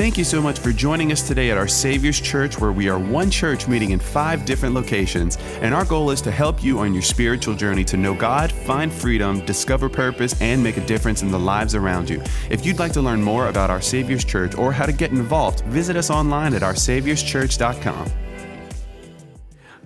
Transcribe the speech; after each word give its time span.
Thank 0.00 0.16
you 0.16 0.24
so 0.24 0.40
much 0.40 0.58
for 0.58 0.72
joining 0.72 1.12
us 1.12 1.28
today 1.28 1.50
at 1.50 1.58
our 1.58 1.68
Savior's 1.68 2.18
Church, 2.18 2.58
where 2.58 2.72
we 2.72 2.88
are 2.88 2.98
one 2.98 3.30
church 3.30 3.68
meeting 3.68 3.90
in 3.90 3.98
five 3.98 4.46
different 4.46 4.74
locations. 4.74 5.36
And 5.60 5.74
our 5.74 5.84
goal 5.84 6.10
is 6.10 6.22
to 6.22 6.30
help 6.30 6.64
you 6.64 6.78
on 6.78 6.94
your 6.94 7.02
spiritual 7.02 7.54
journey 7.54 7.84
to 7.84 7.98
know 7.98 8.14
God, 8.14 8.50
find 8.50 8.90
freedom, 8.90 9.44
discover 9.44 9.90
purpose, 9.90 10.40
and 10.40 10.62
make 10.62 10.78
a 10.78 10.86
difference 10.86 11.20
in 11.20 11.30
the 11.30 11.38
lives 11.38 11.74
around 11.74 12.08
you. 12.08 12.22
If 12.48 12.64
you'd 12.64 12.78
like 12.78 12.92
to 12.92 13.02
learn 13.02 13.22
more 13.22 13.48
about 13.48 13.68
our 13.68 13.82
Savior's 13.82 14.24
Church 14.24 14.54
or 14.54 14.72
how 14.72 14.86
to 14.86 14.92
get 14.92 15.10
involved, 15.10 15.60
visit 15.66 15.96
us 15.96 16.08
online 16.08 16.54
at 16.54 16.62
oursaviorschurch.com. 16.62 18.10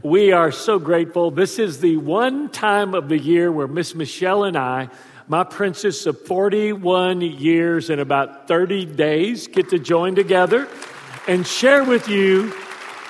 We 0.05 0.31
are 0.31 0.53
so 0.53 0.79
grateful. 0.79 1.33
This 1.33 1.59
is 1.59 1.81
the 1.81 1.97
one 1.97 2.51
time 2.51 2.95
of 2.95 3.09
the 3.09 3.19
year 3.19 3.51
where 3.51 3.67
Miss 3.67 3.97
Michelle 3.97 4.45
and 4.45 4.57
I 4.57 4.91
my 5.27 5.43
princess 5.43 6.05
of 6.05 6.21
41 6.27 7.23
years 7.23 7.89
and 7.89 8.01
about 8.01 8.47
30 8.47 8.85
days 8.85 9.47
get 9.47 9.71
to 9.71 9.79
join 9.79 10.15
together 10.15 10.69
and 11.27 11.47
share 11.47 11.83
with 11.83 12.09
you 12.09 12.53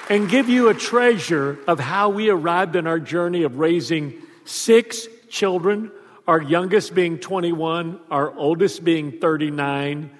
and 0.08 0.28
give 0.28 0.48
you 0.48 0.68
a 0.68 0.74
treasure 0.74 1.58
of 1.66 1.80
how 1.80 2.10
we 2.10 2.30
arrived 2.30 2.76
in 2.76 2.86
our 2.86 3.00
journey 3.00 3.42
of 3.42 3.58
raising 3.58 4.14
six 4.44 5.08
children, 5.28 5.90
our 6.28 6.40
youngest 6.40 6.94
being 6.94 7.18
21, 7.18 7.98
our 8.10 8.32
oldest 8.36 8.84
being 8.84 9.18
39. 9.18 10.10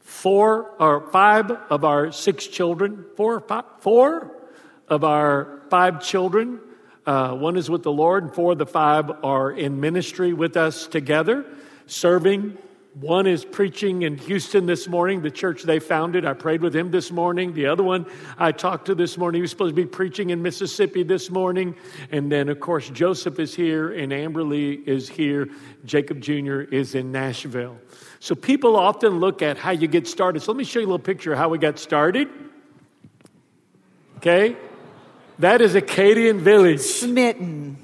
Four 0.00 0.70
or 0.78 1.10
five 1.10 1.50
of 1.50 1.84
our 1.84 2.10
six 2.10 2.46
children, 2.46 3.04
four, 3.16 3.40
five, 3.40 3.64
four 3.80 4.30
of 4.88 5.04
our 5.04 5.60
five 5.68 6.02
children 6.02 6.58
uh, 7.06 7.34
one 7.34 7.56
is 7.56 7.68
with 7.68 7.82
the 7.82 7.92
Lord, 7.92 8.24
and 8.24 8.34
four 8.34 8.52
of 8.52 8.58
the 8.58 8.66
five 8.66 9.10
are 9.24 9.50
in 9.50 9.80
ministry 9.80 10.32
with 10.32 10.56
us 10.56 10.86
together, 10.86 11.44
serving. 11.86 12.56
One 13.00 13.26
is 13.26 13.42
preaching 13.44 14.02
in 14.02 14.18
Houston 14.18 14.66
this 14.66 14.86
morning, 14.86 15.22
the 15.22 15.30
church 15.30 15.62
they 15.62 15.78
founded. 15.78 16.26
I 16.26 16.34
prayed 16.34 16.60
with 16.60 16.76
him 16.76 16.90
this 16.90 17.10
morning. 17.10 17.54
The 17.54 17.66
other 17.66 17.82
one 17.82 18.04
I 18.38 18.52
talked 18.52 18.86
to 18.86 18.94
this 18.94 19.16
morning, 19.16 19.38
he 19.38 19.42
was 19.42 19.50
supposed 19.50 19.74
to 19.74 19.82
be 19.82 19.88
preaching 19.88 20.28
in 20.28 20.42
Mississippi 20.42 21.02
this 21.02 21.30
morning. 21.30 21.74
And 22.10 22.30
then, 22.30 22.50
of 22.50 22.60
course, 22.60 22.90
Joseph 22.90 23.38
is 23.38 23.54
here, 23.54 23.92
and 23.92 24.12
Amber 24.12 24.44
Lee 24.44 24.74
is 24.84 25.08
here. 25.08 25.48
Jacob 25.86 26.20
Jr. 26.20 26.60
is 26.60 26.94
in 26.94 27.10
Nashville. 27.10 27.78
So 28.20 28.34
people 28.34 28.76
often 28.76 29.20
look 29.20 29.40
at 29.40 29.56
how 29.56 29.70
you 29.70 29.88
get 29.88 30.06
started. 30.06 30.40
So 30.40 30.52
let 30.52 30.58
me 30.58 30.64
show 30.64 30.78
you 30.78 30.86
a 30.86 30.88
little 30.88 30.98
picture 30.98 31.32
of 31.32 31.38
how 31.38 31.48
we 31.48 31.56
got 31.58 31.78
started. 31.78 32.28
Okay? 34.18 34.54
That 35.38 35.60
is 35.60 35.74
Acadian 35.74 36.40
Village. 36.40 36.80
Smitten. 36.80 37.76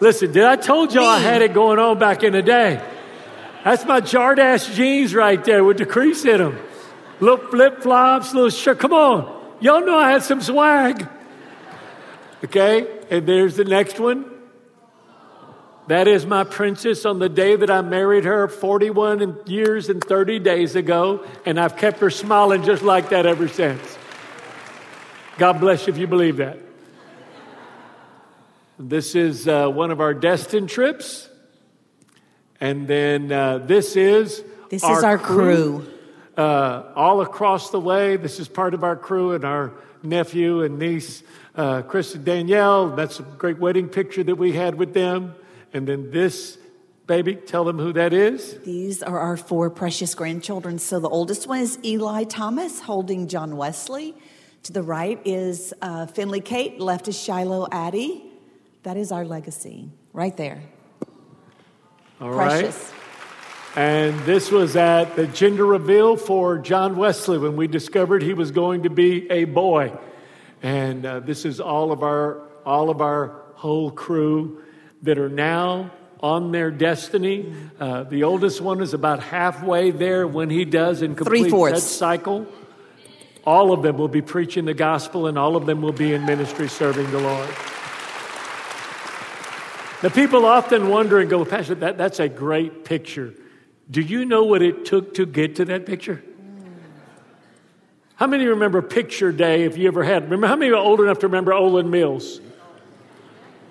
Listen, 0.00 0.32
did 0.32 0.44
I 0.44 0.56
told 0.56 0.92
y'all 0.92 1.04
I 1.04 1.18
had 1.18 1.42
it 1.42 1.54
going 1.54 1.78
on 1.78 1.98
back 1.98 2.22
in 2.22 2.32
the 2.32 2.42
day? 2.42 2.82
That's 3.64 3.84
my 3.86 4.00
Jordache 4.00 4.74
jeans 4.74 5.14
right 5.14 5.42
there 5.42 5.64
with 5.64 5.78
the 5.78 5.86
crease 5.86 6.24
in 6.24 6.38
them. 6.38 6.58
Little 7.20 7.38
flip 7.38 7.82
flops, 7.82 8.34
little 8.34 8.50
shirt. 8.50 8.78
Come 8.78 8.92
on. 8.92 9.56
Y'all 9.60 9.84
know 9.84 9.96
I 9.96 10.10
had 10.10 10.22
some 10.22 10.42
swag. 10.42 11.08
Okay, 12.44 12.86
and 13.10 13.26
there's 13.26 13.56
the 13.56 13.64
next 13.64 13.98
one. 13.98 14.30
That 15.86 16.08
is 16.08 16.26
my 16.26 16.44
princess 16.44 17.04
on 17.04 17.18
the 17.18 17.28
day 17.28 17.56
that 17.56 17.70
I 17.70 17.82
married 17.82 18.24
her 18.24 18.48
41 18.48 19.40
years 19.46 19.88
and 19.88 20.02
30 20.02 20.38
days 20.40 20.76
ago, 20.76 21.24
and 21.46 21.60
I've 21.60 21.76
kept 21.76 22.00
her 22.00 22.10
smiling 22.10 22.64
just 22.64 22.82
like 22.82 23.10
that 23.10 23.26
ever 23.26 23.48
since. 23.48 23.80
God 25.36 25.54
bless 25.58 25.86
you 25.86 25.92
if 25.92 25.98
you 25.98 26.06
believe 26.06 26.36
that. 26.36 26.58
This 28.78 29.16
is 29.16 29.48
uh, 29.48 29.68
one 29.68 29.90
of 29.90 30.00
our 30.00 30.14
destined 30.14 30.68
trips. 30.68 31.28
And 32.60 32.86
then 32.86 33.32
uh, 33.32 33.58
this 33.58 33.96
is 33.96 34.44
this 34.70 34.84
our 34.84 34.98
is 34.98 35.04
our 35.04 35.18
crew. 35.18 35.82
crew. 35.82 35.90
Uh, 36.36 36.92
all 36.94 37.20
across 37.20 37.70
the 37.70 37.80
way, 37.80 38.16
this 38.16 38.38
is 38.38 38.48
part 38.48 38.74
of 38.74 38.84
our 38.84 38.96
crew 38.96 39.32
and 39.32 39.44
our 39.44 39.72
nephew 40.04 40.62
and 40.62 40.78
niece, 40.78 41.24
uh, 41.56 41.82
Chris 41.82 42.14
and 42.14 42.24
Danielle. 42.24 42.90
That's 42.90 43.18
a 43.18 43.22
great 43.22 43.58
wedding 43.58 43.88
picture 43.88 44.22
that 44.22 44.36
we 44.36 44.52
had 44.52 44.76
with 44.76 44.94
them. 44.94 45.34
And 45.72 45.86
then 45.86 46.12
this 46.12 46.58
baby, 47.06 47.34
tell 47.34 47.64
them 47.64 47.78
who 47.78 47.92
that 47.92 48.12
is. 48.12 48.58
These 48.60 49.02
are 49.02 49.18
our 49.18 49.36
four 49.36 49.68
precious 49.70 50.14
grandchildren. 50.14 50.78
So 50.78 51.00
the 51.00 51.08
oldest 51.08 51.46
one 51.46 51.60
is 51.60 51.78
Eli 51.84 52.24
Thomas 52.24 52.80
holding 52.80 53.28
John 53.28 53.56
Wesley. 53.56 54.14
To 54.64 54.72
the 54.72 54.82
right 54.82 55.20
is 55.26 55.74
uh, 55.82 56.06
Finley 56.06 56.40
Kate, 56.40 56.80
left 56.80 57.06
is 57.06 57.22
Shiloh 57.22 57.68
Addie. 57.70 58.24
That 58.82 58.96
is 58.96 59.12
our 59.12 59.26
legacy 59.26 59.90
right 60.14 60.34
there. 60.38 60.62
All 62.18 62.32
Precious. 62.32 62.92
right. 63.76 63.78
And 63.78 64.18
this 64.20 64.50
was 64.50 64.74
at 64.74 65.16
the 65.16 65.26
gender 65.26 65.66
reveal 65.66 66.16
for 66.16 66.56
John 66.56 66.96
Wesley 66.96 67.36
when 67.36 67.56
we 67.56 67.66
discovered 67.66 68.22
he 68.22 68.32
was 68.32 68.52
going 68.52 68.84
to 68.84 68.90
be 68.90 69.30
a 69.30 69.44
boy. 69.44 69.92
And 70.62 71.04
uh, 71.04 71.20
this 71.20 71.44
is 71.44 71.60
all 71.60 71.92
of 71.92 72.02
our 72.02 72.40
all 72.64 72.88
of 72.88 73.02
our 73.02 73.42
whole 73.56 73.90
crew 73.90 74.62
that 75.02 75.18
are 75.18 75.28
now 75.28 75.90
on 76.20 76.52
their 76.52 76.70
destiny. 76.70 77.52
Uh, 77.78 78.04
the 78.04 78.22
oldest 78.22 78.62
one 78.62 78.80
is 78.80 78.94
about 78.94 79.22
halfway 79.22 79.90
there 79.90 80.26
when 80.26 80.48
he 80.48 80.64
does 80.64 81.02
and 81.02 81.18
completes 81.18 81.52
that 81.52 81.80
cycle. 81.80 82.46
All 83.46 83.72
of 83.72 83.82
them 83.82 83.98
will 83.98 84.08
be 84.08 84.22
preaching 84.22 84.64
the 84.64 84.74
gospel, 84.74 85.26
and 85.26 85.38
all 85.38 85.56
of 85.56 85.66
them 85.66 85.82
will 85.82 85.92
be 85.92 86.14
in 86.14 86.24
ministry 86.24 86.68
serving 86.68 87.10
the 87.10 87.20
Lord. 87.20 87.48
The 90.00 90.10
people 90.10 90.44
often 90.44 90.88
wonder 90.88 91.18
and 91.18 91.30
go, 91.30 91.44
Pastor, 91.44 91.74
that, 91.76 91.98
that's 91.98 92.20
a 92.20 92.28
great 92.28 92.84
picture. 92.84 93.34
Do 93.90 94.00
you 94.00 94.24
know 94.24 94.44
what 94.44 94.62
it 94.62 94.84
took 94.84 95.14
to 95.14 95.26
get 95.26 95.56
to 95.56 95.66
that 95.66 95.86
picture? 95.86 96.22
How 98.16 98.26
many 98.26 98.46
remember 98.46 98.80
picture 98.80 99.32
day 99.32 99.64
if 99.64 99.76
you 99.76 99.88
ever 99.88 100.04
had? 100.04 100.24
Remember 100.24 100.46
how 100.46 100.56
many 100.56 100.70
are 100.70 100.76
old 100.76 101.00
enough 101.00 101.18
to 101.20 101.26
remember 101.26 101.52
Olan 101.52 101.90
Mills? 101.90 102.40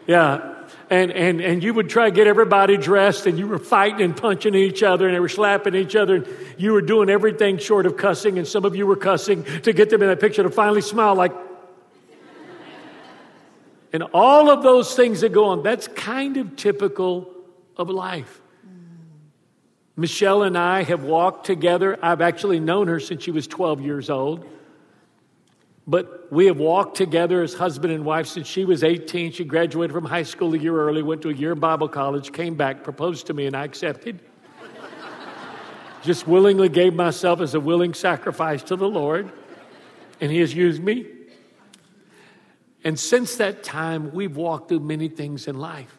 Yeah. 0.05 0.52
And, 0.89 1.11
and, 1.11 1.41
and 1.41 1.63
you 1.63 1.73
would 1.73 1.89
try 1.89 2.09
to 2.09 2.15
get 2.15 2.27
everybody 2.27 2.77
dressed 2.77 3.25
and 3.25 3.39
you 3.39 3.47
were 3.47 3.57
fighting 3.57 4.01
and 4.01 4.15
punching 4.15 4.53
each 4.53 4.83
other 4.83 5.07
and 5.07 5.15
they 5.15 5.19
were 5.19 5.29
slapping 5.29 5.75
each 5.75 5.95
other 5.95 6.15
and 6.15 6.27
you 6.57 6.73
were 6.73 6.81
doing 6.81 7.09
everything 7.09 7.57
short 7.57 7.85
of 7.85 7.97
cussing 7.97 8.37
and 8.37 8.47
some 8.47 8.65
of 8.65 8.75
you 8.75 8.85
were 8.85 8.95
cussing 8.95 9.43
to 9.61 9.73
get 9.73 9.89
them 9.89 10.01
in 10.01 10.09
that 10.09 10.19
picture 10.19 10.43
to 10.43 10.49
finally 10.49 10.81
smile 10.81 11.15
like, 11.15 11.33
and 13.93 14.03
all 14.13 14.51
of 14.51 14.61
those 14.61 14.95
things 14.95 15.21
that 15.21 15.31
go 15.31 15.45
on, 15.45 15.63
that's 15.63 15.87
kind 15.87 16.37
of 16.37 16.55
typical 16.55 17.33
of 17.77 17.89
life. 17.89 18.41
Michelle 19.95 20.43
and 20.43 20.57
I 20.57 20.83
have 20.83 21.03
walked 21.03 21.45
together. 21.45 21.97
I've 22.01 22.21
actually 22.21 22.59
known 22.59 22.87
her 22.87 22.99
since 22.99 23.23
she 23.23 23.31
was 23.31 23.47
12 23.47 23.81
years 23.81 24.09
old. 24.09 24.45
But 25.85 26.31
we 26.31 26.45
have 26.45 26.57
walked 26.57 26.95
together 26.95 27.43
as 27.43 27.53
husband 27.53 27.93
and 27.93 28.05
wife 28.05 28.27
since 28.27 28.47
she 28.47 28.63
was 28.63 28.83
18. 28.83 29.33
She 29.33 29.43
graduated 29.43 29.93
from 29.93 30.05
high 30.05 30.23
school 30.23 30.53
a 30.53 30.57
year 30.57 30.75
early, 30.79 31.03
went 31.03 31.21
to 31.23 31.29
a 31.29 31.33
year 31.33 31.51
of 31.51 31.59
Bible 31.59 31.89
college, 31.89 32.31
came 32.31 32.55
back, 32.55 32.83
proposed 32.83 33.27
to 33.27 33.33
me, 33.33 33.47
and 33.47 33.55
I 33.55 33.65
accepted. 33.65 34.21
Just 36.03 36.25
willingly 36.25 36.69
gave 36.69 36.93
myself 36.93 37.41
as 37.41 37.53
a 37.53 37.59
willing 37.59 37.93
sacrifice 37.93 38.63
to 38.63 38.77
the 38.77 38.87
Lord, 38.87 39.29
and 40.21 40.31
He 40.31 40.39
has 40.39 40.53
used 40.53 40.81
me. 40.81 41.05
And 42.85 42.97
since 42.97 43.35
that 43.37 43.63
time, 43.63 44.13
we've 44.13 44.35
walked 44.35 44.69
through 44.69 44.81
many 44.81 45.09
things 45.09 45.47
in 45.47 45.57
life. 45.57 45.97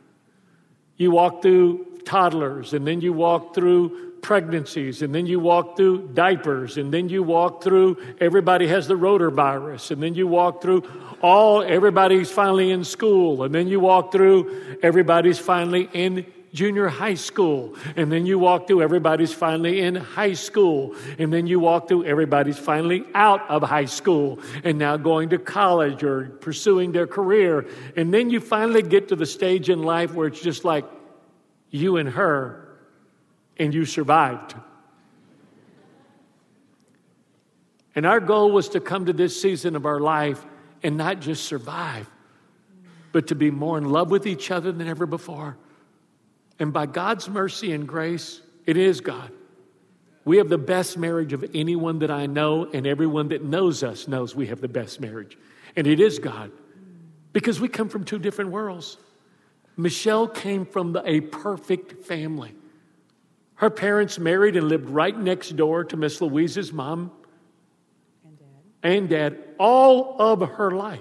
You 0.96 1.10
walk 1.10 1.42
through 1.42 1.98
toddlers, 2.04 2.72
and 2.72 2.86
then 2.86 3.02
you 3.02 3.12
walk 3.12 3.54
through 3.54 4.13
pregnancies, 4.24 5.02
and 5.02 5.14
then 5.14 5.26
you 5.26 5.38
walk 5.38 5.76
through 5.76 6.08
diapers, 6.14 6.78
and 6.78 6.92
then 6.92 7.10
you 7.10 7.22
walk 7.22 7.62
through 7.62 7.98
everybody 8.20 8.66
has 8.66 8.88
the 8.88 8.94
rotavirus, 8.94 9.90
and 9.90 10.02
then 10.02 10.14
you 10.14 10.26
walk 10.26 10.62
through 10.62 10.82
all 11.20 11.62
everybody's 11.62 12.30
finally 12.30 12.70
in 12.70 12.84
school, 12.84 13.44
and 13.44 13.54
then 13.54 13.68
you 13.68 13.78
walk 13.78 14.10
through 14.10 14.78
everybody's 14.82 15.38
finally 15.38 15.90
in 15.92 16.24
junior 16.54 16.88
high 16.88 17.14
school. 17.14 17.74
And 17.96 18.10
then 18.10 18.24
you 18.24 18.38
walk 18.38 18.66
through, 18.66 18.80
everybody's 18.80 19.32
finally 19.32 19.80
in 19.80 19.96
high 19.96 20.34
school. 20.34 20.94
And 21.18 21.32
then 21.32 21.48
you 21.48 21.58
walk 21.58 21.88
through, 21.88 22.04
everybody's 22.04 22.58
finally 22.58 23.04
out 23.12 23.42
of 23.50 23.62
high 23.64 23.86
school 23.86 24.38
and 24.62 24.78
now 24.78 24.96
going 24.96 25.30
to 25.30 25.38
college 25.38 26.04
or 26.04 26.26
pursuing 26.40 26.92
their 26.92 27.08
career. 27.08 27.66
And 27.96 28.14
then 28.14 28.30
you 28.30 28.38
finally 28.38 28.82
get 28.82 29.08
to 29.08 29.16
the 29.16 29.26
stage 29.26 29.68
in 29.68 29.82
life 29.82 30.14
where 30.14 30.28
it's 30.28 30.40
just 30.40 30.64
like 30.64 30.84
you 31.70 31.96
and 31.96 32.08
her, 32.10 32.63
and 33.58 33.72
you 33.74 33.84
survived. 33.84 34.54
And 37.94 38.06
our 38.06 38.20
goal 38.20 38.50
was 38.50 38.70
to 38.70 38.80
come 38.80 39.06
to 39.06 39.12
this 39.12 39.40
season 39.40 39.76
of 39.76 39.86
our 39.86 40.00
life 40.00 40.44
and 40.82 40.96
not 40.96 41.20
just 41.20 41.44
survive, 41.44 42.10
but 43.12 43.28
to 43.28 43.34
be 43.34 43.50
more 43.50 43.78
in 43.78 43.84
love 43.84 44.10
with 44.10 44.26
each 44.26 44.50
other 44.50 44.72
than 44.72 44.88
ever 44.88 45.06
before 45.06 45.56
and 46.58 46.72
by 46.72 46.86
God's 46.86 47.28
mercy 47.28 47.72
and 47.72 47.86
grace, 47.86 48.40
it 48.66 48.76
is 48.76 49.00
God. 49.00 49.30
We 50.24 50.38
have 50.38 50.48
the 50.48 50.58
best 50.58 50.96
marriage 50.96 51.32
of 51.32 51.44
anyone 51.54 51.98
that 51.98 52.10
I 52.10 52.26
know, 52.26 52.64
and 52.72 52.86
everyone 52.86 53.28
that 53.28 53.44
knows 53.44 53.82
us 53.82 54.08
knows 54.08 54.34
we 54.34 54.46
have 54.46 54.60
the 54.60 54.68
best 54.68 55.00
marriage. 55.00 55.36
And 55.76 55.86
it 55.86 56.00
is 56.00 56.18
God. 56.18 56.50
Because 57.32 57.60
we 57.60 57.68
come 57.68 57.88
from 57.88 58.04
two 58.04 58.18
different 58.18 58.52
worlds. 58.52 58.96
Michelle 59.76 60.28
came 60.28 60.64
from 60.64 60.96
a 61.04 61.20
perfect 61.20 62.06
family. 62.06 62.54
Her 63.64 63.70
parents 63.70 64.18
married 64.18 64.56
and 64.56 64.68
lived 64.68 64.90
right 64.90 65.18
next 65.18 65.56
door 65.56 65.84
to 65.84 65.96
Miss 65.96 66.20
Louise's 66.20 66.70
mom, 66.70 67.10
and 68.82 69.08
dad 69.08 69.38
all 69.58 70.20
of 70.20 70.46
her 70.46 70.70
life. 70.72 71.00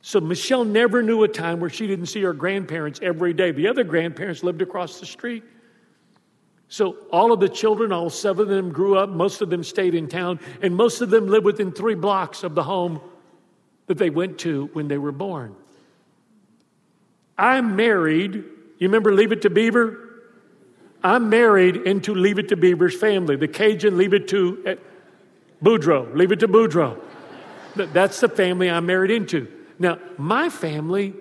So 0.00 0.18
Michelle 0.18 0.64
never 0.64 1.02
knew 1.02 1.24
a 1.24 1.28
time 1.28 1.60
where 1.60 1.68
she 1.68 1.86
didn't 1.86 2.06
see 2.06 2.22
her 2.22 2.32
grandparents 2.32 3.00
every 3.02 3.34
day. 3.34 3.50
The 3.50 3.68
other 3.68 3.84
grandparents 3.84 4.42
lived 4.42 4.62
across 4.62 4.98
the 4.98 5.04
street. 5.04 5.44
So 6.68 6.96
all 7.12 7.32
of 7.32 7.40
the 7.40 7.50
children, 7.50 7.92
all 7.92 8.08
seven 8.08 8.44
of 8.44 8.48
them 8.48 8.72
grew 8.72 8.96
up, 8.96 9.10
most 9.10 9.42
of 9.42 9.50
them 9.50 9.62
stayed 9.62 9.94
in 9.94 10.08
town, 10.08 10.40
and 10.62 10.74
most 10.74 11.02
of 11.02 11.10
them 11.10 11.26
lived 11.26 11.44
within 11.44 11.70
three 11.70 11.96
blocks 11.96 12.44
of 12.44 12.54
the 12.54 12.62
home 12.62 12.98
that 13.88 13.98
they 13.98 14.08
went 14.08 14.38
to 14.38 14.70
when 14.72 14.88
they 14.88 14.96
were 14.96 15.12
born. 15.12 15.54
I'm 17.36 17.76
married. 17.76 18.32
You 18.32 18.88
remember 18.88 19.12
Leave 19.12 19.32
It 19.32 19.42
to 19.42 19.50
Beaver? 19.50 20.03
I'm 21.04 21.28
married 21.28 21.76
into 21.76 22.14
Leave 22.14 22.38
It 22.38 22.48
to 22.48 22.56
Beaver's 22.56 22.98
family. 22.98 23.36
The 23.36 23.46
Cajun 23.46 23.98
Leave 23.98 24.14
It 24.14 24.26
to 24.28 24.62
eh, 24.64 24.74
Boudreaux. 25.62 26.14
Leave 26.16 26.32
It 26.32 26.40
to 26.40 26.48
Boudreaux. 26.48 26.98
That's 27.76 28.20
the 28.20 28.28
family 28.28 28.70
I'm 28.70 28.86
married 28.86 29.10
into. 29.10 29.46
Now, 29.78 29.98
my 30.16 30.48
family 30.48 31.12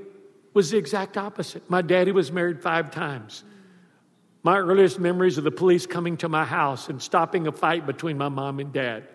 was 0.53 0.71
the 0.71 0.77
exact 0.77 1.17
opposite. 1.17 1.69
My 1.69 1.81
daddy 1.81 2.13
was 2.13 2.31
married 2.31 2.61
five 2.61 2.91
times. 2.91 3.43
My 4.43 4.57
earliest 4.57 4.99
memories 4.99 5.37
of 5.37 5.43
the 5.43 5.51
police 5.51 5.85
coming 5.85 6.15
to 6.17 6.29
my 6.29 6.45
house 6.45 6.89
and 6.89 7.01
stopping 7.01 7.47
a 7.47 7.51
fight 7.51 7.85
between 7.85 8.17
my 8.17 8.29
mom 8.29 8.59
and 8.59 8.71
dad. 8.71 9.07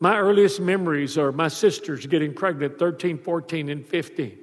My 0.00 0.18
earliest 0.18 0.60
memories 0.60 1.18
are 1.18 1.32
my 1.32 1.48
sisters 1.48 2.06
getting 2.06 2.32
pregnant 2.32 2.78
13, 2.78 3.18
14, 3.18 3.68
and 3.70 3.86
15. 3.86 4.38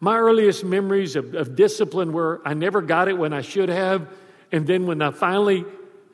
My 0.00 0.16
earliest 0.16 0.64
memories 0.64 1.14
of, 1.14 1.34
of 1.34 1.54
discipline 1.54 2.12
were 2.12 2.40
I 2.44 2.54
never 2.54 2.80
got 2.80 3.08
it 3.08 3.18
when 3.18 3.34
I 3.34 3.42
should 3.42 3.68
have. 3.68 4.08
And 4.50 4.66
then 4.66 4.86
when 4.86 5.02
I 5.02 5.10
finally, 5.10 5.64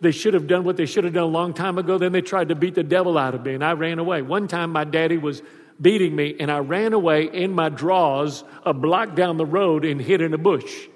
they 0.01 0.11
should 0.11 0.35
have 0.35 0.49
done 0.49 0.65
what 0.65 0.77
they 0.77 0.87
should 0.87 1.05
have 1.05 1.13
done 1.15 1.23
a 1.23 1.27
long 1.27 1.55
time 1.55 1.79
ago, 1.79 1.97
then 1.97 2.13
they 2.13 2.21
tried 2.21 2.49
to 2.49 2.55
beat 2.55 2.75
the 2.75 2.83
devil 2.83 3.17
out 3.17 3.35
of 3.35 3.45
me 3.45 3.55
and 3.55 3.65
I 3.65 3.73
ran 3.73 3.99
away. 3.99 4.23
One 4.23 4.49
time 4.49 4.73
my 4.73 4.85
daddy 4.85 5.17
was 5.17 5.41
beating 5.81 6.15
me 6.15 6.37
and 6.39 6.51
I 6.51 6.59
ran 6.59 6.93
away 6.93 7.25
in 7.25 7.53
my 7.53 7.69
drawers 7.69 8.45
a 8.65 8.75
block 8.75 9.15
down 9.15 9.37
the 9.37 9.47
road 9.47 9.85
and 9.85 10.01
hid 10.01 10.21
in 10.21 10.35
a 10.35 10.39
bush. 10.39 10.89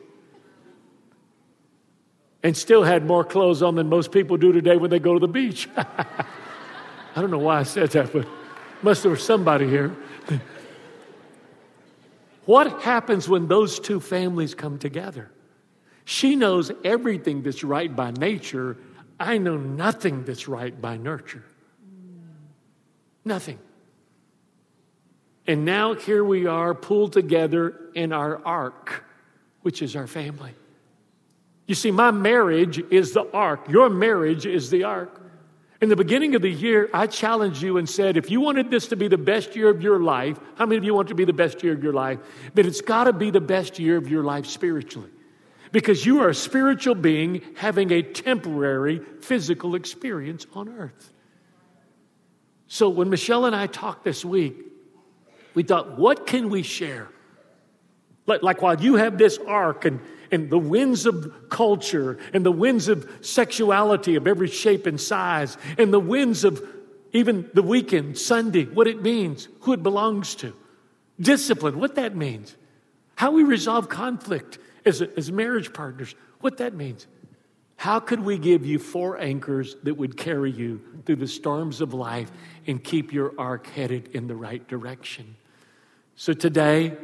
And 2.42 2.56
still 2.56 2.82
had 2.82 3.06
more 3.06 3.22
clothes 3.22 3.62
on 3.62 3.74
than 3.74 3.88
most 3.88 4.12
people 4.12 4.36
do 4.36 4.50
today 4.50 4.76
when 4.76 4.90
they 4.90 4.98
go 4.98 5.14
to 5.14 5.20
the 5.20 5.28
beach. 5.28 5.68
I 5.76 7.20
don't 7.20 7.30
know 7.30 7.38
why 7.38 7.60
I 7.60 7.62
said 7.64 7.90
that, 7.90 8.12
but 8.12 8.26
must 8.82 9.04
have 9.04 9.20
somebody 9.20 9.68
here. 9.68 9.94
What 12.50 12.82
happens 12.82 13.28
when 13.28 13.46
those 13.46 13.78
two 13.78 14.00
families 14.00 14.56
come 14.56 14.76
together? 14.76 15.30
She 16.04 16.34
knows 16.34 16.72
everything 16.82 17.44
that's 17.44 17.62
right 17.62 17.94
by 17.94 18.10
nature. 18.10 18.76
I 19.20 19.38
know 19.38 19.56
nothing 19.56 20.24
that's 20.24 20.48
right 20.48 20.78
by 20.80 20.96
nurture. 20.96 21.44
Nothing. 23.24 23.60
And 25.46 25.64
now 25.64 25.94
here 25.94 26.24
we 26.24 26.46
are 26.46 26.74
pulled 26.74 27.12
together 27.12 27.78
in 27.94 28.12
our 28.12 28.44
ark, 28.44 29.04
which 29.62 29.80
is 29.80 29.94
our 29.94 30.08
family. 30.08 30.56
You 31.68 31.76
see, 31.76 31.92
my 31.92 32.10
marriage 32.10 32.80
is 32.90 33.12
the 33.12 33.30
ark. 33.32 33.68
Your 33.68 33.88
marriage 33.88 34.44
is 34.44 34.70
the 34.70 34.82
ark. 34.82 35.19
In 35.80 35.88
the 35.88 35.96
beginning 35.96 36.34
of 36.34 36.42
the 36.42 36.50
year, 36.50 36.90
I 36.92 37.06
challenged 37.06 37.62
you 37.62 37.78
and 37.78 37.88
said, 37.88 38.18
if 38.18 38.30
you 38.30 38.40
wanted 38.40 38.70
this 38.70 38.88
to 38.88 38.96
be 38.96 39.08
the 39.08 39.16
best 39.16 39.56
year 39.56 39.70
of 39.70 39.82
your 39.82 39.98
life, 39.98 40.38
how 40.56 40.66
many 40.66 40.76
of 40.76 40.84
you 40.84 40.92
want 40.92 41.08
to 41.08 41.14
be 41.14 41.24
the 41.24 41.32
best 41.32 41.62
year 41.62 41.72
of 41.72 41.82
your 41.82 41.94
life? 41.94 42.18
Then 42.52 42.66
it's 42.66 42.82
got 42.82 43.04
to 43.04 43.14
be 43.14 43.30
the 43.30 43.40
best 43.40 43.78
year 43.78 43.96
of 43.96 44.06
your 44.08 44.22
life 44.22 44.44
spiritually. 44.44 45.08
Because 45.72 46.04
you 46.04 46.20
are 46.20 46.28
a 46.28 46.34
spiritual 46.34 46.94
being 46.94 47.42
having 47.56 47.92
a 47.92 48.02
temporary 48.02 49.00
physical 49.22 49.74
experience 49.74 50.46
on 50.52 50.68
earth. 50.68 51.12
So 52.66 52.90
when 52.90 53.08
Michelle 53.08 53.46
and 53.46 53.56
I 53.56 53.66
talked 53.66 54.04
this 54.04 54.22
week, 54.24 54.56
we 55.54 55.62
thought, 55.62 55.98
what 55.98 56.26
can 56.26 56.50
we 56.50 56.62
share? 56.62 57.08
Like, 58.26 58.42
like 58.42 58.60
while 58.60 58.80
you 58.80 58.96
have 58.96 59.16
this 59.16 59.38
ark 59.38 59.86
and 59.86 60.00
and 60.30 60.50
the 60.50 60.58
winds 60.58 61.06
of 61.06 61.48
culture 61.48 62.18
and 62.32 62.44
the 62.44 62.52
winds 62.52 62.88
of 62.88 63.08
sexuality 63.20 64.16
of 64.16 64.26
every 64.26 64.48
shape 64.48 64.86
and 64.86 65.00
size 65.00 65.56
and 65.78 65.92
the 65.92 66.00
winds 66.00 66.44
of 66.44 66.62
even 67.12 67.50
the 67.54 67.62
weekend, 67.62 68.16
Sunday, 68.18 68.64
what 68.66 68.86
it 68.86 69.02
means, 69.02 69.48
who 69.60 69.72
it 69.72 69.82
belongs 69.82 70.34
to, 70.36 70.54
discipline, 71.20 71.78
what 71.78 71.96
that 71.96 72.14
means, 72.14 72.56
how 73.16 73.32
we 73.32 73.42
resolve 73.42 73.88
conflict 73.88 74.58
as, 74.84 75.02
as 75.02 75.30
marriage 75.32 75.72
partners, 75.72 76.14
what 76.40 76.58
that 76.58 76.74
means. 76.74 77.06
How 77.76 77.98
could 77.98 78.20
we 78.20 78.38
give 78.38 78.66
you 78.66 78.78
four 78.78 79.18
anchors 79.18 79.74
that 79.84 79.94
would 79.94 80.16
carry 80.16 80.50
you 80.50 80.82
through 81.06 81.16
the 81.16 81.26
storms 81.26 81.80
of 81.80 81.94
life 81.94 82.30
and 82.66 82.82
keep 82.82 83.12
your 83.12 83.32
ark 83.38 83.66
headed 83.68 84.08
in 84.14 84.26
the 84.26 84.34
right 84.34 84.66
direction? 84.68 85.34
So 86.14 86.34
today, 86.34 86.96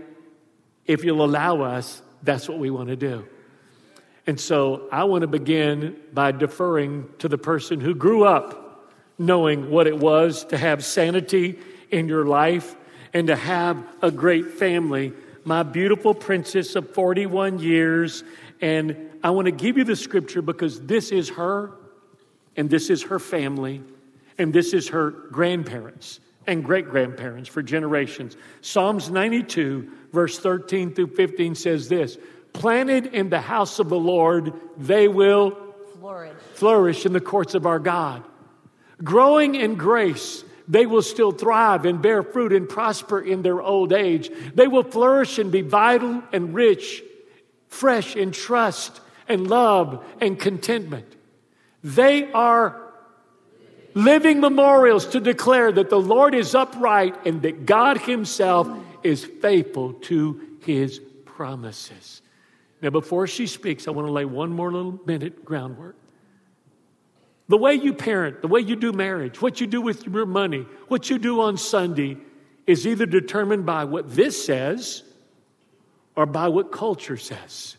if 0.84 1.02
you'll 1.02 1.24
allow 1.24 1.62
us, 1.62 2.02
that's 2.26 2.48
what 2.48 2.58
we 2.58 2.70
want 2.70 2.88
to 2.88 2.96
do. 2.96 3.26
And 4.26 4.38
so 4.40 4.88
I 4.90 5.04
want 5.04 5.22
to 5.22 5.28
begin 5.28 5.96
by 6.12 6.32
deferring 6.32 7.08
to 7.20 7.28
the 7.28 7.38
person 7.38 7.80
who 7.80 7.94
grew 7.94 8.24
up 8.24 8.90
knowing 9.18 9.70
what 9.70 9.86
it 9.86 9.98
was 9.98 10.44
to 10.46 10.58
have 10.58 10.84
sanity 10.84 11.58
in 11.90 12.08
your 12.08 12.24
life 12.24 12.76
and 13.14 13.28
to 13.28 13.36
have 13.36 13.82
a 14.02 14.10
great 14.10 14.50
family. 14.52 15.12
My 15.44 15.62
beautiful 15.62 16.12
princess 16.12 16.74
of 16.74 16.92
41 16.92 17.60
years. 17.60 18.24
And 18.60 19.10
I 19.22 19.30
want 19.30 19.46
to 19.46 19.52
give 19.52 19.78
you 19.78 19.84
the 19.84 19.96
scripture 19.96 20.42
because 20.42 20.80
this 20.82 21.12
is 21.12 21.30
her, 21.30 21.72
and 22.56 22.68
this 22.68 22.90
is 22.90 23.04
her 23.04 23.18
family, 23.18 23.82
and 24.38 24.52
this 24.52 24.72
is 24.72 24.88
her 24.88 25.10
grandparents 25.10 26.20
and 26.46 26.64
great 26.64 26.88
grandparents 26.88 27.48
for 27.48 27.62
generations. 27.62 28.36
Psalms 28.60 29.10
92, 29.10 29.90
verse 30.16 30.38
13 30.38 30.94
through 30.94 31.08
15 31.08 31.54
says 31.54 31.90
this 31.90 32.16
Planted 32.54 33.06
in 33.06 33.28
the 33.28 33.40
house 33.40 33.78
of 33.78 33.90
the 33.90 33.98
Lord, 33.98 34.54
they 34.78 35.08
will 35.08 35.54
flourish, 36.00 36.34
flourish 36.54 37.06
in 37.06 37.12
the 37.12 37.20
courts 37.20 37.54
of 37.54 37.66
our 37.66 37.78
God. 37.78 38.24
Growing 39.04 39.54
in 39.54 39.74
grace, 39.74 40.42
they 40.66 40.86
will 40.86 41.02
still 41.02 41.32
thrive 41.32 41.84
and 41.84 42.00
bear 42.00 42.22
fruit 42.22 42.54
and 42.54 42.66
prosper 42.66 43.20
in 43.20 43.42
their 43.42 43.60
old 43.60 43.92
age. 43.92 44.30
They 44.54 44.66
will 44.66 44.84
flourish 44.84 45.38
and 45.38 45.52
be 45.52 45.60
vital 45.60 46.22
and 46.32 46.54
rich, 46.54 47.02
fresh 47.68 48.16
in 48.16 48.32
trust 48.32 48.98
and 49.28 49.46
love 49.46 50.02
and 50.22 50.40
contentment. 50.40 51.14
They 51.84 52.32
are 52.32 52.80
living 53.92 54.40
memorials 54.40 55.08
to 55.08 55.20
declare 55.20 55.70
that 55.72 55.90
the 55.90 56.00
Lord 56.00 56.34
is 56.34 56.54
upright 56.54 57.26
and 57.26 57.42
that 57.42 57.66
God 57.66 57.98
Himself 57.98 58.66
is 59.06 59.24
faithful 59.24 59.94
to 59.94 60.40
His 60.60 61.00
promises. 61.24 62.22
Now, 62.82 62.90
before 62.90 63.26
she 63.26 63.46
speaks, 63.46 63.88
I 63.88 63.90
want 63.92 64.06
to 64.06 64.12
lay 64.12 64.24
one 64.24 64.52
more 64.52 64.70
little 64.70 65.00
minute 65.06 65.44
groundwork. 65.44 65.96
The 67.48 67.56
way 67.56 67.74
you 67.74 67.94
parent, 67.94 68.42
the 68.42 68.48
way 68.48 68.60
you 68.60 68.76
do 68.76 68.92
marriage, 68.92 69.40
what 69.40 69.60
you 69.60 69.66
do 69.66 69.80
with 69.80 70.04
your 70.06 70.26
money, 70.26 70.66
what 70.88 71.08
you 71.08 71.18
do 71.18 71.40
on 71.42 71.56
Sunday 71.56 72.16
is 72.66 72.86
either 72.86 73.06
determined 73.06 73.64
by 73.64 73.84
what 73.84 74.14
this 74.14 74.44
says 74.44 75.04
or 76.16 76.26
by 76.26 76.48
what 76.48 76.72
culture 76.72 77.16
says. 77.16 77.76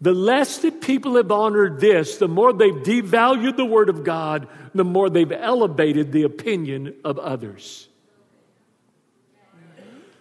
The 0.00 0.14
less 0.14 0.58
that 0.58 0.80
people 0.80 1.16
have 1.16 1.30
honored 1.30 1.78
this, 1.78 2.16
the 2.16 2.28
more 2.28 2.54
they've 2.54 2.72
devalued 2.72 3.58
the 3.58 3.66
Word 3.66 3.90
of 3.90 4.02
God, 4.02 4.48
the 4.74 4.84
more 4.84 5.10
they've 5.10 5.30
elevated 5.30 6.10
the 6.10 6.22
opinion 6.22 6.94
of 7.04 7.18
others. 7.18 7.89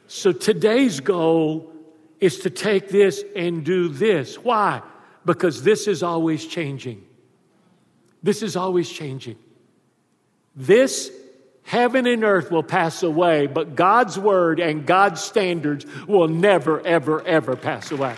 So 0.10 0.32
today's 0.32 1.01
goal 1.01 1.72
is 2.20 2.39
to 2.39 2.50
take 2.50 2.89
this 2.89 3.24
and 3.36 3.63
do 3.63 3.89
this. 3.89 4.39
Why? 4.39 4.82
Because 5.24 5.62
this 5.62 5.88
is 5.88 6.01
always 6.01 6.48
changing. 6.48 7.06
This 8.24 8.42
is 8.42 8.56
always 8.56 8.89
changing. 8.89 9.38
This 10.56 11.12
heaven 11.62 12.08
and 12.08 12.24
earth 12.24 12.50
will 12.50 12.63
pass 12.63 13.04
away, 13.04 13.46
but 13.46 13.75
God's 13.75 14.18
word 14.18 14.60
and 14.60 14.84
God's 14.84 15.22
standards 15.22 15.86
will 16.08 16.28
never, 16.28 16.82
ever, 16.88 17.22
ever 17.22 17.56
pass 17.56 17.92
away. 17.92 18.16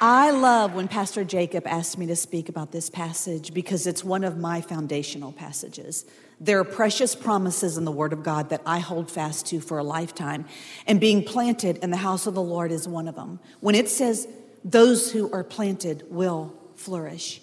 I 0.00 0.30
love 0.30 0.74
when 0.74 0.86
Pastor 0.86 1.24
Jacob 1.24 1.66
asked 1.66 1.98
me 1.98 2.06
to 2.06 2.14
speak 2.14 2.48
about 2.48 2.70
this 2.70 2.88
passage 2.88 3.52
because 3.52 3.88
it's 3.88 4.04
one 4.04 4.22
of 4.22 4.38
my 4.38 4.60
foundational 4.60 5.32
passages. 5.32 6.04
There 6.40 6.58
are 6.58 6.64
precious 6.64 7.14
promises 7.14 7.76
in 7.78 7.84
the 7.84 7.92
Word 7.92 8.12
of 8.12 8.22
God 8.22 8.50
that 8.50 8.62
I 8.66 8.80
hold 8.80 9.10
fast 9.10 9.46
to 9.46 9.60
for 9.60 9.78
a 9.78 9.84
lifetime, 9.84 10.46
and 10.86 11.00
being 11.00 11.22
planted 11.24 11.78
in 11.78 11.90
the 11.90 11.98
house 11.98 12.26
of 12.26 12.34
the 12.34 12.42
Lord 12.42 12.72
is 12.72 12.88
one 12.88 13.08
of 13.08 13.14
them. 13.14 13.40
When 13.60 13.74
it 13.74 13.88
says, 13.88 14.26
those 14.64 15.12
who 15.12 15.30
are 15.32 15.44
planted 15.44 16.04
will 16.08 16.54
flourish, 16.74 17.40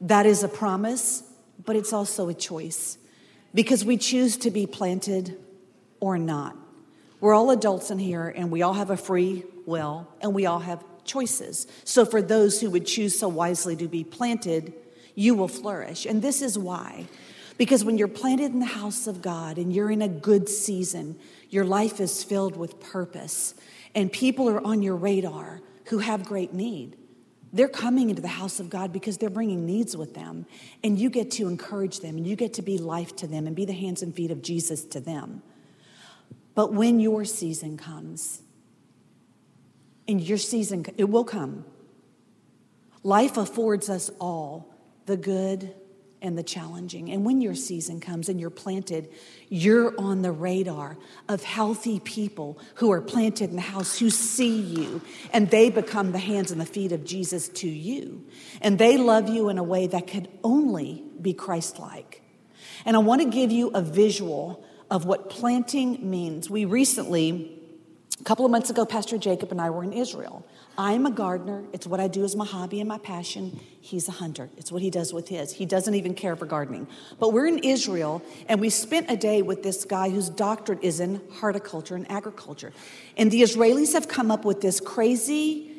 that 0.00 0.26
is 0.26 0.42
a 0.42 0.48
promise, 0.48 1.22
but 1.64 1.76
it's 1.76 1.92
also 1.92 2.28
a 2.28 2.34
choice 2.34 2.98
because 3.54 3.84
we 3.84 3.96
choose 3.96 4.36
to 4.38 4.50
be 4.50 4.66
planted 4.66 5.38
or 6.00 6.18
not. 6.18 6.56
We're 7.20 7.34
all 7.34 7.50
adults 7.50 7.90
in 7.90 7.98
here, 7.98 8.28
and 8.28 8.50
we 8.50 8.62
all 8.62 8.74
have 8.74 8.90
a 8.90 8.96
free 8.96 9.44
will, 9.64 10.08
and 10.20 10.34
we 10.34 10.44
all 10.44 10.58
have 10.58 10.84
choices. 11.04 11.66
So, 11.84 12.04
for 12.04 12.20
those 12.20 12.60
who 12.60 12.68
would 12.70 12.86
choose 12.86 13.18
so 13.18 13.28
wisely 13.28 13.76
to 13.76 13.88
be 13.88 14.04
planted, 14.04 14.74
you 15.14 15.34
will 15.34 15.48
flourish. 15.48 16.04
And 16.04 16.20
this 16.20 16.42
is 16.42 16.58
why. 16.58 17.06
Because 17.56 17.84
when 17.84 17.98
you're 17.98 18.08
planted 18.08 18.52
in 18.52 18.58
the 18.58 18.66
house 18.66 19.06
of 19.06 19.22
God 19.22 19.58
and 19.58 19.72
you're 19.72 19.90
in 19.90 20.02
a 20.02 20.08
good 20.08 20.48
season, 20.48 21.16
your 21.50 21.64
life 21.64 22.00
is 22.00 22.24
filled 22.24 22.56
with 22.56 22.80
purpose, 22.80 23.54
and 23.94 24.10
people 24.10 24.48
are 24.48 24.64
on 24.66 24.82
your 24.82 24.96
radar 24.96 25.60
who 25.86 25.98
have 25.98 26.24
great 26.24 26.52
need. 26.52 26.96
They're 27.52 27.68
coming 27.68 28.10
into 28.10 28.20
the 28.20 28.26
house 28.26 28.58
of 28.58 28.68
God 28.68 28.92
because 28.92 29.18
they're 29.18 29.30
bringing 29.30 29.64
needs 29.64 29.96
with 29.96 30.14
them, 30.14 30.46
and 30.82 30.98
you 30.98 31.08
get 31.08 31.30
to 31.32 31.46
encourage 31.46 32.00
them, 32.00 32.16
and 32.16 32.26
you 32.26 32.34
get 32.34 32.54
to 32.54 32.62
be 32.62 32.78
life 32.78 33.14
to 33.16 33.28
them 33.28 33.46
and 33.46 33.54
be 33.54 33.64
the 33.64 33.72
hands 33.72 34.02
and 34.02 34.12
feet 34.12 34.32
of 34.32 34.42
Jesus 34.42 34.84
to 34.86 34.98
them. 34.98 35.40
But 36.56 36.72
when 36.72 36.98
your 36.98 37.24
season 37.24 37.76
comes, 37.76 38.42
and 40.08 40.20
your 40.20 40.38
season, 40.38 40.84
it 40.96 41.08
will 41.08 41.24
come. 41.24 41.64
Life 43.04 43.36
affords 43.36 43.88
us 43.88 44.10
all 44.20 44.74
the 45.06 45.16
good 45.16 45.74
and 46.24 46.36
the 46.36 46.42
challenging. 46.42 47.10
And 47.10 47.24
when 47.24 47.40
your 47.40 47.54
season 47.54 48.00
comes 48.00 48.28
and 48.28 48.40
you're 48.40 48.50
planted, 48.50 49.10
you're 49.48 49.94
on 50.00 50.22
the 50.22 50.32
radar 50.32 50.96
of 51.28 51.44
healthy 51.44 52.00
people 52.00 52.58
who 52.76 52.90
are 52.90 53.02
planted 53.02 53.50
in 53.50 53.56
the 53.56 53.62
house 53.62 53.98
who 53.98 54.10
see 54.10 54.58
you 54.58 55.02
and 55.32 55.50
they 55.50 55.70
become 55.70 56.12
the 56.12 56.18
hands 56.18 56.50
and 56.50 56.60
the 56.60 56.66
feet 56.66 56.92
of 56.92 57.04
Jesus 57.04 57.48
to 57.50 57.68
you. 57.68 58.24
And 58.62 58.78
they 58.78 58.96
love 58.96 59.28
you 59.28 59.50
in 59.50 59.58
a 59.58 59.62
way 59.62 59.86
that 59.86 60.06
could 60.06 60.28
only 60.42 61.04
be 61.20 61.34
Christ 61.34 61.78
like. 61.78 62.22
And 62.86 62.96
I 62.96 63.00
want 63.00 63.20
to 63.22 63.28
give 63.28 63.52
you 63.52 63.68
a 63.68 63.82
visual 63.82 64.64
of 64.90 65.04
what 65.04 65.28
planting 65.28 66.10
means. 66.10 66.48
We 66.48 66.64
recently, 66.64 67.60
a 68.20 68.24
couple 68.24 68.44
of 68.44 68.50
months 68.50 68.70
ago, 68.70 68.86
Pastor 68.86 69.18
Jacob 69.18 69.50
and 69.50 69.60
I 69.60 69.70
were 69.70 69.82
in 69.82 69.92
Israel. 69.92 70.46
I'm 70.78 71.04
a 71.04 71.10
gardener. 71.10 71.64
It's 71.72 71.86
what 71.86 72.00
I 72.00 72.08
do 72.08 72.24
as 72.24 72.36
my 72.36 72.44
hobby 72.44 72.80
and 72.80 72.88
my 72.88 72.98
passion. 72.98 73.60
He's 73.80 74.08
a 74.08 74.12
hunter. 74.12 74.50
It's 74.56 74.70
what 74.70 74.82
he 74.82 74.90
does 74.90 75.12
with 75.12 75.28
his. 75.28 75.52
He 75.52 75.66
doesn't 75.66 75.94
even 75.94 76.14
care 76.14 76.36
for 76.36 76.46
gardening. 76.46 76.86
But 77.18 77.32
we're 77.32 77.46
in 77.46 77.58
Israel, 77.58 78.22
and 78.48 78.60
we 78.60 78.70
spent 78.70 79.10
a 79.10 79.16
day 79.16 79.42
with 79.42 79.62
this 79.62 79.84
guy 79.84 80.10
whose 80.10 80.28
doctorate 80.28 80.82
is 80.82 81.00
in 81.00 81.20
horticulture 81.32 81.96
and 81.96 82.08
agriculture. 82.10 82.72
And 83.16 83.30
the 83.30 83.42
Israelis 83.42 83.92
have 83.94 84.06
come 84.06 84.30
up 84.30 84.44
with 84.44 84.60
this 84.60 84.80
crazy, 84.80 85.72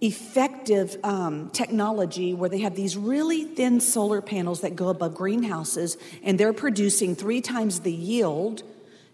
effective 0.00 0.96
um, 1.04 1.50
technology 1.50 2.34
where 2.34 2.48
they 2.48 2.60
have 2.60 2.74
these 2.74 2.96
really 2.96 3.44
thin 3.44 3.80
solar 3.80 4.20
panels 4.20 4.60
that 4.62 4.74
go 4.74 4.88
above 4.88 5.14
greenhouses, 5.14 5.96
and 6.22 6.38
they're 6.38 6.52
producing 6.52 7.14
three 7.14 7.40
times 7.40 7.80
the 7.80 7.92
yield 7.92 8.64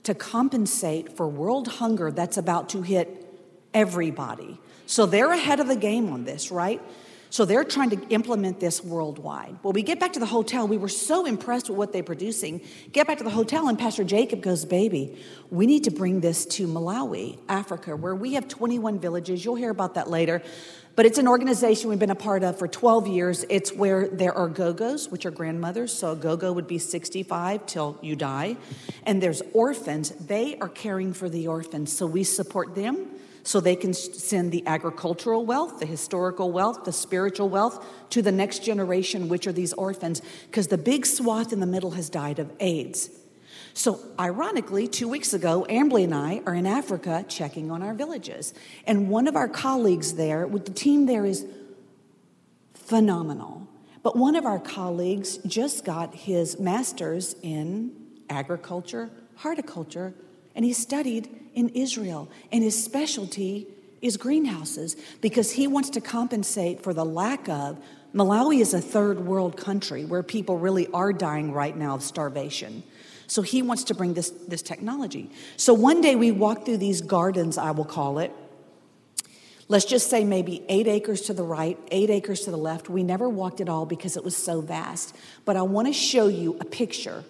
to 0.06 0.14
compensate 0.14 1.16
for 1.16 1.28
world 1.28 1.66
hunger 1.66 2.10
that's 2.12 2.36
about 2.36 2.68
to 2.70 2.82
hit 2.82 3.26
everybody. 3.74 4.58
So 4.86 5.04
they're 5.04 5.32
ahead 5.32 5.58
of 5.58 5.66
the 5.66 5.76
game 5.76 6.12
on 6.12 6.24
this, 6.24 6.52
right? 6.52 6.80
So 7.28 7.44
they're 7.44 7.64
trying 7.64 7.90
to 7.90 8.00
implement 8.08 8.60
this 8.60 8.84
worldwide. 8.84 9.58
Well, 9.64 9.72
we 9.72 9.82
get 9.82 9.98
back 9.98 10.12
to 10.12 10.20
the 10.20 10.26
hotel. 10.26 10.68
We 10.68 10.78
were 10.78 10.88
so 10.88 11.26
impressed 11.26 11.68
with 11.68 11.76
what 11.76 11.92
they're 11.92 12.04
producing. 12.04 12.60
Get 12.92 13.08
back 13.08 13.18
to 13.18 13.24
the 13.24 13.30
hotel, 13.30 13.68
and 13.68 13.76
Pastor 13.76 14.04
Jacob 14.04 14.42
goes, 14.42 14.64
Baby, 14.64 15.18
we 15.50 15.66
need 15.66 15.84
to 15.84 15.90
bring 15.90 16.20
this 16.20 16.46
to 16.46 16.68
Malawi, 16.68 17.38
Africa, 17.48 17.96
where 17.96 18.14
we 18.14 18.34
have 18.34 18.46
21 18.46 19.00
villages. 19.00 19.44
You'll 19.44 19.56
hear 19.56 19.70
about 19.70 19.94
that 19.94 20.08
later. 20.08 20.40
But 20.96 21.04
it's 21.04 21.18
an 21.18 21.28
organization 21.28 21.90
we've 21.90 21.98
been 21.98 22.10
a 22.10 22.14
part 22.14 22.42
of 22.42 22.58
for 22.58 22.66
12 22.66 23.06
years. 23.06 23.44
It's 23.50 23.70
where 23.70 24.08
there 24.08 24.32
are 24.32 24.48
gogos, 24.48 25.10
which 25.10 25.26
are 25.26 25.30
grandmothers. 25.30 25.92
So 25.92 26.12
a 26.12 26.16
gogo 26.16 26.54
would 26.54 26.66
be 26.66 26.78
65 26.78 27.66
till 27.66 27.98
you 28.00 28.16
die. 28.16 28.56
And 29.04 29.22
there's 29.22 29.42
orphans. 29.52 30.10
They 30.12 30.56
are 30.58 30.70
caring 30.70 31.12
for 31.12 31.28
the 31.28 31.48
orphans. 31.48 31.94
So 31.94 32.06
we 32.06 32.24
support 32.24 32.74
them 32.74 33.08
so 33.42 33.60
they 33.60 33.76
can 33.76 33.92
send 33.92 34.52
the 34.52 34.66
agricultural 34.66 35.44
wealth, 35.44 35.80
the 35.80 35.86
historical 35.86 36.50
wealth, 36.50 36.84
the 36.84 36.92
spiritual 36.92 37.50
wealth 37.50 37.86
to 38.10 38.22
the 38.22 38.32
next 38.32 38.64
generation, 38.64 39.28
which 39.28 39.46
are 39.46 39.52
these 39.52 39.74
orphans, 39.74 40.22
because 40.46 40.68
the 40.68 40.78
big 40.78 41.04
swath 41.04 41.52
in 41.52 41.60
the 41.60 41.66
middle 41.66 41.92
has 41.92 42.08
died 42.08 42.38
of 42.38 42.50
AIDS. 42.58 43.10
So, 43.76 44.00
ironically, 44.18 44.88
two 44.88 45.06
weeks 45.06 45.34
ago, 45.34 45.66
Amberly 45.68 46.04
and 46.04 46.14
I 46.14 46.40
are 46.46 46.54
in 46.54 46.64
Africa 46.64 47.26
checking 47.28 47.70
on 47.70 47.82
our 47.82 47.92
villages. 47.92 48.54
And 48.86 49.10
one 49.10 49.28
of 49.28 49.36
our 49.36 49.48
colleagues 49.48 50.14
there, 50.14 50.46
with 50.46 50.64
the 50.64 50.72
team 50.72 51.04
there, 51.04 51.26
is 51.26 51.44
phenomenal. 52.72 53.68
But 54.02 54.16
one 54.16 54.34
of 54.34 54.46
our 54.46 54.58
colleagues 54.58 55.36
just 55.46 55.84
got 55.84 56.14
his 56.14 56.58
master's 56.58 57.36
in 57.42 57.92
agriculture, 58.30 59.10
horticulture, 59.36 60.14
and 60.54 60.64
he 60.64 60.72
studied 60.72 61.28
in 61.52 61.68
Israel. 61.68 62.30
And 62.50 62.64
his 62.64 62.82
specialty 62.82 63.66
is 64.00 64.16
greenhouses 64.16 64.96
because 65.20 65.52
he 65.52 65.66
wants 65.66 65.90
to 65.90 66.00
compensate 66.00 66.82
for 66.82 66.94
the 66.94 67.04
lack 67.04 67.46
of. 67.50 67.76
Malawi 68.14 68.62
is 68.62 68.72
a 68.72 68.80
third 68.80 69.20
world 69.20 69.58
country 69.58 70.06
where 70.06 70.22
people 70.22 70.56
really 70.56 70.86
are 70.94 71.12
dying 71.12 71.52
right 71.52 71.76
now 71.76 71.96
of 71.96 72.02
starvation. 72.02 72.82
So 73.26 73.42
he 73.42 73.62
wants 73.62 73.84
to 73.84 73.94
bring 73.94 74.14
this, 74.14 74.30
this 74.30 74.62
technology. 74.62 75.30
So 75.56 75.74
one 75.74 76.00
day 76.00 76.14
we 76.14 76.30
walk 76.30 76.64
through 76.64 76.78
these 76.78 77.00
gardens, 77.00 77.58
I 77.58 77.72
will 77.72 77.84
call 77.84 78.18
it. 78.18 78.32
Let's 79.68 79.84
just 79.84 80.08
say 80.08 80.22
maybe 80.22 80.62
eight 80.68 80.86
acres 80.86 81.22
to 81.22 81.34
the 81.34 81.42
right, 81.42 81.76
eight 81.90 82.08
acres 82.08 82.42
to 82.42 82.52
the 82.52 82.56
left. 82.56 82.88
We 82.88 83.02
never 83.02 83.28
walked 83.28 83.60
it 83.60 83.68
all 83.68 83.84
because 83.84 84.16
it 84.16 84.22
was 84.22 84.36
so 84.36 84.60
vast. 84.60 85.16
But 85.44 85.56
I 85.56 85.62
want 85.62 85.88
to 85.88 85.92
show 85.92 86.28
you 86.28 86.56
a 86.60 86.64
picture 86.64 87.24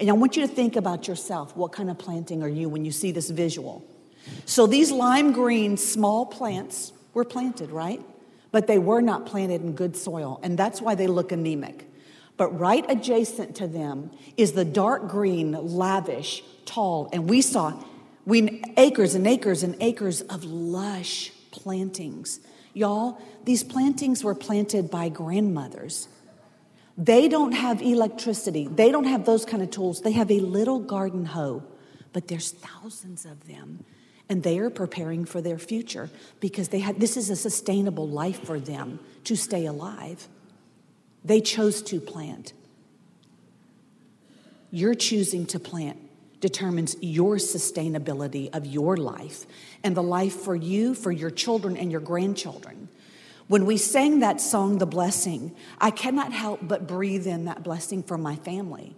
and 0.00 0.08
I 0.08 0.12
want 0.12 0.36
you 0.36 0.46
to 0.46 0.52
think 0.52 0.76
about 0.76 1.08
yourself. 1.08 1.56
What 1.56 1.72
kind 1.72 1.90
of 1.90 1.98
planting 1.98 2.42
are 2.42 2.48
you 2.48 2.68
when 2.68 2.84
you 2.84 2.92
see 2.92 3.10
this 3.10 3.30
visual? 3.30 3.84
So 4.44 4.66
these 4.66 4.90
lime 4.90 5.32
green 5.32 5.76
small 5.76 6.26
plants 6.26 6.92
were 7.14 7.24
planted, 7.24 7.70
right? 7.70 8.00
But 8.52 8.66
they 8.66 8.78
were 8.78 9.00
not 9.00 9.26
planted 9.26 9.62
in 9.62 9.72
good 9.72 9.96
soil, 9.96 10.40
and 10.42 10.56
that's 10.56 10.80
why 10.80 10.94
they 10.94 11.06
look 11.06 11.32
anemic. 11.32 11.87
But 12.38 12.58
right 12.58 12.86
adjacent 12.88 13.56
to 13.56 13.66
them 13.66 14.10
is 14.38 14.52
the 14.52 14.64
dark 14.64 15.08
green, 15.08 15.52
lavish, 15.52 16.42
tall, 16.64 17.10
and 17.12 17.28
we 17.28 17.42
saw 17.42 17.84
we 18.24 18.62
acres 18.76 19.14
and 19.14 19.26
acres 19.26 19.62
and 19.62 19.76
acres 19.80 20.22
of 20.22 20.44
lush 20.44 21.32
plantings. 21.50 22.40
Y'all, 22.72 23.20
these 23.44 23.62
plantings 23.62 24.24
were 24.24 24.34
planted 24.34 24.90
by 24.90 25.10
grandmothers 25.10 26.08
they 26.98 27.28
don't 27.28 27.52
have 27.52 27.80
electricity, 27.80 28.66
they 28.66 28.90
don't 28.90 29.04
have 29.04 29.24
those 29.24 29.44
kind 29.44 29.62
of 29.62 29.70
tools. 29.70 30.00
They 30.00 30.12
have 30.12 30.32
a 30.32 30.40
little 30.40 30.80
garden 30.80 31.24
hoe, 31.24 31.62
but 32.12 32.26
there's 32.26 32.50
thousands 32.50 33.24
of 33.24 33.46
them. 33.46 33.84
And 34.28 34.42
they 34.42 34.58
are 34.58 34.68
preparing 34.68 35.24
for 35.24 35.40
their 35.40 35.58
future 35.58 36.10
because 36.40 36.68
they 36.68 36.80
have, 36.80 37.00
this 37.00 37.16
is 37.16 37.30
a 37.30 37.36
sustainable 37.36 38.06
life 38.06 38.44
for 38.44 38.60
them 38.60 38.98
to 39.24 39.36
stay 39.36 39.64
alive. 39.64 40.28
They 41.24 41.40
chose 41.40 41.82
to 41.82 42.00
plant. 42.00 42.52
Your 44.70 44.94
choosing 44.94 45.46
to 45.46 45.58
plant 45.58 45.98
determines 46.40 46.96
your 47.00 47.36
sustainability 47.36 48.54
of 48.54 48.66
your 48.66 48.96
life 48.96 49.46
and 49.82 49.96
the 49.96 50.02
life 50.02 50.34
for 50.34 50.54
you, 50.54 50.94
for 50.94 51.10
your 51.10 51.30
children, 51.30 51.76
and 51.76 51.90
your 51.90 52.00
grandchildren. 52.00 52.88
When 53.48 53.64
we 53.64 53.78
sang 53.78 54.20
that 54.20 54.40
song, 54.40 54.78
The 54.78 54.86
Blessing, 54.86 55.54
I 55.80 55.90
cannot 55.90 56.32
help 56.32 56.60
but 56.62 56.86
breathe 56.86 57.26
in 57.26 57.46
that 57.46 57.62
blessing 57.62 58.02
for 58.02 58.18
my 58.18 58.36
family. 58.36 58.94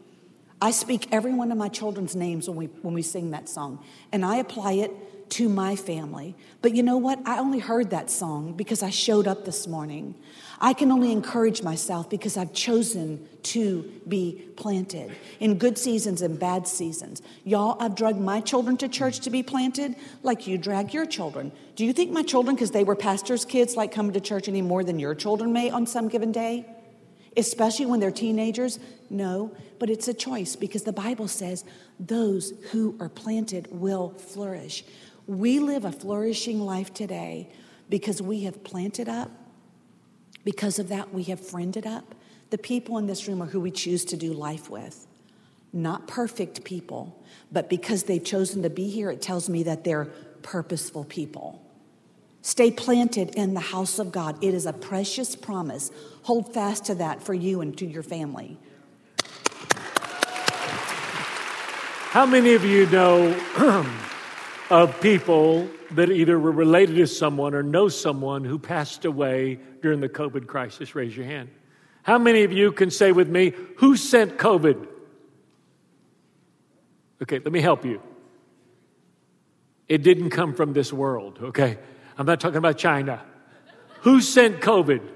I 0.60 0.72
speak 0.72 1.08
every 1.12 1.32
one 1.32 1.52
of 1.52 1.56
my 1.56 1.68
children's 1.68 2.14
names 2.14 2.48
when 2.48 2.56
we, 2.56 2.66
when 2.66 2.92
we 2.92 3.02
sing 3.02 3.30
that 3.30 3.48
song, 3.48 3.82
and 4.12 4.24
I 4.24 4.36
apply 4.36 4.72
it 4.72 4.90
to 5.30 5.48
my 5.48 5.76
family. 5.76 6.36
But 6.62 6.74
you 6.74 6.82
know 6.82 6.96
what? 6.96 7.20
I 7.24 7.38
only 7.38 7.60
heard 7.60 7.90
that 7.90 8.10
song 8.10 8.52
because 8.52 8.82
I 8.82 8.90
showed 8.90 9.26
up 9.26 9.44
this 9.44 9.66
morning. 9.66 10.14
I 10.60 10.74
can 10.74 10.92
only 10.92 11.10
encourage 11.10 11.62
myself 11.62 12.10
because 12.10 12.36
I've 12.36 12.52
chosen 12.52 13.26
to 13.44 13.90
be 14.06 14.44
planted 14.56 15.10
in 15.38 15.56
good 15.56 15.78
seasons 15.78 16.20
and 16.20 16.38
bad 16.38 16.68
seasons. 16.68 17.22
Y'all, 17.44 17.76
I've 17.80 17.94
dragged 17.94 18.20
my 18.20 18.40
children 18.40 18.76
to 18.78 18.88
church 18.88 19.20
to 19.20 19.30
be 19.30 19.42
planted 19.42 19.96
like 20.22 20.46
you 20.46 20.58
drag 20.58 20.92
your 20.92 21.06
children. 21.06 21.52
Do 21.76 21.86
you 21.86 21.94
think 21.94 22.10
my 22.10 22.22
children, 22.22 22.56
because 22.56 22.72
they 22.72 22.84
were 22.84 22.96
pastors' 22.96 23.46
kids, 23.46 23.76
like 23.76 23.92
coming 23.92 24.12
to 24.12 24.20
church 24.20 24.48
any 24.48 24.60
more 24.60 24.84
than 24.84 24.98
your 24.98 25.14
children 25.14 25.52
may 25.52 25.70
on 25.70 25.86
some 25.86 26.08
given 26.08 26.32
day? 26.32 26.66
Especially 27.36 27.86
when 27.86 28.00
they're 28.00 28.10
teenagers? 28.10 28.78
No, 29.08 29.52
but 29.78 29.88
it's 29.88 30.08
a 30.08 30.14
choice 30.14 30.56
because 30.56 30.82
the 30.82 30.92
Bible 30.92 31.28
says 31.28 31.64
those 31.98 32.52
who 32.70 32.96
are 33.00 33.08
planted 33.08 33.68
will 33.70 34.10
flourish. 34.10 34.84
We 35.30 35.60
live 35.60 35.84
a 35.84 35.92
flourishing 35.92 36.60
life 36.60 36.92
today 36.92 37.50
because 37.88 38.20
we 38.20 38.40
have 38.40 38.64
planted 38.64 39.08
up 39.08 39.30
because 40.44 40.80
of 40.80 40.88
that, 40.88 41.14
we 41.14 41.22
have 41.24 41.38
friended 41.38 41.86
up. 41.86 42.16
The 42.50 42.58
people 42.58 42.98
in 42.98 43.06
this 43.06 43.28
room 43.28 43.40
are 43.40 43.46
who 43.46 43.60
we 43.60 43.70
choose 43.70 44.04
to 44.06 44.16
do 44.16 44.32
life 44.32 44.68
with. 44.68 45.06
Not 45.72 46.08
perfect 46.08 46.64
people, 46.64 47.22
but 47.52 47.70
because 47.70 48.02
they've 48.02 48.24
chosen 48.24 48.64
to 48.64 48.70
be 48.70 48.88
here, 48.88 49.08
it 49.08 49.22
tells 49.22 49.48
me 49.48 49.62
that 49.62 49.84
they're 49.84 50.06
purposeful 50.42 51.04
people. 51.04 51.64
Stay 52.42 52.72
planted 52.72 53.32
in 53.36 53.54
the 53.54 53.60
house 53.60 54.00
of 54.00 54.10
God. 54.10 54.42
It 54.42 54.52
is 54.52 54.66
a 54.66 54.72
precious 54.72 55.36
promise. 55.36 55.92
Hold 56.22 56.52
fast 56.52 56.86
to 56.86 56.96
that 56.96 57.22
for 57.22 57.34
you 57.34 57.60
and 57.60 57.78
to 57.78 57.86
your 57.86 58.02
family. 58.02 58.58
How 62.10 62.26
many 62.26 62.54
of 62.54 62.64
you 62.64 62.86
know 62.86 63.86
of 64.70 65.00
people 65.00 65.68
that 65.92 66.10
either 66.10 66.38
were 66.38 66.52
related 66.52 66.96
to 66.96 67.06
someone 67.06 67.54
or 67.54 67.62
know 67.62 67.88
someone 67.88 68.44
who 68.44 68.58
passed 68.58 69.04
away 69.04 69.58
during 69.82 70.00
the 70.00 70.08
COVID 70.08 70.46
crisis? 70.46 70.94
Raise 70.94 71.16
your 71.16 71.26
hand. 71.26 71.50
How 72.02 72.18
many 72.18 72.44
of 72.44 72.52
you 72.52 72.72
can 72.72 72.90
say 72.90 73.12
with 73.12 73.28
me, 73.28 73.52
who 73.76 73.96
sent 73.96 74.38
COVID? 74.38 74.86
Okay, 77.22 77.38
let 77.38 77.52
me 77.52 77.60
help 77.60 77.84
you. 77.84 78.00
It 79.88 80.02
didn't 80.02 80.30
come 80.30 80.54
from 80.54 80.72
this 80.72 80.92
world, 80.92 81.38
okay? 81.42 81.78
I'm 82.16 82.26
not 82.26 82.40
talking 82.40 82.56
about 82.56 82.78
China. 82.78 83.22
Who 84.02 84.20
sent 84.20 84.60
COVID? 84.60 85.06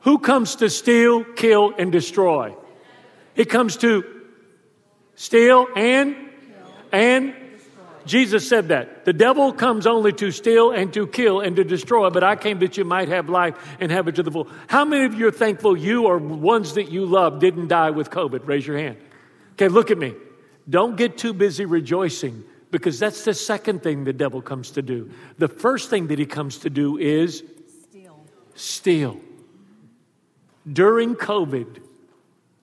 Who 0.00 0.18
comes 0.18 0.56
to 0.56 0.68
steal, 0.68 1.24
kill, 1.24 1.72
and 1.78 1.92
destroy? 1.92 2.56
It 3.36 3.46
comes 3.46 3.76
to 3.78 4.04
steal 5.14 5.68
and 5.76 6.16
and 6.90 7.34
Jesus 8.04 8.48
said 8.48 8.68
that. 8.68 9.04
The 9.04 9.12
devil 9.12 9.52
comes 9.52 9.86
only 9.86 10.12
to 10.14 10.30
steal 10.30 10.70
and 10.70 10.92
to 10.94 11.06
kill 11.06 11.40
and 11.40 11.56
to 11.56 11.64
destroy, 11.64 12.10
but 12.10 12.24
I 12.24 12.36
came 12.36 12.58
that 12.60 12.76
you 12.76 12.84
might 12.84 13.08
have 13.08 13.28
life 13.28 13.54
and 13.80 13.92
have 13.92 14.08
it 14.08 14.16
to 14.16 14.22
the 14.22 14.30
full. 14.30 14.48
How 14.66 14.84
many 14.84 15.04
of 15.04 15.14
you 15.14 15.28
are 15.28 15.32
thankful 15.32 15.76
you 15.76 16.06
or 16.06 16.18
ones 16.18 16.74
that 16.74 16.90
you 16.90 17.04
love 17.04 17.38
didn't 17.38 17.68
die 17.68 17.90
with 17.90 18.10
COVID? 18.10 18.46
Raise 18.46 18.66
your 18.66 18.78
hand. 18.78 18.96
Okay, 19.52 19.68
look 19.68 19.90
at 19.90 19.98
me. 19.98 20.14
Don't 20.68 20.96
get 20.96 21.18
too 21.18 21.32
busy 21.32 21.64
rejoicing 21.64 22.44
because 22.70 22.98
that's 22.98 23.24
the 23.24 23.34
second 23.34 23.82
thing 23.82 24.04
the 24.04 24.12
devil 24.12 24.40
comes 24.40 24.72
to 24.72 24.82
do. 24.82 25.10
The 25.38 25.48
first 25.48 25.90
thing 25.90 26.08
that 26.08 26.18
he 26.18 26.26
comes 26.26 26.58
to 26.58 26.70
do 26.70 26.98
is 26.98 27.42
steal. 27.90 28.24
Steal. 28.54 29.20
During 30.70 31.16
COVID, 31.16 31.82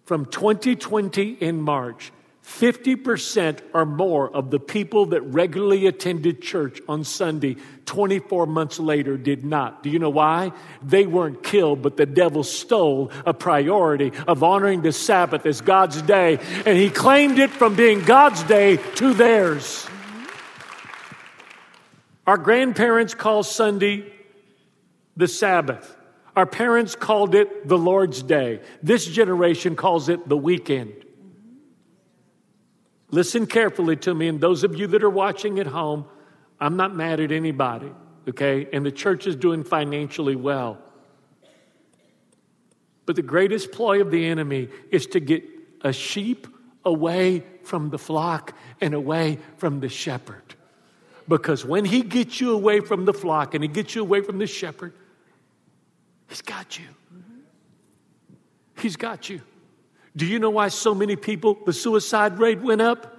from 0.06 0.26
2020 0.26 1.34
in 1.34 1.62
March, 1.62 2.12
50% 2.46 3.60
or 3.74 3.86
more 3.86 4.30
of 4.30 4.50
the 4.50 4.60
people 4.60 5.08
that 5.08 5.22
regularly 5.22 5.88
attended 5.88 6.42
church 6.42 6.82
on 6.88 7.04
Sunday 7.04 7.58
24 7.86 8.48
months 8.48 8.80
later 8.80 9.18
did 9.18 9.46
not. 9.46 9.84
Do 9.84 9.90
you 9.90 10.00
know 10.00 10.10
why? 10.10 10.52
They 10.82 11.06
weren't 11.06 11.44
killed, 11.44 11.82
but 11.82 11.96
the 11.96 12.06
devil 12.06 12.44
stole 12.44 13.12
a 13.26 13.34
priority 13.34 14.12
of 14.28 14.44
honoring 14.44 14.82
the 14.82 14.92
Sabbath 14.92 15.46
as 15.46 15.62
God's 15.62 16.02
day, 16.02 16.40
and 16.66 16.78
he 16.78 16.90
claimed 16.90 17.40
it 17.40 17.52
from 17.52 17.76
being 17.76 18.04
God's 18.04 18.44
day 18.44 18.78
to 18.96 19.14
theirs. 19.14 19.88
Our 22.26 22.38
grandparents 22.38 23.14
called 23.14 23.46
Sunday 23.46 24.12
the 25.18 25.28
Sabbath. 25.28 25.96
Our 26.36 26.46
parents 26.46 26.96
called 26.96 27.36
it 27.36 27.68
the 27.68 27.78
Lord's 27.78 28.24
Day. 28.24 28.62
This 28.82 29.06
generation 29.06 29.76
calls 29.76 30.10
it 30.10 30.30
the 30.30 30.38
weekend. 30.38 30.94
Listen 33.12 33.48
carefully 33.48 33.96
to 33.98 34.14
me, 34.14 34.28
and 34.28 34.40
those 34.40 34.64
of 34.64 34.76
you 34.76 34.88
that 34.88 35.04
are 35.04 35.10
watching 35.10 35.60
at 35.60 35.68
home, 35.68 36.06
I'm 36.60 36.76
not 36.78 36.96
mad 36.96 37.20
at 37.20 37.32
anybody, 37.32 37.92
okay? 38.28 38.68
And 38.72 38.86
the 38.86 38.92
church 38.92 39.26
is 39.26 39.36
doing 39.36 39.64
financially 39.64 40.36
well. 40.36 40.78
But 43.06 43.16
the 43.16 43.24
greatest 43.24 43.72
ploy 43.72 44.02
of 44.02 44.12
the 44.12 44.26
enemy 44.26 44.70
is 44.92 45.08
to 45.08 45.20
get 45.20 45.44
a 45.82 45.92
sheep 45.92 46.48
away 46.86 47.44
from 47.64 47.90
the 47.90 47.98
flock 47.98 48.56
and 48.82 48.94
away 48.94 49.40
from 49.58 49.80
the 49.80 49.90
shepherd. 49.90 50.44
Because 51.28 51.66
when 51.66 51.86
he 51.86 52.02
gets 52.02 52.40
you 52.40 52.54
away 52.54 52.80
from 52.80 53.06
the 53.06 53.14
flock 53.14 53.54
and 53.54 53.64
he 53.64 53.68
gets 53.68 53.96
you 53.96 54.02
away 54.02 54.22
from 54.22 54.38
the 54.38 54.48
shepherd, 54.48 54.94
he's 56.28 56.42
got 56.42 56.78
you. 56.78 56.86
He's 58.78 58.96
got 58.96 59.30
you. 59.30 59.42
Do 60.16 60.26
you 60.26 60.40
know 60.40 60.50
why 60.50 60.70
so 60.70 60.96
many 60.96 61.16
people, 61.16 61.58
the 61.66 61.74
suicide 61.74 62.40
rate 62.40 62.62
went 62.62 62.82
up? 62.82 63.16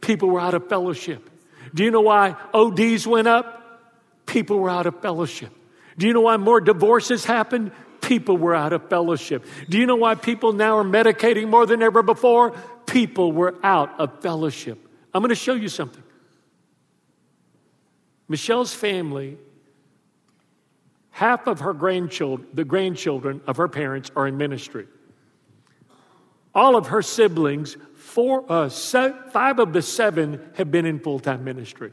People 0.00 0.30
were 0.30 0.40
out 0.40 0.54
of 0.54 0.68
fellowship. 0.68 1.30
Do 1.74 1.84
you 1.84 1.90
know 1.90 2.00
why 2.00 2.36
ODs 2.52 3.06
went 3.06 3.28
up? 3.28 3.58
People 4.26 4.58
were 4.58 4.70
out 4.70 4.86
of 4.86 5.00
fellowship. 5.00 5.52
Do 5.96 6.06
you 6.06 6.12
know 6.12 6.22
why 6.22 6.36
more 6.36 6.60
divorces 6.60 7.24
happened? 7.24 7.72
People 8.00 8.36
were 8.36 8.54
out 8.54 8.72
of 8.72 8.88
fellowship. 8.88 9.46
Do 9.68 9.78
you 9.78 9.86
know 9.86 9.96
why 9.96 10.16
people 10.16 10.52
now 10.52 10.78
are 10.78 10.84
medicating 10.84 11.48
more 11.48 11.66
than 11.66 11.82
ever 11.82 12.02
before? 12.02 12.50
People 12.86 13.32
were 13.32 13.54
out 13.62 14.00
of 14.00 14.20
fellowship. 14.20 14.78
I'm 15.14 15.22
going 15.22 15.28
to 15.28 15.34
show 15.34 15.54
you 15.54 15.68
something. 15.68 16.02
Michelle's 18.28 18.74
family, 18.74 19.38
half 21.10 21.46
of 21.46 21.60
her 21.60 21.74
grandchildren, 21.74 22.48
the 22.54 22.64
grandchildren 22.64 23.40
of 23.46 23.58
her 23.58 23.68
parents, 23.68 24.10
are 24.16 24.26
in 24.26 24.36
ministry. 24.36 24.86
All 26.54 26.76
of 26.76 26.88
her 26.88 27.02
siblings, 27.02 27.76
four, 27.96 28.44
uh, 28.50 28.68
five 28.68 29.58
of 29.58 29.72
the 29.72 29.82
seven 29.82 30.40
have 30.56 30.70
been 30.70 30.86
in 30.86 31.00
full 31.00 31.18
time 31.18 31.44
ministry. 31.44 31.92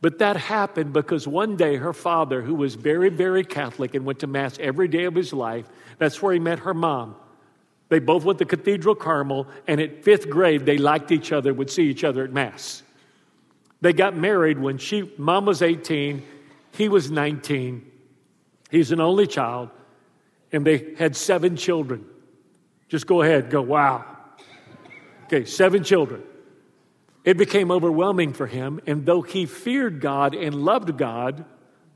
But 0.00 0.18
that 0.18 0.36
happened 0.36 0.92
because 0.92 1.28
one 1.28 1.56
day 1.56 1.76
her 1.76 1.92
father, 1.92 2.42
who 2.42 2.54
was 2.54 2.74
very, 2.74 3.08
very 3.08 3.44
Catholic 3.44 3.94
and 3.94 4.04
went 4.04 4.18
to 4.20 4.26
Mass 4.26 4.58
every 4.58 4.88
day 4.88 5.04
of 5.04 5.14
his 5.14 5.32
life, 5.32 5.66
that's 5.98 6.20
where 6.20 6.32
he 6.32 6.40
met 6.40 6.60
her 6.60 6.74
mom. 6.74 7.14
They 7.88 8.00
both 8.00 8.24
went 8.24 8.38
to 8.40 8.46
Cathedral 8.46 8.94
Carmel, 8.94 9.46
and 9.68 9.80
at 9.80 10.02
fifth 10.02 10.28
grade, 10.28 10.66
they 10.66 10.78
liked 10.78 11.12
each 11.12 11.30
other, 11.30 11.54
would 11.54 11.70
see 11.70 11.84
each 11.84 12.04
other 12.04 12.24
at 12.24 12.32
Mass. 12.32 12.82
They 13.80 13.92
got 13.92 14.16
married 14.16 14.58
when 14.58 14.78
she, 14.78 15.12
mom 15.18 15.44
was 15.44 15.60
18, 15.60 16.22
he 16.72 16.88
was 16.88 17.10
19. 17.10 17.88
He's 18.70 18.92
an 18.92 19.00
only 19.00 19.26
child, 19.26 19.68
and 20.50 20.66
they 20.66 20.94
had 20.96 21.14
seven 21.14 21.56
children. 21.56 22.06
Just 22.92 23.06
go 23.06 23.22
ahead, 23.22 23.48
go, 23.48 23.62
wow. 23.62 24.04
Okay, 25.24 25.46
seven 25.46 25.82
children. 25.82 26.22
It 27.24 27.38
became 27.38 27.70
overwhelming 27.70 28.34
for 28.34 28.46
him, 28.46 28.82
and 28.86 29.06
though 29.06 29.22
he 29.22 29.46
feared 29.46 30.02
God 30.02 30.34
and 30.34 30.54
loved 30.54 30.98
God 30.98 31.46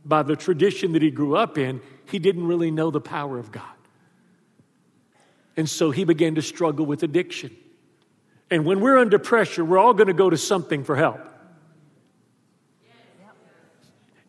by 0.06 0.22
the 0.22 0.36
tradition 0.36 0.92
that 0.92 1.02
he 1.02 1.10
grew 1.10 1.36
up 1.36 1.58
in, 1.58 1.82
he 2.06 2.18
didn't 2.18 2.46
really 2.46 2.70
know 2.70 2.90
the 2.90 3.02
power 3.02 3.38
of 3.38 3.52
God. 3.52 3.76
And 5.54 5.68
so 5.68 5.90
he 5.90 6.04
began 6.04 6.36
to 6.36 6.40
struggle 6.40 6.86
with 6.86 7.02
addiction. 7.02 7.54
And 8.50 8.64
when 8.64 8.80
we're 8.80 8.96
under 8.96 9.18
pressure, 9.18 9.66
we're 9.66 9.76
all 9.76 9.92
going 9.92 10.06
to 10.06 10.14
go 10.14 10.30
to 10.30 10.38
something 10.38 10.82
for 10.82 10.96
help. 10.96 11.20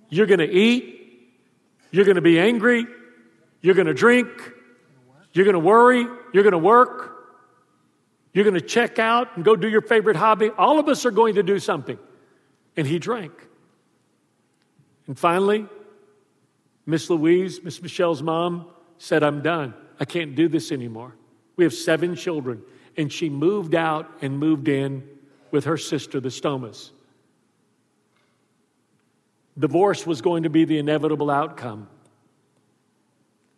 You're 0.10 0.27
going 0.27 0.39
to 0.39 0.51
eat, 0.51 1.32
you're 1.91 2.03
going 2.03 2.15
to 2.15 2.21
be 2.21 2.38
angry, 2.38 2.86
you're 3.62 3.75
going 3.75 3.88
to 3.88 3.93
drink, 3.93 4.27
you're 5.32 5.45
going 5.45 5.53
to 5.53 5.60
worry, 5.60 6.06
you're 6.38 6.43
going 6.43 6.52
to 6.52 6.60
work, 6.60 7.15
you're 8.32 8.43
going 8.43 8.54
to 8.54 8.62
check 8.62 9.00
out 9.00 9.36
and 9.36 9.43
go 9.43 9.56
do 9.56 9.67
your 9.67 9.82
favorite 9.82 10.15
hobby. 10.15 10.52
All 10.56 10.78
of 10.78 10.88
us 10.88 11.04
are 11.04 11.10
going 11.10 11.34
to 11.34 11.41
do 11.41 11.58
something. 11.58 11.97
And 12.76 12.86
he 12.86 13.00
drank. 13.00 13.34
And 15.08 15.17
finally, 15.17 15.65
Miss 16.86 17.10
Louise, 17.10 17.63
Miss 17.63 17.82
Michelle's 17.82 18.21
mom, 18.21 18.67
said, 19.00 19.23
I'm 19.23 19.41
done. 19.41 19.73
I 20.00 20.06
can't 20.06 20.36
do 20.36 20.47
this 20.47 20.71
anymore. 20.71 21.15
We 21.56 21.63
have 21.63 21.73
seven 21.73 22.15
children. 22.15 22.62
And 22.97 23.12
she 23.12 23.30
moved 23.30 23.73
out 23.73 24.08
and 24.21 24.38
moved 24.38 24.67
in 24.67 25.10
with 25.50 25.65
her 25.65 25.78
sister, 25.78 26.19
the 26.19 26.30
Stomas. 26.30 26.91
Divorce 29.58 30.06
was 30.06 30.21
going 30.21 30.43
to 30.43 30.52
be 30.52 30.65
the 30.65 30.78
inevitable 30.78 31.32
outcome. 31.32 31.88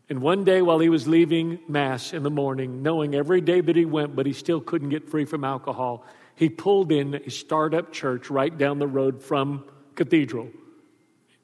And 0.09 0.21
one 0.21 0.43
day 0.43 0.61
while 0.63 0.79
he 0.79 0.89
was 0.89 1.07
leaving 1.07 1.59
Mass 1.67 2.13
in 2.13 2.23
the 2.23 2.31
morning, 2.31 2.81
knowing 2.81 3.13
every 3.13 3.41
day 3.41 3.61
that 3.61 3.75
he 3.75 3.85
went, 3.85 4.15
but 4.15 4.25
he 4.25 4.33
still 4.33 4.59
couldn't 4.59 4.89
get 4.89 5.07
free 5.07 5.23
from 5.23 5.43
alcohol, 5.43 6.03
he 6.35 6.49
pulled 6.49 6.91
in 6.91 7.15
a 7.15 7.29
startup 7.29 7.93
church 7.93 8.31
right 8.31 8.57
down 8.57 8.79
the 8.79 8.87
road 8.87 9.21
from 9.21 9.65
Cathedral. 9.95 10.49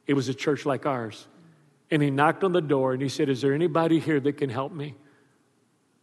It 0.08 0.16
was 0.16 0.30
a 0.30 0.34
church 0.34 0.66
like 0.66 0.86
ours. 0.86 1.28
And 1.92 2.02
he 2.02 2.10
knocked 2.10 2.44
on 2.44 2.54
the 2.54 2.62
door 2.62 2.94
and 2.94 3.02
he 3.02 3.10
said, 3.10 3.30
Is 3.30 3.42
there 3.42 3.54
anybody 3.54 4.00
here 4.00 4.20
that 4.20 4.38
can 4.38 4.50
help 4.50 4.72
me? 4.72 4.96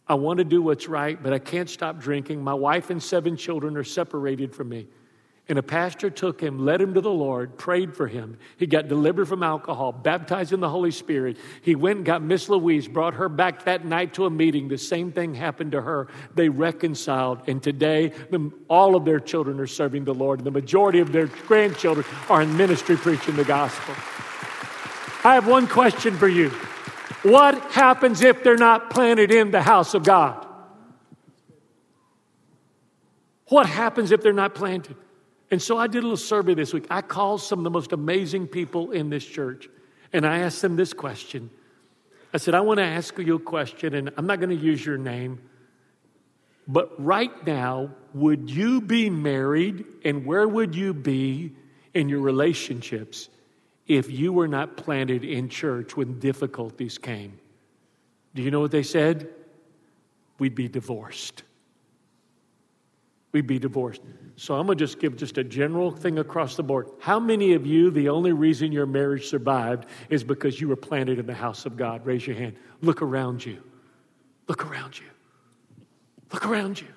I 0.07 0.15
want 0.15 0.39
to 0.39 0.45
do 0.45 0.63
what's 0.63 0.89
right, 0.89 1.21
but 1.21 1.33
I 1.33 1.39
can't 1.39 1.69
stop 1.69 1.99
drinking. 1.99 2.45
My 2.45 2.55
wife 2.55 2.91
and 2.91 3.03
seven 3.03 3.37
children 3.37 3.77
are 3.77 3.85
separated 3.85 4.55
from 4.55 4.69
me. 4.69 4.87
And 5.53 5.59
a 5.59 5.63
pastor 5.63 6.09
took 6.09 6.41
him, 6.41 6.65
led 6.65 6.81
him 6.81 6.95
to 6.95 7.03
the 7.03 7.11
Lord, 7.11 7.59
prayed 7.59 7.95
for 7.95 8.09
him. 8.09 8.39
He 8.57 8.67
got 8.67 8.89
delivered 8.89 9.29
from 9.29 9.43
alcohol, 9.43 9.93
baptized 9.93 10.55
in 10.55 10.61
the 10.61 10.69
Holy 10.71 10.91
Spirit. 10.91 11.37
He 11.61 11.75
went 11.75 11.99
and 11.99 12.07
got 12.07 12.23
Miss 12.23 12.49
Louise, 12.49 12.89
brought 12.89 13.13
her 13.13 13.29
back 13.29 13.67
that 13.67 13.85
night 13.85 14.15
to 14.15 14.25
a 14.25 14.31
meeting. 14.31 14.69
The 14.69 14.79
same 14.79 15.13
thing 15.13 15.35
happened 15.35 15.73
to 15.73 15.83
her. 15.83 16.09
They 16.35 16.49
reconciled, 16.49 17.47
and 17.49 17.63
today 17.63 18.13
all 18.69 18.97
of 18.97 19.05
their 19.05 19.21
children 19.21 19.61
are 19.61 19.67
serving 19.67 20.07
the 20.07 20.15
Lord, 20.15 20.43
the 20.43 20.51
majority 20.51 21.01
of 21.01 21.13
their 21.13 21.27
grandchildren 21.27 22.07
are 22.31 22.41
in 22.41 22.57
ministry 22.57 22.97
preaching 22.97 23.37
the 23.37 23.45
gospel. 23.45 23.95
I 25.23 25.35
have 25.35 25.47
one 25.47 25.67
question 25.67 26.17
for 26.17 26.29
you 26.29 26.49
What 27.25 27.61
happens 27.73 28.23
if 28.23 28.43
they're 28.43 28.57
not 28.57 28.89
planted 28.89 29.31
in 29.31 29.51
the 29.51 29.61
house 29.61 29.93
of 29.93 30.03
God? 30.03 30.47
What 33.49 33.67
happens 33.67 34.13
if 34.13 34.23
they're 34.23 34.33
not 34.33 34.55
planted? 34.55 34.97
And 35.53 35.63
so 35.63 35.79
I 35.79 35.87
did 35.87 35.99
a 35.99 36.03
little 36.03 36.17
survey 36.17 36.55
this 36.55 36.73
week. 36.73 36.87
I 36.91 37.03
called 37.03 37.43
some 37.43 37.61
of 37.61 37.65
the 37.65 37.71
most 37.71 37.93
amazing 37.93 38.49
people 38.49 38.91
in 38.91 39.11
this 39.11 39.25
church 39.25 39.69
and 40.13 40.27
I 40.27 40.39
asked 40.39 40.63
them 40.63 40.77
this 40.77 40.93
question. 40.93 41.51
I 42.35 42.39
said, 42.39 42.55
I 42.55 42.61
want 42.61 42.79
to 42.79 42.85
ask 42.85 43.17
you 43.19 43.35
a 43.35 43.39
question, 43.39 43.95
and 43.95 44.11
I'm 44.17 44.27
not 44.27 44.41
going 44.41 44.57
to 44.57 44.65
use 44.65 44.85
your 44.85 44.99
name. 44.99 45.41
But 46.67 46.93
right 47.03 47.47
now, 47.47 47.91
would 48.15 48.51
you 48.51 48.81
be 48.81 49.11
married 49.11 49.85
and 50.05 50.25
where 50.25 50.49
would 50.49 50.75
you 50.75 50.95
be 50.95 51.53
in 51.93 52.09
your 52.09 52.21
relationships 52.21 53.29
if 53.87 54.11
you 54.11 54.33
were 54.33 54.49
not 54.49 54.77
planted 54.77 55.25
in 55.25 55.49
church 55.49 55.97
when 55.97 56.19
difficulties 56.19 56.97
came? 56.97 57.39
Do 58.35 58.43
you 58.43 58.51
know 58.51 58.61
what 58.61 58.71
they 58.71 58.83
said? 58.83 59.29
We'd 60.39 60.55
be 60.55 60.69
divorced. 60.69 61.43
We'd 63.33 63.47
be 63.47 63.59
divorced. 63.59 64.03
So 64.37 64.55
I'm 64.55 64.67
going 64.67 64.79
to 64.79 64.85
just 64.85 64.99
give 64.99 65.17
just 65.17 65.39
a 65.39 65.45
general 65.45 65.91
thing 65.91 66.19
across 66.19 66.57
the 66.57 66.63
board. 66.63 66.89
How 67.01 67.19
many 67.19 67.55
of 67.55 67.67
you, 67.67 67.91
the 67.91 68.09
only 68.09 68.33
reason 68.33 68.73
your 68.73 68.87
marriage 68.87 69.27
survived 69.27 69.87
is 70.11 70.23
because 70.23 70.61
you 70.61 70.69
were 70.69 70.77
planted 70.77 71.19
in 71.19 71.27
the 71.27 71.35
house 71.35 71.65
of 71.65 71.77
God? 71.77 72.05
Raise 72.05 72.27
your 72.27 72.37
hand. 72.37 72.57
Look 72.83 73.03
around 73.03 73.45
you. 73.45 73.63
Look 74.49 74.67
around 74.67 74.99
you. 74.99 75.07
Look 76.33 76.47
around 76.47 76.81
you. 76.81 76.89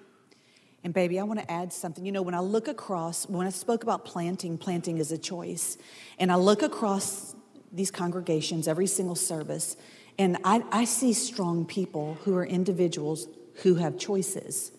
And 0.84 0.94
baby, 0.94 1.20
I 1.20 1.24
want 1.24 1.40
to 1.40 1.52
add 1.52 1.74
something. 1.74 2.06
You 2.06 2.12
know, 2.12 2.22
when 2.22 2.36
I 2.36 2.40
look 2.40 2.68
across, 2.68 3.28
when 3.28 3.48
I 3.48 3.50
spoke 3.50 3.84
about 3.84 4.06
planting, 4.06 4.58
planting 4.58 4.98
is 4.98 5.12
a 5.12 5.18
choice. 5.18 5.78
And 6.20 6.32
I 6.32 6.36
look 6.36 6.62
across 6.62 7.36
these 7.72 7.92
congregations, 7.92 8.68
every 8.68 8.88
single 8.88 9.16
service, 9.16 9.78
and 10.18 10.38
I, 10.44 10.64
I 10.72 10.86
see 10.86 11.12
strong 11.12 11.66
people 11.66 12.18
who 12.24 12.36
are 12.36 12.46
individuals 12.46 13.28
who 13.64 13.76
have 13.76 13.98
choices. 13.98 14.72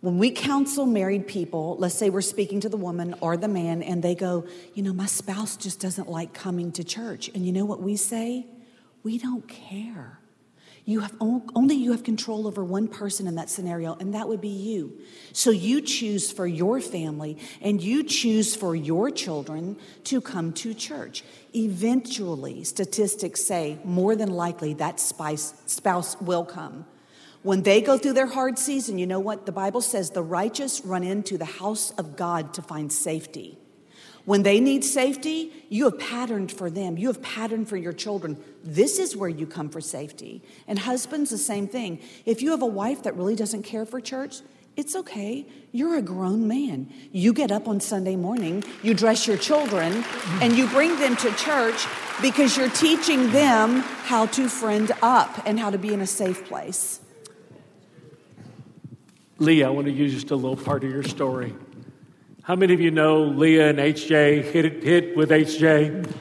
When 0.00 0.16
we 0.16 0.30
counsel 0.30 0.86
married 0.86 1.26
people, 1.26 1.76
let's 1.78 1.94
say 1.94 2.08
we're 2.08 2.22
speaking 2.22 2.60
to 2.60 2.70
the 2.70 2.78
woman 2.78 3.14
or 3.20 3.36
the 3.36 3.48
man, 3.48 3.82
and 3.82 4.02
they 4.02 4.14
go, 4.14 4.46
You 4.74 4.82
know, 4.82 4.94
my 4.94 5.06
spouse 5.06 5.56
just 5.56 5.78
doesn't 5.78 6.08
like 6.08 6.32
coming 6.32 6.72
to 6.72 6.84
church. 6.84 7.28
And 7.34 7.44
you 7.44 7.52
know 7.52 7.66
what 7.66 7.82
we 7.82 7.96
say? 7.96 8.46
We 9.02 9.18
don't 9.18 9.46
care. 9.46 10.20
You 10.86 11.00
have 11.00 11.14
only 11.20 11.74
you 11.74 11.92
have 11.92 12.02
control 12.02 12.46
over 12.46 12.64
one 12.64 12.88
person 12.88 13.26
in 13.26 13.34
that 13.34 13.50
scenario, 13.50 13.94
and 13.94 14.14
that 14.14 14.26
would 14.26 14.40
be 14.40 14.48
you. 14.48 14.98
So 15.32 15.50
you 15.50 15.82
choose 15.82 16.32
for 16.32 16.46
your 16.46 16.80
family 16.80 17.36
and 17.60 17.82
you 17.82 18.02
choose 18.02 18.56
for 18.56 18.74
your 18.74 19.10
children 19.10 19.76
to 20.04 20.20
come 20.20 20.52
to 20.54 20.72
church. 20.72 21.22
Eventually, 21.54 22.64
statistics 22.64 23.42
say 23.42 23.78
more 23.84 24.16
than 24.16 24.30
likely 24.30 24.74
that 24.74 24.98
spouse 24.98 26.16
will 26.20 26.44
come. 26.44 26.86
When 27.42 27.62
they 27.62 27.80
go 27.80 27.96
through 27.96 28.12
their 28.12 28.26
hard 28.26 28.58
season, 28.58 28.98
you 28.98 29.06
know 29.06 29.20
what? 29.20 29.46
The 29.46 29.52
Bible 29.52 29.80
says 29.80 30.10
the 30.10 30.22
righteous 30.22 30.84
run 30.84 31.02
into 31.02 31.38
the 31.38 31.46
house 31.46 31.90
of 31.92 32.16
God 32.16 32.52
to 32.54 32.62
find 32.62 32.92
safety. 32.92 33.56
When 34.26 34.42
they 34.42 34.60
need 34.60 34.84
safety, 34.84 35.50
you 35.70 35.84
have 35.84 35.98
patterned 35.98 36.52
for 36.52 36.68
them. 36.68 36.98
You 36.98 37.06
have 37.08 37.22
patterned 37.22 37.68
for 37.68 37.78
your 37.78 37.94
children. 37.94 38.36
This 38.62 38.98
is 38.98 39.16
where 39.16 39.30
you 39.30 39.46
come 39.46 39.70
for 39.70 39.80
safety. 39.80 40.42
And 40.68 40.78
husbands, 40.78 41.30
the 41.30 41.38
same 41.38 41.66
thing. 41.66 42.00
If 42.26 42.42
you 42.42 42.50
have 42.50 42.60
a 42.60 42.66
wife 42.66 43.04
that 43.04 43.16
really 43.16 43.34
doesn't 43.34 43.62
care 43.62 43.86
for 43.86 44.00
church, 44.00 44.42
it's 44.76 44.94
okay. 44.94 45.46
You're 45.72 45.96
a 45.96 46.02
grown 46.02 46.46
man. 46.46 46.92
You 47.10 47.32
get 47.32 47.50
up 47.50 47.66
on 47.66 47.80
Sunday 47.80 48.16
morning, 48.16 48.62
you 48.82 48.92
dress 48.92 49.26
your 49.26 49.38
children, 49.38 50.04
and 50.40 50.56
you 50.56 50.68
bring 50.68 50.98
them 51.00 51.16
to 51.16 51.32
church 51.32 51.86
because 52.20 52.56
you're 52.56 52.70
teaching 52.70 53.30
them 53.32 53.80
how 53.80 54.26
to 54.26 54.48
friend 54.48 54.92
up 55.00 55.42
and 55.46 55.58
how 55.58 55.70
to 55.70 55.78
be 55.78 55.94
in 55.94 56.02
a 56.02 56.06
safe 56.06 56.44
place. 56.44 57.00
Leah, 59.40 59.68
I 59.68 59.70
want 59.70 59.86
to 59.86 59.92
use 59.92 60.12
just 60.12 60.30
a 60.32 60.36
little 60.36 60.54
part 60.54 60.84
of 60.84 60.90
your 60.90 61.02
story. 61.02 61.54
How 62.42 62.56
many 62.56 62.74
of 62.74 62.80
you 62.80 62.90
know 62.90 63.22
Leah 63.22 63.70
and 63.70 63.78
HJ 63.78 64.44
hit 64.44 64.66
it, 64.66 64.84
hit 64.84 65.16
with 65.16 65.30
HJ? 65.30 66.12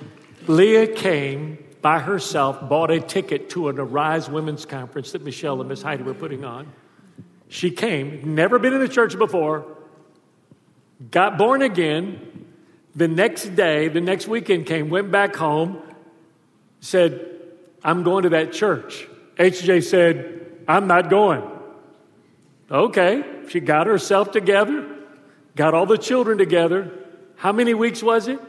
Leah 0.48 0.88
came 0.88 1.58
by 1.82 2.00
herself, 2.00 2.70
bought 2.70 2.92
a 2.92 3.02
ticket 3.02 3.50
to 3.50 3.68
an 3.68 3.78
Arise 3.78 4.30
Women's 4.30 4.66
Conference 4.66 5.12
that 5.12 5.22
Michelle 5.22 5.60
and 5.60 5.68
Miss 5.68 5.82
Heidi 5.82 6.02
were 6.02 6.14
putting 6.14 6.46
on. 6.46 6.72
She 7.50 7.72
came, 7.72 8.36
never 8.36 8.58
been 8.58 8.72
in 8.72 8.80
the 8.80 8.88
church 8.88 9.18
before, 9.18 9.66
got 11.12 11.38
born 11.38 11.62
again. 11.62 12.46
The 12.96 13.10
next 13.10 13.54
day, 13.54 13.90
the 13.90 14.02
next 14.02 14.30
weekend 14.30 14.66
came, 14.66 14.90
went 14.90 15.12
back 15.12 15.36
home, 15.36 15.82
said, 16.80 17.28
I'm 17.84 18.04
going 18.04 18.24
to 18.24 18.30
that 18.30 18.54
church. 18.54 19.10
HJ 19.38 19.84
said, 19.84 20.64
I'm 20.70 20.88
not 20.88 21.10
going. 21.10 21.59
Okay, 22.72 23.24
she 23.50 23.60
got 23.60 23.88
herself 23.88 24.32
together, 24.32 24.86
got 25.56 25.74
all 25.74 25.86
the 25.86 25.98
children 25.98 26.38
together. 26.38 26.92
How 27.36 27.52
many 27.52 27.74
weeks 27.74 28.04
was 28.04 28.28
it? 28.28 28.40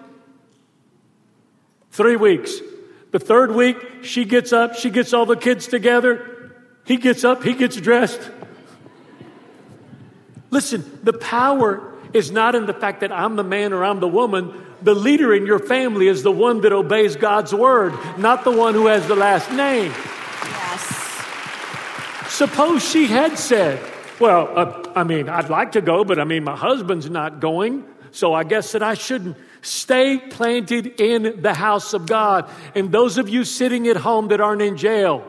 Three 1.91 2.17
weeks. 2.17 2.53
The 3.13 3.19
third 3.19 3.53
week, 3.53 3.77
she 4.03 4.25
gets 4.25 4.53
up, 4.53 4.75
she 4.77 4.91
gets 4.91 5.13
all 5.13 5.27
the 5.27 5.37
kids 5.37 5.67
together. 5.67 6.53
He 6.85 6.97
gets 6.97 7.25
up, 7.25 7.43
he 7.43 7.55
gets 7.55 7.77
dressed. 7.77 8.21
Listen, 10.51 10.99
the 11.03 11.13
power 11.13 11.93
is 12.13 12.31
not 12.31 12.55
in 12.55 12.67
the 12.67 12.75
fact 12.75 13.01
that 13.01 13.13
I'm 13.13 13.37
the 13.37 13.45
man 13.45 13.73
or 13.73 13.85
I'm 13.85 14.01
the 14.01 14.09
woman. 14.09 14.67
The 14.83 14.95
leader 14.95 15.33
in 15.35 15.47
your 15.47 15.59
family 15.59 16.09
is 16.09 16.23
the 16.23 16.33
one 16.33 16.61
that 16.63 16.73
obeys 16.73 17.17
God's 17.17 17.55
word, 17.55 17.95
not 18.19 18.45
the 18.45 18.51
one 18.51 18.75
who 18.75 18.87
has 18.87 19.07
the 19.07 19.15
last 19.15 19.51
name. 19.53 19.93
Yes. 19.93 20.85
Suppose 22.29 22.89
she 22.89 23.07
had 23.07 23.39
said, 23.39 23.81
well, 24.21 24.53
uh, 24.57 24.93
I 24.95 25.05
mean, 25.05 25.29
I'd 25.29 25.51
like 25.51 25.73
to 25.73 25.81
go, 25.81 26.05
but 26.05 26.19
I 26.19 26.25
mean, 26.25 26.45
my 26.45 26.57
husband's 26.57 27.09
not 27.11 27.41
going. 27.41 27.85
So 28.13 28.35
I 28.35 28.45
guess 28.45 28.73
that 28.73 28.83
I 28.83 28.95
shouldn't. 28.95 29.37
Stay 29.63 30.19
planted 30.19 31.01
in 31.01 31.43
the 31.43 31.53
house 31.53 31.93
of 31.93 32.07
God. 32.07 32.49
And 32.75 32.91
those 32.91 33.19
of 33.19 33.29
you 33.29 33.45
sitting 33.45 33.89
at 33.89 33.97
home 33.97 34.29
that 34.29 34.41
aren't 34.41 34.63
in 34.63 34.79
jail, 34.79 35.23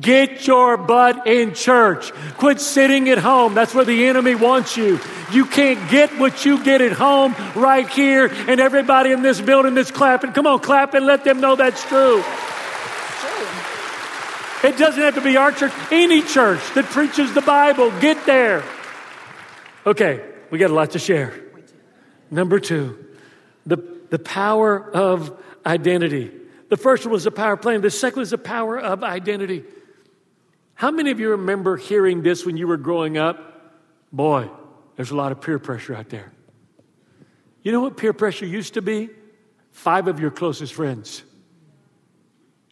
Get 0.00 0.46
your 0.46 0.76
butt 0.76 1.26
in 1.26 1.54
church. 1.54 2.12
Quit 2.36 2.60
sitting 2.60 3.08
at 3.08 3.18
home. 3.18 3.54
That's 3.54 3.74
where 3.74 3.84
the 3.84 4.06
enemy 4.06 4.36
wants 4.36 4.76
you. 4.76 5.00
You 5.32 5.44
can't 5.44 5.90
get 5.90 6.16
what 6.18 6.44
you 6.44 6.62
get 6.62 6.80
at 6.80 6.92
home 6.92 7.34
right 7.56 7.88
here, 7.88 8.26
and 8.26 8.60
everybody 8.60 9.10
in 9.10 9.22
this 9.22 9.40
building 9.40 9.76
is 9.76 9.90
clapping. 9.90 10.32
Come 10.32 10.46
on, 10.46 10.60
clap 10.60 10.94
and 10.94 11.04
let 11.04 11.24
them 11.24 11.40
know 11.40 11.56
that's 11.56 11.84
true. 11.84 12.22
It 14.64 14.76
doesn't 14.76 15.00
have 15.00 15.14
to 15.14 15.20
be 15.20 15.36
our 15.36 15.52
church, 15.52 15.72
any 15.92 16.20
church 16.20 16.60
that 16.74 16.84
preaches 16.86 17.32
the 17.32 17.40
Bible. 17.40 17.92
Get 18.00 18.26
there. 18.26 18.64
Okay, 19.86 20.24
we 20.50 20.58
got 20.58 20.70
a 20.70 20.74
lot 20.74 20.90
to 20.92 20.98
share. 20.98 21.32
Number 22.30 22.58
two, 22.58 23.06
the, 23.66 23.76
the 24.10 24.18
power 24.18 24.90
of 24.94 25.40
identity. 25.64 26.32
The 26.68 26.76
first 26.76 27.04
one 27.04 27.12
was 27.12 27.24
the 27.24 27.30
power 27.30 27.54
of 27.54 27.62
plan, 27.62 27.80
the 27.80 27.90
second 27.90 28.20
was 28.20 28.30
the 28.30 28.38
power 28.38 28.78
of 28.78 29.02
identity. 29.04 29.64
How 30.74 30.90
many 30.90 31.10
of 31.10 31.20
you 31.20 31.30
remember 31.30 31.76
hearing 31.76 32.22
this 32.22 32.44
when 32.44 32.56
you 32.56 32.66
were 32.66 32.76
growing 32.76 33.16
up? 33.16 33.72
Boy, 34.12 34.50
there's 34.96 35.10
a 35.10 35.16
lot 35.16 35.32
of 35.32 35.40
peer 35.40 35.58
pressure 35.58 35.94
out 35.94 36.08
there. 36.08 36.32
You 37.62 37.72
know 37.72 37.80
what 37.80 37.96
peer 37.96 38.12
pressure 38.12 38.46
used 38.46 38.74
to 38.74 38.82
be? 38.82 39.08
Five 39.70 40.08
of 40.08 40.20
your 40.20 40.30
closest 40.30 40.74
friends. 40.74 41.22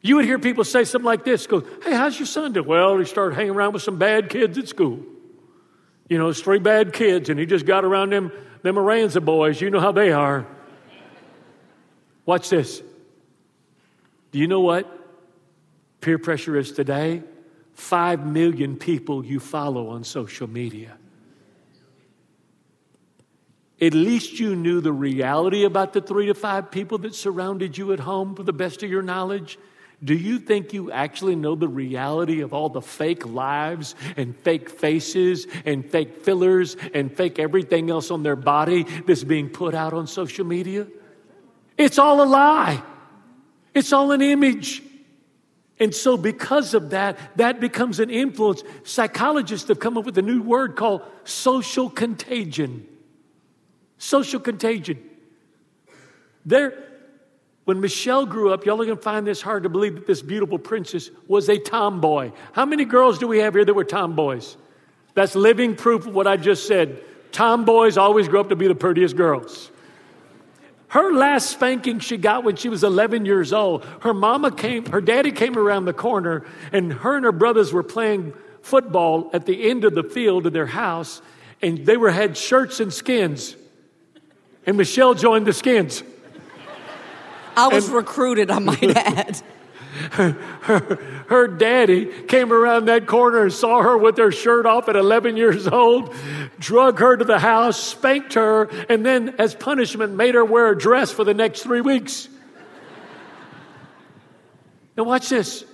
You 0.07 0.17
would 0.17 0.25
hear 0.25 0.39
people 0.39 0.63
say 0.63 0.85
something 0.85 1.05
like 1.05 1.25
this 1.25 1.49
go, 1.49 1.65
Hey, 1.83 1.93
how's 1.93 2.17
your 2.17 2.27
son 2.27 2.53
doing? 2.53 2.67
Well, 2.67 2.97
he 2.97 3.05
started 3.05 3.35
hanging 3.35 3.51
around 3.51 3.73
with 3.73 3.83
some 3.83 3.99
bad 3.99 4.31
kids 4.31 4.57
at 4.57 4.69
school. 4.69 5.01
You 6.09 6.17
know, 6.17 6.29
it's 6.29 6.41
three 6.41 6.61
bad 6.61 6.93
kids, 6.93 7.29
and 7.29 7.41
he 7.41 7.45
just 7.45 7.67
got 7.67 7.85
around 7.85 8.13
them, 8.13 8.31
them 8.63 8.77
Aranza 8.77 9.25
boys. 9.25 9.61
You 9.61 9.69
know 9.71 9.81
how 9.81 9.91
they 9.91 10.13
are. 10.13 10.47
Watch 12.25 12.51
this. 12.51 12.81
Do 14.31 14.39
you 14.39 14.47
know 14.47 14.61
what 14.61 14.87
peer 16.01 16.19
pressure 16.19 16.57
is 16.57 16.71
today? 16.71 17.25
Five 17.75 18.25
million 18.25 18.77
people 18.77 19.25
you 19.25 19.41
follow 19.41 19.89
on 19.89 20.05
social 20.05 20.47
media. 20.47 20.97
At 23.81 23.93
least 23.93 24.39
you 24.39 24.55
knew 24.55 24.81
the 24.81 24.93
reality 24.93 25.65
about 25.65 25.95
the 25.95 26.01
three 26.01 26.27
to 26.27 26.35
five 26.35 26.71
people 26.71 26.99
that 26.99 27.17
surrounded 27.17 27.77
you 27.77 27.93
at 27.93 27.99
home, 27.99 28.37
for 28.37 28.45
the 28.45 28.53
best 28.53 28.85
of 28.85 28.91
your 28.91 29.03
knowledge. 29.03 29.59
Do 30.05 30.15
you 30.15 30.39
think 30.39 30.73
you 30.73 30.93
actually 30.93 31.37
know 31.37 31.55
the 31.55 31.69
reality 31.69 32.41
of 32.41 32.53
all 32.53 32.69
the 32.69 32.83
fake 32.83 33.25
lives 33.27 33.95
and 34.17 34.37
fake 34.37 34.69
faces 34.69 35.47
and 35.65 35.85
fake 35.85 36.23
fillers 36.23 36.77
and 36.93 37.15
fake 37.15 37.39
everything 37.39 37.91
else 37.91 38.11
on 38.11 38.23
their 38.23 38.37
body 38.37 38.85
that's 39.07 39.25
being 39.25 39.49
put 39.49 39.75
out 39.75 39.95
on 39.95 40.07
social 40.07 40.45
media? 40.45 40.87
It's 41.79 41.99
all 41.99 42.23
a 42.23 42.27
lie. 42.27 42.83
It's 43.75 43.93
all 43.93 44.13
an 44.13 44.23
image. 44.23 44.83
And 45.79 45.95
so, 45.95 46.17
because 46.17 46.73
of 46.73 46.91
that, 46.91 47.19
that 47.37 47.61
becomes 47.61 48.01
an 48.01 48.09
influence. 48.09 48.63
Psychologists 48.85 49.69
have 49.69 49.79
come 49.79 49.99
up 49.99 50.07
with 50.07 50.17
a 50.17 50.23
new 50.23 50.43
word 50.43 50.77
called 50.77 51.03
social 51.25 51.91
contagion. 51.91 52.87
Social 53.99 54.41
contagion. 54.41 55.03
There, 56.47 56.86
when 57.67 57.81
Michelle 57.81 58.27
grew 58.27 58.53
up, 58.53 58.65
y'all 58.65 58.81
are 58.81 58.85
going 58.85 58.97
to 58.97 59.03
find 59.03 59.27
this 59.27 59.43
hard 59.43 59.65
to 59.65 59.69
believe 59.69 59.97
that 59.97 60.07
this 60.07 60.23
beautiful 60.23 60.57
princess 60.57 61.11
was 61.27 61.49
a 61.49 61.59
tomboy. 61.59 62.31
How 62.53 62.65
many 62.65 62.85
girls 62.85 63.19
do 63.19 63.27
we 63.27 63.41
have 63.41 63.55
here 63.55 63.65
that 63.65 63.75
were 63.75 63.83
tomboys? 63.83 64.57
That's 65.15 65.35
living 65.35 65.75
proof 65.75 66.07
of 66.07 66.15
what 66.15 66.29
I 66.29 66.37
just 66.37 66.69
said. 66.69 67.03
Tomboys 67.33 67.99
always 67.99 68.29
grow 68.29 68.43
up 68.43 68.51
to 68.51 68.57
be 68.57 68.69
the 68.69 68.77
prettiest 68.77 69.17
girls. 69.17 69.73
Her 70.87 71.13
last 71.13 71.51
spanking 71.51 71.99
she 71.99 72.17
got 72.17 72.45
when 72.45 72.55
she 72.55 72.69
was 72.69 72.85
11 72.85 73.27
years 73.27 73.53
old, 73.53 73.85
her 74.03 74.15
mama 74.15 74.53
came, 74.53 74.87
her 74.87 75.01
daddy 75.01 75.33
came 75.33 75.59
around 75.59 75.87
the 75.87 75.93
corner, 75.93 76.47
and 76.71 76.93
her 76.93 77.17
and 77.17 77.25
her 77.25 77.33
brothers 77.33 77.73
were 77.73 77.83
playing 77.83 78.33
football 78.63 79.29
at 79.33 79.45
the 79.45 79.69
end 79.69 79.85
of 79.85 79.93
the 79.93 80.05
field 80.05 80.47
of 80.47 80.53
their 80.53 80.67
house, 80.67 81.21
and 81.61 81.85
they 81.85 81.97
were 81.97 82.13
had 82.13 82.37
shirts 82.37 82.79
and 82.79 82.93
skins. 82.93 83.57
And 84.67 84.77
Michelle 84.77 85.15
joined 85.15 85.49
the 85.49 85.53
skins. 85.53 86.05
I 87.57 87.69
was 87.69 87.87
and, 87.87 87.95
recruited, 87.95 88.51
I 88.51 88.59
might 88.59 88.83
add. 88.97 89.43
Her, 90.13 90.33
her, 90.33 91.25
her, 91.29 91.49
daddy 91.49 92.05
came 92.25 92.53
around 92.53 92.85
that 92.85 93.07
corner 93.07 93.45
and 93.45 93.53
saw 93.53 93.83
her 93.83 93.97
with 93.97 94.19
her 94.19 94.31
shirt 94.31 94.67
off 94.67 94.91
at 94.91 94.97
11 94.97 95.39
years 95.39 95.67
old, 95.67 96.15
drug 96.59 96.99
her 96.99 97.17
to 97.17 97.25
the 97.25 97.39
house, 97.39 97.81
spanked 97.81 98.35
her, 98.35 98.65
and 98.91 99.07
then, 99.07 99.37
as 99.39 99.55
punishment, 99.55 100.13
made 100.13 100.35
her 100.35 100.45
wear 100.45 100.71
a 100.71 100.79
dress 100.79 101.11
for 101.11 101.25
the 101.25 101.33
next 101.33 101.63
three 101.63 101.81
weeks. 101.81 102.29
now, 104.99 105.05
watch 105.05 105.31
this. 105.31 105.65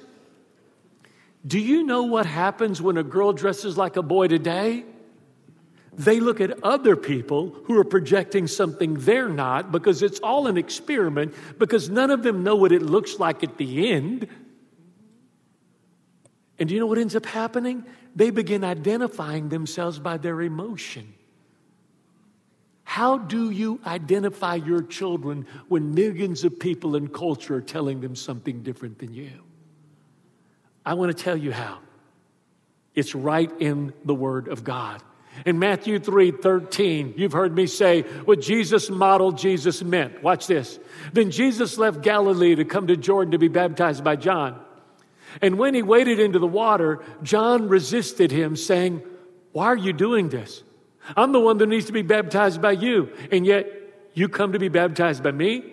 Do 1.45 1.59
you 1.59 1.83
know 1.83 2.05
what 2.05 2.25
happens 2.25 2.81
when 2.81 2.97
a 2.97 3.03
girl 3.03 3.33
dresses 3.33 3.77
like 3.77 3.97
a 3.97 4.03
boy 4.03 4.29
today? 4.29 4.85
They 5.95 6.21
look 6.21 6.41
at 6.41 6.63
other 6.63 6.97
people 6.97 7.55
who 7.65 7.79
are 7.79 7.85
projecting 7.85 8.47
something 8.47 8.95
they're 8.95 9.29
not 9.29 9.71
because 9.71 10.03
it's 10.03 10.21
all 10.21 10.47
an 10.47 10.57
experiment, 10.57 11.35
because 11.59 11.91
none 11.91 12.11
of 12.11 12.23
them 12.23 12.43
know 12.43 12.57
what 12.57 12.73
it 12.73 12.83
looks 12.83 13.19
like 13.19 13.45
at 13.45 13.59
the 13.59 13.91
end. 13.91 14.27
And 16.59 16.69
do 16.69 16.75
you 16.75 16.81
know 16.81 16.87
what 16.87 16.99
ends 16.99 17.15
up 17.15 17.27
happening? 17.27 17.85
They 18.17 18.31
begin 18.31 18.65
identifying 18.65 19.51
themselves 19.51 19.99
by 19.99 20.17
their 20.17 20.41
emotion. 20.41 21.13
How 22.85 23.19
do 23.19 23.51
you 23.51 23.81
identify 23.87 24.57
your 24.57 24.83
children 24.83 25.47
when 25.69 25.95
millions 25.95 26.45
of 26.45 26.59
people 26.59 26.97
in 26.97 27.09
culture 27.09 27.57
are 27.57 27.63
telling 27.63 28.01
them 28.01 28.17
something 28.17 28.63
different 28.63 28.99
than 28.99 29.15
you? 29.15 29.31
I 30.85 30.95
want 30.95 31.17
to 31.17 31.23
tell 31.23 31.37
you 31.37 31.53
how. 31.53 31.79
It's 32.95 33.15
right 33.15 33.51
in 33.61 33.93
the 34.05 34.15
Word 34.15 34.49
of 34.49 34.65
God. 34.65 35.03
In 35.47 35.59
Matthew 35.59 35.99
3 35.99 36.31
13, 36.31 37.15
you've 37.17 37.33
heard 37.33 37.55
me 37.55 37.67
say 37.67 38.03
what 38.03 38.41
Jesus 38.41 38.91
modeled, 38.91 39.39
Jesus 39.39 39.83
meant. 39.83 40.23
Watch 40.23 40.47
this. 40.47 40.79
Then 41.13 41.31
Jesus 41.31 41.79
left 41.79 42.03
Galilee 42.03 42.55
to 42.55 42.65
come 42.65 42.87
to 42.87 42.97
Jordan 42.97 43.33
to 43.33 43.39
be 43.39 43.49
baptized 43.49 44.05
by 44.05 44.17
John. 44.17 44.61
And 45.41 45.59
when 45.59 45.75
he 45.75 45.83
waded 45.83 46.21
into 46.21 46.39
the 46.39 46.47
water, 46.47 47.01
John 47.23 47.69
resisted 47.69 48.31
him, 48.31 48.57
saying, 48.57 49.03
Why 49.53 49.67
are 49.67 49.77
you 49.77 49.93
doing 49.93 50.29
this? 50.29 50.63
I'm 51.17 51.33
the 51.33 51.41
one 51.41 51.59
that 51.59 51.67
needs 51.67 51.87
to 51.87 51.93
be 51.93 52.03
baptized 52.03 52.61
by 52.61 52.73
you, 52.73 53.11
and 53.31 53.47
yet 53.47 53.67
you 54.15 54.29
come 54.29 54.53
to 54.53 54.59
be 54.59 54.69
baptized 54.69 55.23
by 55.23 55.33
me? 55.33 55.65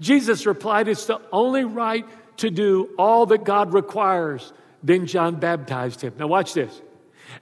Jesus 0.00 0.46
replied, 0.46 0.88
It's 0.88 1.06
the 1.06 1.20
only 1.32 1.64
right 1.64 2.06
to 2.38 2.50
do 2.50 2.90
all 2.98 3.26
that 3.26 3.44
God 3.44 3.74
requires. 3.74 4.52
Then 4.82 5.06
John 5.06 5.36
baptized 5.40 6.00
him. 6.00 6.14
Now, 6.18 6.28
watch 6.28 6.54
this. 6.54 6.80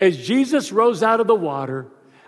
As 0.00 0.16
Jesus 0.16 0.72
rose 0.72 1.02
out 1.02 1.20
of 1.20 1.26
the 1.26 1.34
water, 1.34 1.86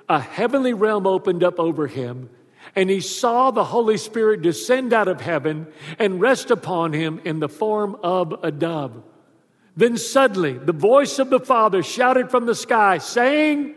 a 0.08 0.20
heavenly 0.20 0.72
realm 0.72 1.06
opened 1.06 1.42
up 1.42 1.58
over 1.58 1.86
him, 1.86 2.30
and 2.74 2.88
he 2.88 3.00
saw 3.00 3.50
the 3.50 3.64
Holy 3.64 3.96
Spirit 3.96 4.42
descend 4.42 4.92
out 4.92 5.08
of 5.08 5.20
heaven 5.20 5.66
and 5.98 6.20
rest 6.20 6.50
upon 6.50 6.92
him 6.92 7.20
in 7.24 7.40
the 7.40 7.48
form 7.48 7.96
of 8.02 8.34
a 8.42 8.50
dove. 8.50 9.02
Then 9.76 9.96
suddenly, 9.96 10.54
the 10.54 10.72
voice 10.72 11.18
of 11.18 11.30
the 11.30 11.40
Father 11.40 11.82
shouted 11.82 12.30
from 12.30 12.46
the 12.46 12.54
sky, 12.54 12.98
saying, 12.98 13.74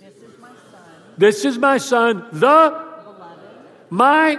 This 0.00 0.16
is 0.16 0.38
my 0.40 0.48
Son, 0.48 0.82
this 1.16 1.44
is 1.44 1.58
my 1.58 1.78
son 1.78 2.26
the 2.32 2.38
beloved, 2.38 3.38
my 3.90 4.38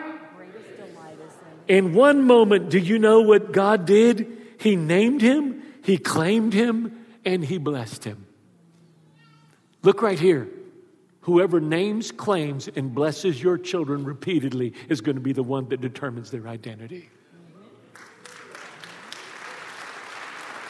in 1.70 1.94
one 1.94 2.24
moment, 2.24 2.72
do 2.72 2.80
you 2.80 2.98
know 2.98 3.22
what 3.22 3.52
God 3.52 3.86
did? 3.86 4.28
He 4.60 4.76
named 4.76 5.22
him, 5.22 5.62
He 5.84 6.00
claimed 6.00 6.52
him, 6.52 7.06
and 7.24 7.46
He 7.46 7.60
blessed 7.60 8.04
him. 8.04 8.26
Look 9.82 10.02
right 10.02 10.20
here. 10.20 10.50
Whoever 11.22 11.60
names, 11.60 12.12
claims, 12.12 12.68
and 12.76 12.94
blesses 12.94 13.42
your 13.42 13.58
children 13.58 14.04
repeatedly 14.04 14.74
is 14.88 15.02
going 15.02 15.16
to 15.16 15.22
be 15.22 15.34
the 15.34 15.44
one 15.44 15.70
that 15.70 15.82
determines 15.82 16.32
their 16.32 16.48
identity. 16.48 17.10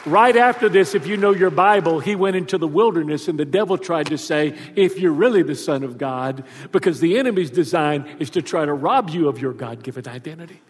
Right 0.06 0.36
after 0.36 0.70
this, 0.70 0.94
if 0.94 1.06
you 1.06 1.18
know 1.18 1.32
your 1.32 1.50
Bible, 1.50 2.00
he 2.00 2.14
went 2.14 2.34
into 2.34 2.56
the 2.56 2.66
wilderness 2.66 3.28
and 3.28 3.38
the 3.38 3.44
devil 3.44 3.76
tried 3.76 4.06
to 4.06 4.16
say, 4.16 4.56
if 4.74 4.98
you're 4.98 5.12
really 5.12 5.42
the 5.42 5.54
Son 5.54 5.82
of 5.82 5.98
God, 5.98 6.44
because 6.72 7.00
the 7.00 7.18
enemy's 7.18 7.50
design 7.50 8.16
is 8.18 8.30
to 8.30 8.40
try 8.42 8.64
to 8.64 8.72
rob 8.72 9.10
you 9.10 9.28
of 9.28 9.40
your 9.40 9.52
God 9.52 9.82
given 9.82 10.08
identity. 10.08 10.60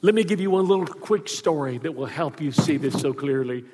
Let 0.00 0.14
me 0.14 0.22
give 0.22 0.40
you 0.40 0.50
one 0.50 0.68
little 0.68 0.86
quick 0.86 1.28
story 1.28 1.78
that 1.78 1.96
will 1.96 2.06
help 2.06 2.40
you 2.40 2.52
see 2.52 2.76
this 2.76 2.94
so 3.00 3.12
clearly. 3.12 3.64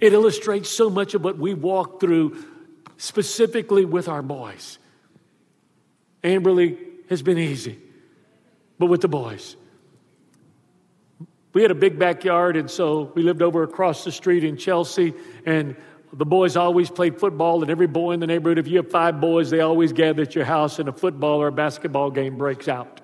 It 0.00 0.12
illustrates 0.12 0.70
so 0.70 0.90
much 0.90 1.14
of 1.14 1.22
what 1.22 1.38
we 1.38 1.54
walk 1.54 2.00
through 2.00 2.36
specifically 2.96 3.84
with 3.84 4.08
our 4.08 4.22
boys. 4.22 4.78
Amberly 6.22 6.78
has 7.08 7.22
been 7.22 7.38
easy, 7.38 7.78
but 8.78 8.86
with 8.86 9.00
the 9.00 9.08
boys. 9.08 9.56
We 11.52 11.62
had 11.62 11.70
a 11.70 11.76
big 11.76 11.98
backyard, 11.98 12.56
and 12.56 12.70
so 12.70 13.12
we 13.14 13.22
lived 13.22 13.40
over 13.42 13.62
across 13.62 14.04
the 14.04 14.12
street 14.12 14.44
in 14.44 14.56
Chelsea, 14.56 15.14
and 15.46 15.76
the 16.12 16.26
boys 16.26 16.56
always 16.56 16.90
played 16.90 17.18
football, 17.18 17.62
and 17.62 17.70
every 17.70 17.86
boy 17.86 18.12
in 18.12 18.20
the 18.20 18.26
neighborhood, 18.26 18.58
if 18.58 18.68
you 18.68 18.76
have 18.78 18.90
five 18.90 19.20
boys, 19.20 19.50
they 19.50 19.60
always 19.60 19.92
gather 19.92 20.22
at 20.22 20.34
your 20.34 20.44
house, 20.44 20.78
and 20.78 20.88
a 20.88 20.92
football 20.92 21.40
or 21.40 21.48
a 21.48 21.52
basketball 21.52 22.10
game 22.10 22.36
breaks 22.36 22.68
out. 22.68 23.00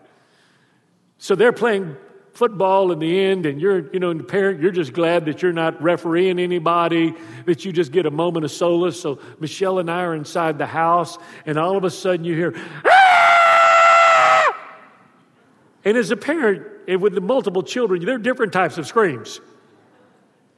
So 1.19 1.35
they're 1.35 1.53
playing 1.53 1.97
football 2.35 2.93
in 2.93 2.99
the 2.99 3.21
end, 3.21 3.47
and 3.47 3.61
you're, 3.61 3.93
you 3.93 4.01
know, 4.01 4.13
the 4.13 4.25
parent, 4.25 4.61
you're 4.61 4.73
just 4.73 4.93
glad 4.93 5.27
that 5.27 5.43
you're 5.43 5.53
not 5.53 5.81
refereeing 5.83 6.39
anybody, 6.39 7.15
that 7.45 7.65
you 7.65 7.73
just 7.73 7.93
get 7.93 8.07
a 8.07 8.11
moment 8.11 8.45
of 8.45 8.51
solace. 8.51 9.01
So 9.01 9.19
Michelle 9.39 9.79
and 9.79 9.91
I 9.91 10.03
are 10.03 10.15
inside 10.15 10.59
the 10.59 10.67
house, 10.67 11.19
and 11.47 11.59
all 11.59 11.77
of 11.77 11.85
a 11.85 11.91
sudden 11.91 12.25
you 12.25 12.35
hear, 12.35 12.55
ah! 12.87 14.57
and 15.85 15.97
as 15.97 16.11
a 16.11 16.17
parent, 16.17 16.67
and 16.89 17.01
with 17.01 17.15
the 17.15 17.21
multiple 17.21 17.63
children, 17.63 18.05
there 18.05 18.15
are 18.15 18.19
different 18.19 18.53
types 18.53 18.79
of 18.79 18.87
screams. 18.87 19.41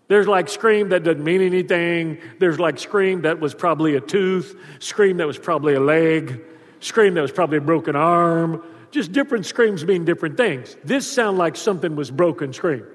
There's 0.06 0.28
like 0.28 0.48
scream 0.48 0.90
that 0.90 1.02
doesn't 1.02 1.24
mean 1.24 1.40
anything. 1.40 2.18
There's 2.38 2.60
like 2.60 2.78
scream 2.78 3.22
that 3.22 3.40
was 3.40 3.54
probably 3.54 3.96
a 3.96 4.00
tooth, 4.00 4.56
scream 4.78 5.16
that 5.16 5.26
was 5.26 5.38
probably 5.38 5.74
a 5.74 5.80
leg, 5.80 6.42
scream 6.80 7.14
that 7.14 7.22
was 7.22 7.32
probably 7.32 7.58
a 7.58 7.62
broken 7.62 7.96
arm, 7.96 8.62
just 8.94 9.10
different 9.10 9.44
screams 9.44 9.84
mean 9.84 10.04
different 10.04 10.36
things. 10.36 10.76
This 10.84 11.10
sounded 11.10 11.36
like 11.36 11.56
something 11.56 11.96
was 11.96 12.12
broken 12.12 12.52
scream. 12.52 12.86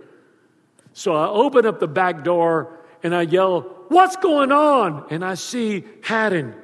So 0.93 1.13
I 1.13 1.27
open 1.27 1.65
up 1.65 1.81
the 1.81 1.89
back 1.89 2.23
door 2.23 2.79
and 3.03 3.13
I 3.13 3.23
yell, 3.23 3.75
What's 3.89 4.15
going 4.15 4.51
on? 4.51 5.07
And 5.09 5.25
I 5.25 5.33
see 5.33 5.83
Haddon 6.03 6.55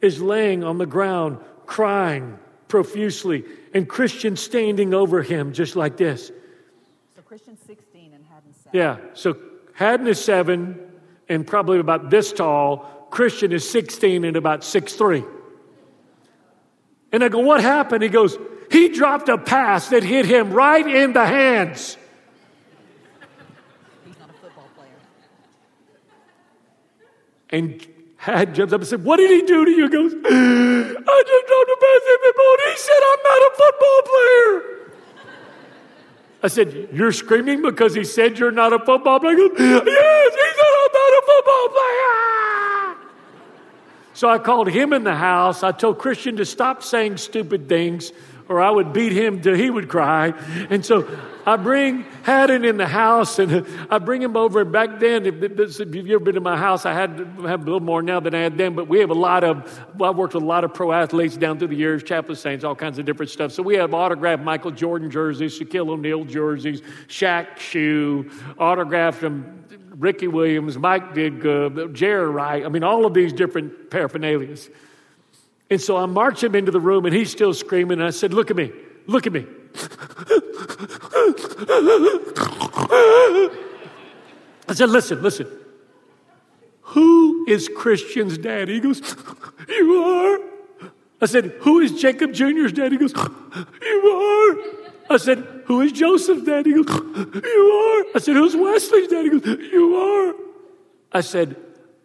is 0.00 0.22
laying 0.22 0.62
on 0.62 0.78
the 0.78 0.86
ground 0.86 1.38
crying 1.66 2.38
profusely 2.68 3.44
and 3.72 3.88
Christian 3.88 4.36
standing 4.36 4.94
over 4.94 5.22
him 5.22 5.52
just 5.52 5.76
like 5.76 5.96
this. 5.96 6.30
So 7.16 7.22
Christian's 7.22 7.60
16 7.66 8.12
and 8.12 8.24
Haddon's 8.26 8.56
7. 8.64 8.70
Yeah, 8.78 8.98
so 9.14 9.36
Haddon 9.72 10.06
is 10.06 10.22
7 10.22 10.78
and 11.28 11.46
probably 11.46 11.80
about 11.80 12.10
this 12.10 12.32
tall. 12.32 13.08
Christian 13.10 13.50
is 13.50 13.68
16 13.68 14.24
and 14.24 14.36
about 14.36 14.62
six 14.62 14.92
three. 14.92 15.24
And 17.10 17.24
I 17.24 17.28
go, 17.28 17.40
What 17.40 17.60
happened? 17.60 18.04
He 18.04 18.08
goes, 18.08 18.36
he 18.74 18.88
dropped 18.88 19.28
a 19.28 19.38
pass 19.38 19.90
that 19.90 20.02
hit 20.02 20.26
him 20.26 20.52
right 20.52 20.84
in 20.84 21.12
the 21.12 21.24
hands. 21.24 21.96
He's 24.04 24.18
not 24.18 24.30
a 24.30 24.32
football 24.32 24.68
player. 24.74 24.90
And 27.50 27.86
had 28.16 28.52
jumps 28.52 28.72
up 28.72 28.80
and 28.80 28.88
said, 28.88 29.04
What 29.04 29.18
did 29.18 29.30
he 29.30 29.42
do 29.46 29.64
to 29.64 29.70
you? 29.70 29.84
He 29.84 29.90
goes, 29.90 30.12
I 30.12 31.22
just 31.26 31.46
dropped 31.46 31.70
a 31.70 31.78
pass 31.84 32.02
in 32.10 32.18
the 32.24 32.34
ball. 32.36 32.56
He 32.66 32.76
said, 32.76 33.00
I'm 33.12 33.22
not 33.22 33.38
a 33.38 33.52
football 33.62 34.02
player. 34.10 34.62
I 36.42 36.48
said, 36.48 36.88
You're 36.92 37.12
screaming 37.12 37.62
because 37.62 37.94
he 37.94 38.02
said 38.02 38.40
you're 38.40 38.50
not 38.50 38.72
a 38.72 38.80
football 38.80 39.20
player? 39.20 39.36
Goes, 39.36 39.50
yes, 39.56 39.84
he 39.84 39.86
said 39.86 40.72
I'm 40.82 40.92
not 40.92 41.12
a 41.12 41.22
football 41.26 41.68
player. 41.68 42.96
So 44.14 44.28
I 44.28 44.38
called 44.38 44.68
him 44.68 44.92
in 44.92 45.04
the 45.04 45.14
house. 45.14 45.62
I 45.62 45.70
told 45.70 46.00
Christian 46.00 46.36
to 46.38 46.44
stop 46.44 46.82
saying 46.82 47.18
stupid 47.18 47.68
things 47.68 48.10
or 48.48 48.60
I 48.60 48.70
would 48.70 48.92
beat 48.92 49.12
him 49.12 49.40
till 49.40 49.54
he 49.54 49.70
would 49.70 49.88
cry. 49.88 50.28
And 50.70 50.84
so 50.84 51.08
I 51.46 51.56
bring 51.56 52.02
Haddon 52.22 52.64
in 52.64 52.76
the 52.76 52.86
house 52.86 53.38
and 53.38 53.66
I 53.90 53.98
bring 53.98 54.22
him 54.22 54.36
over. 54.36 54.64
Back 54.64 54.98
then, 55.00 55.26
if, 55.26 55.42
if 55.42 55.94
you've 55.94 56.10
ever 56.10 56.20
been 56.20 56.34
to 56.34 56.40
my 56.40 56.56
house, 56.56 56.86
I 56.86 56.92
had 56.92 57.18
have 57.42 57.62
a 57.62 57.64
little 57.64 57.80
more 57.80 58.02
now 58.02 58.20
than 58.20 58.34
I 58.34 58.40
had 58.40 58.56
then, 58.56 58.74
but 58.74 58.88
we 58.88 59.00
have 59.00 59.10
a 59.10 59.14
lot 59.14 59.44
of, 59.44 59.84
well, 59.96 60.10
I've 60.10 60.16
worked 60.16 60.34
with 60.34 60.42
a 60.42 60.46
lot 60.46 60.64
of 60.64 60.72
pro 60.72 60.92
athletes 60.92 61.36
down 61.36 61.58
through 61.58 61.68
the 61.68 61.76
years, 61.76 62.02
Chapel 62.02 62.34
Saints, 62.34 62.64
all 62.64 62.74
kinds 62.74 62.98
of 62.98 63.04
different 63.04 63.30
stuff. 63.30 63.52
So 63.52 63.62
we 63.62 63.76
have 63.76 63.92
autographed 63.94 64.42
Michael 64.42 64.70
Jordan 64.70 65.10
jerseys, 65.10 65.58
Shaquille 65.58 65.88
O'Neal 65.88 66.24
jerseys, 66.24 66.80
Shaq 67.08 67.58
shoe, 67.58 68.30
autographed 68.58 69.20
them. 69.20 69.60
Ricky 69.96 70.26
Williams, 70.26 70.76
Mike 70.76 71.14
Ditka, 71.14 71.92
Jerry 71.92 72.28
Wright. 72.28 72.64
I 72.66 72.68
mean, 72.68 72.82
all 72.82 73.06
of 73.06 73.14
these 73.14 73.32
different 73.32 73.90
paraphernalias. 73.90 74.68
And 75.70 75.80
so 75.80 75.96
I 75.96 76.06
march 76.06 76.42
him 76.42 76.54
into 76.54 76.70
the 76.70 76.80
room 76.80 77.06
and 77.06 77.14
he's 77.14 77.30
still 77.30 77.54
screaming. 77.54 77.98
And 77.98 78.06
I 78.06 78.10
said, 78.10 78.34
Look 78.34 78.50
at 78.50 78.56
me, 78.56 78.72
look 79.06 79.26
at 79.26 79.32
me. 79.32 79.46
I 84.68 84.74
said, 84.74 84.90
Listen, 84.90 85.22
listen. 85.22 85.46
Who 86.88 87.46
is 87.48 87.68
Christian's 87.74 88.38
daddy? 88.38 88.74
He 88.74 88.80
goes, 88.80 89.00
You 89.68 90.02
are. 90.02 90.38
I 91.20 91.26
said, 91.26 91.46
Who 91.60 91.80
is 91.80 91.92
Jacob 92.00 92.32
Jr.'s 92.32 92.72
daddy? 92.72 92.96
He 92.96 92.98
goes, 92.98 93.14
You 93.14 94.06
are. 94.06 94.84
I 95.10 95.16
said, 95.16 95.38
Who 95.66 95.80
is 95.80 95.92
Joseph's 95.92 96.44
daddy? 96.44 96.70
He 96.74 96.82
goes, 96.82 96.94
You 96.94 98.04
are. 98.04 98.04
I 98.14 98.18
said, 98.20 98.36
Who's 98.36 98.54
Wesley's 98.54 99.08
daddy? 99.08 99.30
He 99.30 99.40
goes, 99.40 99.58
You 99.72 99.96
are. 99.96 100.34
I 101.12 101.20
said, 101.20 101.56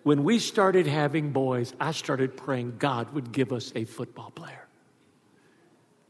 When 0.04 0.24
we 0.24 0.40
started 0.40 0.88
having 0.88 1.32
boys, 1.32 1.74
I 1.80 1.92
started 1.92 2.38
praying 2.38 2.76
God 2.80 3.14
would 3.14 3.32
give 3.32 3.52
us 3.52 3.72
a 3.76 3.84
football 3.84 4.32
player. 4.32 4.68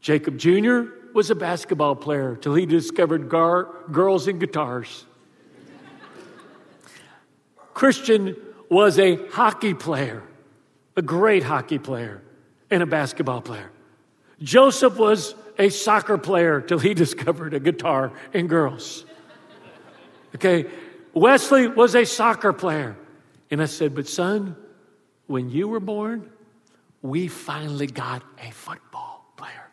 Jacob 0.00 0.38
Jr. 0.38 0.82
was 1.12 1.30
a 1.30 1.34
basketball 1.34 1.96
player 1.96 2.36
till 2.36 2.54
he 2.54 2.66
discovered 2.66 3.28
gar- 3.28 3.68
girls 3.90 4.28
and 4.28 4.40
guitars. 4.40 5.04
Christian 7.74 8.36
was 8.68 8.98
a 8.98 9.16
hockey 9.28 9.74
player, 9.74 10.22
a 10.96 11.02
great 11.02 11.42
hockey 11.42 11.78
player, 11.78 12.22
and 12.70 12.82
a 12.82 12.86
basketball 12.86 13.40
player. 13.40 13.70
Joseph 14.40 14.96
was 14.98 15.34
a 15.58 15.68
soccer 15.68 16.16
player 16.16 16.60
till 16.60 16.78
he 16.78 16.94
discovered 17.04 17.54
a 17.54 17.60
guitar 17.60 18.12
and 18.32 18.48
girls. 18.48 19.04
Okay, 20.34 20.66
Wesley 21.12 21.66
was 21.66 21.94
a 21.94 22.04
soccer 22.04 22.52
player. 22.52 22.96
And 23.50 23.60
I 23.60 23.66
said, 23.66 23.94
But 23.94 24.08
son, 24.08 24.56
when 25.26 25.50
you 25.50 25.68
were 25.68 25.80
born, 25.80 26.30
we 27.02 27.28
finally 27.28 27.86
got 27.86 28.22
a 28.38 28.50
football 28.50 29.32
player. 29.36 29.70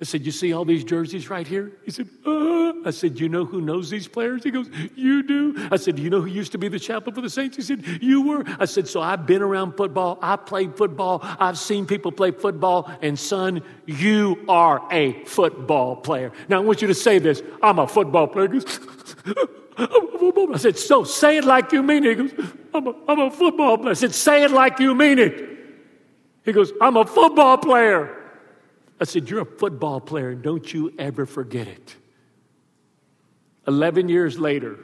I 0.00 0.04
said, 0.04 0.24
You 0.24 0.32
see 0.32 0.52
all 0.52 0.64
these 0.64 0.84
jerseys 0.84 1.30
right 1.30 1.46
here? 1.46 1.72
He 1.84 1.90
said, 1.90 2.08
uh. 2.26 2.60
I 2.84 2.90
said, 2.90 3.20
You 3.20 3.28
know 3.28 3.44
who 3.44 3.60
knows 3.60 3.90
these 3.90 4.08
players? 4.08 4.42
He 4.42 4.50
goes, 4.50 4.68
You 4.94 5.22
do. 5.22 5.68
I 5.70 5.76
said, 5.76 5.96
Do 5.96 6.02
you 6.02 6.10
know 6.10 6.20
who 6.20 6.28
used 6.28 6.52
to 6.52 6.58
be 6.58 6.68
the 6.68 6.78
chaplain 6.78 7.14
for 7.14 7.20
the 7.20 7.30
Saints? 7.30 7.56
He 7.56 7.62
said, 7.62 7.84
You 8.00 8.22
were. 8.22 8.44
I 8.58 8.64
said, 8.64 8.88
So 8.88 9.00
I've 9.00 9.26
been 9.26 9.42
around 9.42 9.76
football. 9.76 10.18
I 10.22 10.36
played 10.36 10.76
football. 10.76 11.20
I've 11.22 11.58
seen 11.58 11.86
people 11.86 12.12
play 12.12 12.30
football. 12.30 12.90
And 13.02 13.18
son, 13.18 13.62
you 13.86 14.44
are 14.48 14.82
a 14.90 15.24
football 15.24 15.96
player. 15.96 16.32
Now 16.48 16.56
I 16.56 16.60
want 16.60 16.80
you 16.80 16.88
to 16.88 16.94
say 16.94 17.18
this 17.18 17.42
I'm 17.62 17.78
a 17.78 17.86
football 17.86 18.26
player. 18.26 18.48
I 19.80 20.56
said, 20.58 20.78
So 20.78 21.04
say 21.04 21.38
it 21.38 21.44
like 21.44 21.72
you 21.72 21.82
mean 21.82 22.04
it. 22.04 22.18
He 22.18 22.24
goes, 22.24 22.32
I'm 22.74 22.86
a, 22.86 22.94
I'm 23.08 23.20
a 23.20 23.30
football 23.30 23.78
player. 23.78 23.90
I 23.90 23.94
said, 23.94 24.14
Say 24.14 24.44
it 24.44 24.50
like 24.50 24.78
you 24.78 24.94
mean 24.94 25.18
it. 25.18 25.48
He 26.44 26.52
goes, 26.52 26.72
I'm 26.80 26.96
a 26.96 27.06
football 27.06 27.58
player. 27.58 28.16
I 29.00 29.04
said, 29.04 29.30
You're 29.30 29.42
a 29.42 29.46
football 29.46 30.00
player, 30.00 30.34
don't 30.34 30.72
you 30.72 30.92
ever 30.98 31.26
forget 31.26 31.68
it. 31.68 31.96
11 33.66 34.08
years 34.08 34.38
later, 34.38 34.78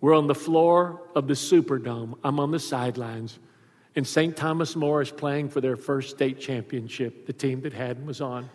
we're 0.00 0.14
on 0.14 0.26
the 0.26 0.34
floor 0.34 1.02
of 1.14 1.28
the 1.28 1.34
Superdome. 1.34 2.18
I'm 2.22 2.38
on 2.38 2.50
the 2.50 2.58
sidelines, 2.58 3.38
and 3.96 4.06
St. 4.06 4.36
Thomas 4.36 4.76
More 4.76 5.02
is 5.02 5.10
playing 5.10 5.48
for 5.48 5.60
their 5.60 5.76
first 5.76 6.10
state 6.10 6.40
championship. 6.40 7.26
The 7.26 7.32
team 7.32 7.62
that 7.62 7.72
Haddon 7.72 8.06
was 8.06 8.20
on. 8.20 8.50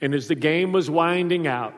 And 0.00 0.14
as 0.14 0.28
the 0.28 0.34
game 0.34 0.72
was 0.72 0.90
winding 0.90 1.46
out, 1.46 1.74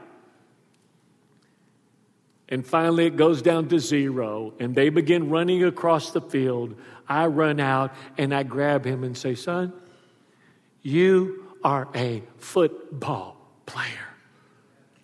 and 2.49 2.67
finally 2.67 3.07
it 3.07 3.17
goes 3.17 3.43
down 3.43 3.69
to 3.69 3.79
zero, 3.79 4.55
and 4.61 4.75
they 4.75 4.89
begin 4.89 5.31
running 5.31 5.65
across 5.65 6.13
the 6.13 6.21
field. 6.21 6.77
I 7.09 7.27
run 7.27 7.61
out 7.61 7.95
and 8.19 8.35
I 8.35 8.43
grab 8.43 8.85
him 8.85 9.05
and 9.05 9.17
say, 9.17 9.35
Son, 9.35 9.73
you 10.83 11.47
are 11.65 11.89
a 11.95 12.23
football 12.39 13.37
player. 13.67 14.09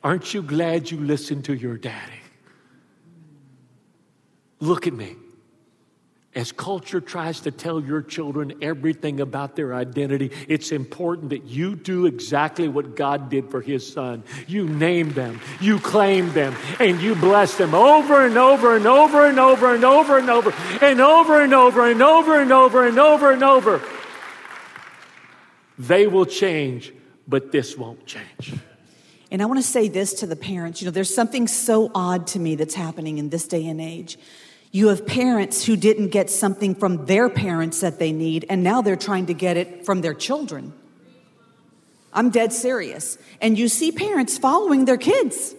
Aren't 0.05 0.35
you 0.35 0.43
glad 0.43 0.91
you 0.91 0.99
listened 0.99 1.45
to 1.47 1.55
your 1.55 1.77
daddy? 1.77 2.13
Look 4.61 4.87
at 4.87 4.93
me. 4.93 5.17
As 6.35 6.51
culture 6.51 7.03
tries 7.03 7.41
to 7.41 7.51
tell 7.51 7.79
your 7.79 8.01
children 8.01 8.55
everything 8.63 9.21
about 9.21 9.55
their 9.55 9.75
identity, 9.75 10.31
it's 10.49 10.73
important 10.73 11.29
that 11.31 11.45
you 11.45 11.77
do 11.77 12.07
exactly 12.07 12.69
what 12.69 12.97
God 12.97 13.29
did 13.29 13.51
for 13.51 13.61
His 13.61 13.93
Son. 13.93 14.23
You 14.47 14.67
name 14.67 15.11
them, 15.13 15.41
you 15.61 15.79
claim 15.79 16.33
them, 16.33 16.57
and 16.81 17.03
you 17.03 17.15
bless 17.15 17.59
them 17.59 17.75
over 17.75 18.25
and 18.25 18.39
over 18.39 18.75
and 18.75 18.87
over 18.87 19.27
and 19.27 19.39
over 19.39 19.75
and 19.75 19.85
over 19.85 20.17
and 20.17 20.31
over 20.31 20.51
and 20.81 21.01
over 21.01 21.43
and 21.43 21.53
over 21.53 21.91
and 21.91 22.03
over 22.03 22.41
and 22.41 22.53
over 22.53 22.87
and 22.87 22.99
over 22.99 23.33
and 23.33 23.45
over. 23.45 23.83
They 25.79 26.07
will 26.07 26.27
change, 26.27 26.95
but 27.29 27.53
this 27.53 27.77
won't 27.77 28.07
change. 28.07 28.55
And 29.31 29.43
I 29.43 29.47
want 29.47 29.59
to 29.59 29.67
say 29.67 29.89
this 29.89 30.15
to 30.15 30.27
the 30.27 30.37
parents. 30.37 30.81
You 30.81 30.87
know, 30.87 30.93
there's 30.93 31.15
something 31.15 31.47
so 31.47 31.91
odd 31.95 32.27
to 32.29 32.39
me 32.39 32.55
that's 32.55 32.75
happening 32.75 33.19
in 33.19 33.29
this 33.29 33.47
day 33.47 33.67
and 33.67 33.83
age. 33.83 34.17
You 34.75 34.89
have 34.89 35.07
parents 35.07 35.67
who 35.67 35.77
didn't 35.77 36.09
get 36.09 36.31
something 36.31 36.75
from 36.75 37.05
their 37.05 37.29
parents 37.29 37.81
that 37.81 37.99
they 37.99 38.11
need, 38.11 38.47
and 38.49 38.65
now 38.65 38.81
they're 38.81 38.97
trying 38.97 39.27
to 39.27 39.35
get 39.35 39.59
it 39.59 39.85
from 39.85 40.01
their 40.01 40.15
children. 40.15 40.73
I'm 42.11 42.31
dead 42.31 42.55
serious. 42.55 43.19
And 43.41 43.59
you 43.59 43.69
see 43.69 43.93
parents 43.93 44.39
following 44.39 44.87
their 44.87 44.97
kids. 44.97 45.55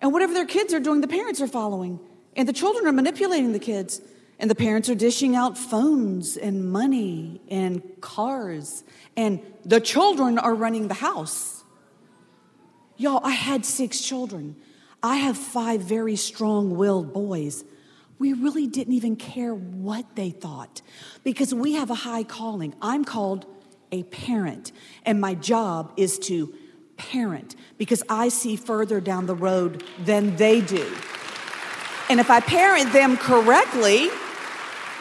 And 0.00 0.14
whatever 0.14 0.32
their 0.32 0.46
kids 0.46 0.72
are 0.72 0.80
doing, 0.80 1.02
the 1.02 1.08
parents 1.08 1.42
are 1.42 1.46
following. 1.46 2.00
And 2.34 2.48
the 2.48 2.54
children 2.54 2.86
are 2.86 2.92
manipulating 2.92 3.52
the 3.52 3.58
kids. 3.58 4.00
And 4.38 4.50
the 4.50 4.54
parents 4.54 4.88
are 4.88 4.94
dishing 4.94 5.36
out 5.36 5.56
phones 5.56 6.38
and 6.38 6.70
money 6.70 7.40
and 7.48 7.82
cars. 8.00 8.82
And 9.16 9.40
the 9.64 9.80
children 9.80 10.38
are 10.38 10.54
running 10.54 10.88
the 10.88 10.94
house. 10.94 11.64
Y'all, 12.96 13.20
I 13.24 13.30
had 13.30 13.64
six 13.64 14.00
children. 14.00 14.56
I 15.02 15.16
have 15.16 15.36
five 15.36 15.82
very 15.82 16.16
strong 16.16 16.76
willed 16.76 17.12
boys 17.12 17.64
we 18.18 18.32
really 18.32 18.66
didn't 18.66 18.94
even 18.94 19.16
care 19.16 19.54
what 19.54 20.16
they 20.16 20.30
thought 20.30 20.82
because 21.22 21.54
we 21.54 21.74
have 21.74 21.90
a 21.90 21.94
high 21.94 22.22
calling. 22.22 22.74
I'm 22.80 23.04
called 23.04 23.46
a 23.92 24.02
parent, 24.04 24.72
and 25.04 25.20
my 25.20 25.34
job 25.34 25.92
is 25.96 26.18
to 26.20 26.52
parent 26.96 27.54
because 27.78 28.02
I 28.08 28.28
see 28.28 28.56
further 28.56 29.00
down 29.00 29.26
the 29.26 29.34
road 29.34 29.84
than 30.04 30.36
they 30.36 30.60
do. 30.60 30.90
And 32.08 32.20
if 32.20 32.30
I 32.30 32.40
parent 32.40 32.92
them 32.92 33.16
correctly, 33.16 34.08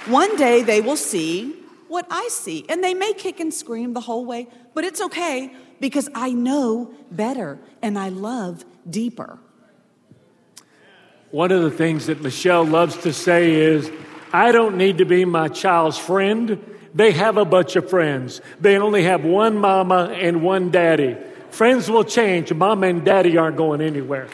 one 0.08 0.36
day 0.36 0.64
they 0.64 0.82
will 0.82 0.98
see 0.98 1.56
what 1.88 2.06
I 2.10 2.28
see. 2.30 2.66
And 2.68 2.84
they 2.84 2.94
may 2.94 3.14
kick 3.14 3.40
and 3.40 3.54
scream 3.54 3.94
the 3.94 4.02
whole 4.02 4.26
way, 4.26 4.48
but 4.74 4.84
it's 4.84 5.02
okay 5.02 5.54
because 5.80 6.10
I 6.14 6.32
know 6.32 6.94
better 7.12 7.60
and 7.82 7.98
I 7.98 8.10
love 8.10 8.66
deeper. 8.90 9.40
One 11.36 11.52
of 11.52 11.64
the 11.64 11.70
things 11.70 12.06
that 12.06 12.22
Michelle 12.22 12.64
loves 12.64 12.96
to 13.00 13.12
say 13.12 13.56
is, 13.56 13.92
I 14.32 14.54
don't 14.54 14.78
need 14.78 15.00
to 15.00 15.06
be 15.06 15.26
my 15.26 15.50
child's 15.50 15.98
friend. 15.98 16.64
They 16.94 17.12
have 17.12 17.36
a 17.36 17.44
bunch 17.44 17.76
of 17.76 17.90
friends. 17.90 18.40
They 18.62 18.78
only 18.78 19.04
have 19.04 19.26
one 19.26 19.58
mama 19.58 20.14
and 20.14 20.42
one 20.42 20.72
daddy. 20.72 21.18
Friends 21.50 21.92
will 21.92 22.06
change. 22.06 22.54
Mama 22.54 22.88
and 22.88 23.04
daddy 23.04 23.36
aren't 23.36 23.58
going 23.58 23.82
anywhere. 23.82 24.30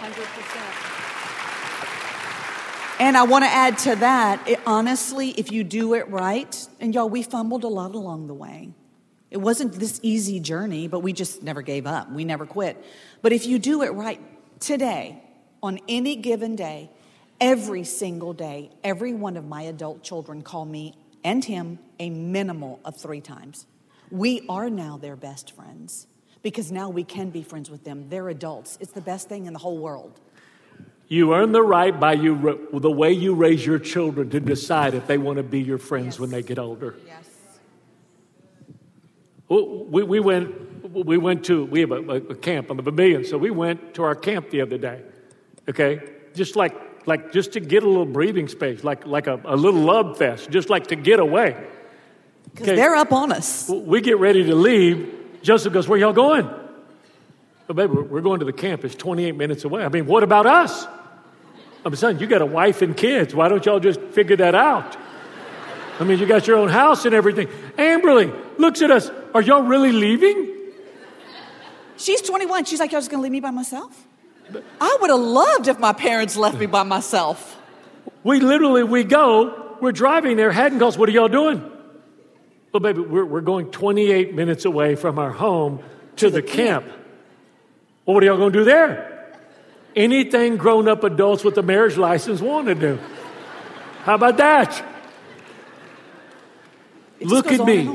100%. 0.00 3.00
And 3.00 3.16
I 3.16 3.22
want 3.22 3.44
to 3.44 3.50
add 3.50 3.78
to 3.78 3.96
that, 3.96 4.46
it, 4.46 4.60
honestly, 4.66 5.30
if 5.30 5.50
you 5.50 5.64
do 5.64 5.94
it 5.94 6.06
right, 6.10 6.68
and 6.80 6.94
y'all, 6.94 7.08
we 7.08 7.22
fumbled 7.22 7.64
a 7.64 7.68
lot 7.68 7.94
along 7.94 8.26
the 8.26 8.34
way. 8.34 8.74
It 9.30 9.38
wasn't 9.38 9.72
this 9.72 9.98
easy 10.02 10.38
journey, 10.38 10.86
but 10.86 11.00
we 11.00 11.14
just 11.14 11.42
never 11.42 11.62
gave 11.62 11.86
up. 11.86 12.12
We 12.12 12.26
never 12.26 12.44
quit. 12.44 12.76
But 13.22 13.32
if 13.32 13.46
you 13.46 13.58
do 13.58 13.80
it 13.80 13.94
right 13.94 14.20
today, 14.60 15.22
on 15.62 15.78
any 15.88 16.16
given 16.16 16.56
day, 16.56 16.90
every 17.40 17.84
single 17.84 18.32
day, 18.32 18.70
every 18.82 19.14
one 19.14 19.36
of 19.36 19.44
my 19.44 19.62
adult 19.62 20.02
children 20.02 20.42
call 20.42 20.64
me 20.64 20.94
and 21.24 21.44
him 21.44 21.78
a 22.00 22.10
minimal 22.10 22.80
of 22.84 22.96
three 22.96 23.20
times. 23.20 23.66
We 24.10 24.44
are 24.48 24.68
now 24.68 24.98
their 24.98 25.16
best 25.16 25.52
friends 25.52 26.06
because 26.42 26.72
now 26.72 26.88
we 26.90 27.04
can 27.04 27.30
be 27.30 27.42
friends 27.42 27.70
with 27.70 27.84
them. 27.84 28.08
They're 28.08 28.28
adults. 28.28 28.76
It's 28.80 28.92
the 28.92 29.00
best 29.00 29.28
thing 29.28 29.46
in 29.46 29.52
the 29.52 29.58
whole 29.60 29.78
world. 29.78 30.20
You 31.06 31.34
earn 31.34 31.52
the 31.52 31.62
right 31.62 31.98
by 31.98 32.14
you, 32.14 32.70
the 32.72 32.90
way 32.90 33.12
you 33.12 33.34
raise 33.34 33.64
your 33.64 33.78
children 33.78 34.30
to 34.30 34.40
decide 34.40 34.94
if 34.94 35.06
they 35.06 35.18
want 35.18 35.36
to 35.36 35.42
be 35.42 35.60
your 35.60 35.78
friends 35.78 36.14
yes. 36.14 36.18
when 36.18 36.30
they 36.30 36.42
get 36.42 36.58
older. 36.58 36.96
Yes. 37.06 37.28
We, 39.48 40.02
we, 40.02 40.20
went, 40.20 40.94
we 40.94 41.18
went 41.18 41.44
to, 41.44 41.66
we 41.66 41.80
have 41.80 41.92
a, 41.92 41.98
a 41.98 42.34
camp 42.34 42.70
on 42.70 42.78
the 42.78 42.82
pavilion, 42.82 43.26
so 43.26 43.36
we 43.36 43.50
went 43.50 43.94
to 43.94 44.02
our 44.02 44.14
camp 44.14 44.48
the 44.50 44.62
other 44.62 44.78
day 44.78 45.02
okay? 45.68 46.00
Just 46.34 46.56
like, 46.56 46.74
like 47.06 47.32
just 47.32 47.52
to 47.52 47.60
get 47.60 47.82
a 47.82 47.88
little 47.88 48.06
breathing 48.06 48.48
space, 48.48 48.84
like, 48.84 49.06
like 49.06 49.26
a, 49.26 49.40
a 49.44 49.56
little 49.56 49.80
love 49.80 50.18
fest, 50.18 50.50
just 50.50 50.70
like 50.70 50.88
to 50.88 50.96
get 50.96 51.20
away. 51.20 51.56
Because 52.50 52.68
okay. 52.68 52.76
they're 52.76 52.94
up 52.94 53.12
on 53.12 53.32
us. 53.32 53.68
We 53.68 54.00
get 54.00 54.18
ready 54.18 54.44
to 54.44 54.54
leave. 54.54 55.40
Joseph 55.42 55.72
goes, 55.72 55.88
Where 55.88 55.98
y'all 55.98 56.12
going? 56.12 56.48
Oh, 57.68 57.74
baby, 57.74 57.92
we're 57.92 58.20
going 58.20 58.40
to 58.40 58.44
the 58.44 58.52
camp. 58.52 58.84
It's 58.84 58.94
28 58.94 59.36
minutes 59.36 59.64
away. 59.64 59.84
I 59.84 59.88
mean, 59.88 60.06
what 60.06 60.22
about 60.22 60.46
us? 60.46 60.86
I'm 61.84 61.94
son, 61.96 62.18
you 62.18 62.26
got 62.26 62.42
a 62.42 62.46
wife 62.46 62.82
and 62.82 62.96
kids. 62.96 63.34
Why 63.34 63.48
don't 63.48 63.64
y'all 63.64 63.80
just 63.80 64.00
figure 64.00 64.36
that 64.36 64.54
out? 64.54 64.96
I 65.98 66.04
mean, 66.04 66.18
you 66.18 66.26
got 66.26 66.46
your 66.46 66.58
own 66.58 66.68
house 66.68 67.04
and 67.04 67.14
everything. 67.14 67.48
Amberly 67.76 68.32
looks 68.58 68.82
at 68.82 68.90
us. 68.90 69.10
Are 69.34 69.42
y'all 69.42 69.62
really 69.62 69.92
leaving? 69.92 70.54
She's 71.96 72.22
21. 72.22 72.64
She's 72.64 72.80
like, 72.80 72.92
Y'all 72.92 73.00
just 73.00 73.10
going 73.10 73.20
to 73.20 73.22
leave 73.22 73.32
me 73.32 73.40
by 73.40 73.50
myself? 73.50 74.06
I 74.80 74.98
would 75.00 75.10
have 75.10 75.20
loved 75.20 75.68
if 75.68 75.78
my 75.78 75.92
parents 75.92 76.36
left 76.36 76.58
me 76.58 76.66
by 76.66 76.82
myself. 76.82 77.58
We 78.24 78.40
literally, 78.40 78.82
we 78.82 79.04
go, 79.04 79.76
we're 79.80 79.92
driving 79.92 80.36
there. 80.36 80.52
Haddon 80.52 80.78
calls, 80.78 80.96
what 80.96 81.08
are 81.08 81.12
y'all 81.12 81.28
doing? 81.28 81.60
Well, 82.72 82.80
baby, 82.80 83.00
we're, 83.00 83.24
we're 83.24 83.40
going 83.40 83.70
28 83.70 84.34
minutes 84.34 84.64
away 84.64 84.94
from 84.94 85.18
our 85.18 85.30
home 85.30 85.78
to, 86.16 86.26
to 86.26 86.30
the, 86.30 86.40
the 86.40 86.46
camp. 86.46 86.86
camp. 86.86 86.98
Well, 88.06 88.14
what 88.14 88.22
are 88.22 88.26
y'all 88.26 88.36
going 88.38 88.52
to 88.52 88.58
do 88.60 88.64
there? 88.64 89.36
Anything 89.94 90.56
grown 90.56 90.88
up 90.88 91.04
adults 91.04 91.44
with 91.44 91.58
a 91.58 91.62
marriage 91.62 91.96
license 91.96 92.40
want 92.40 92.68
to 92.68 92.74
do. 92.74 92.98
How 94.04 94.14
about 94.14 94.38
that? 94.38 94.82
Look 97.20 97.52
at 97.52 97.64
me. 97.64 97.86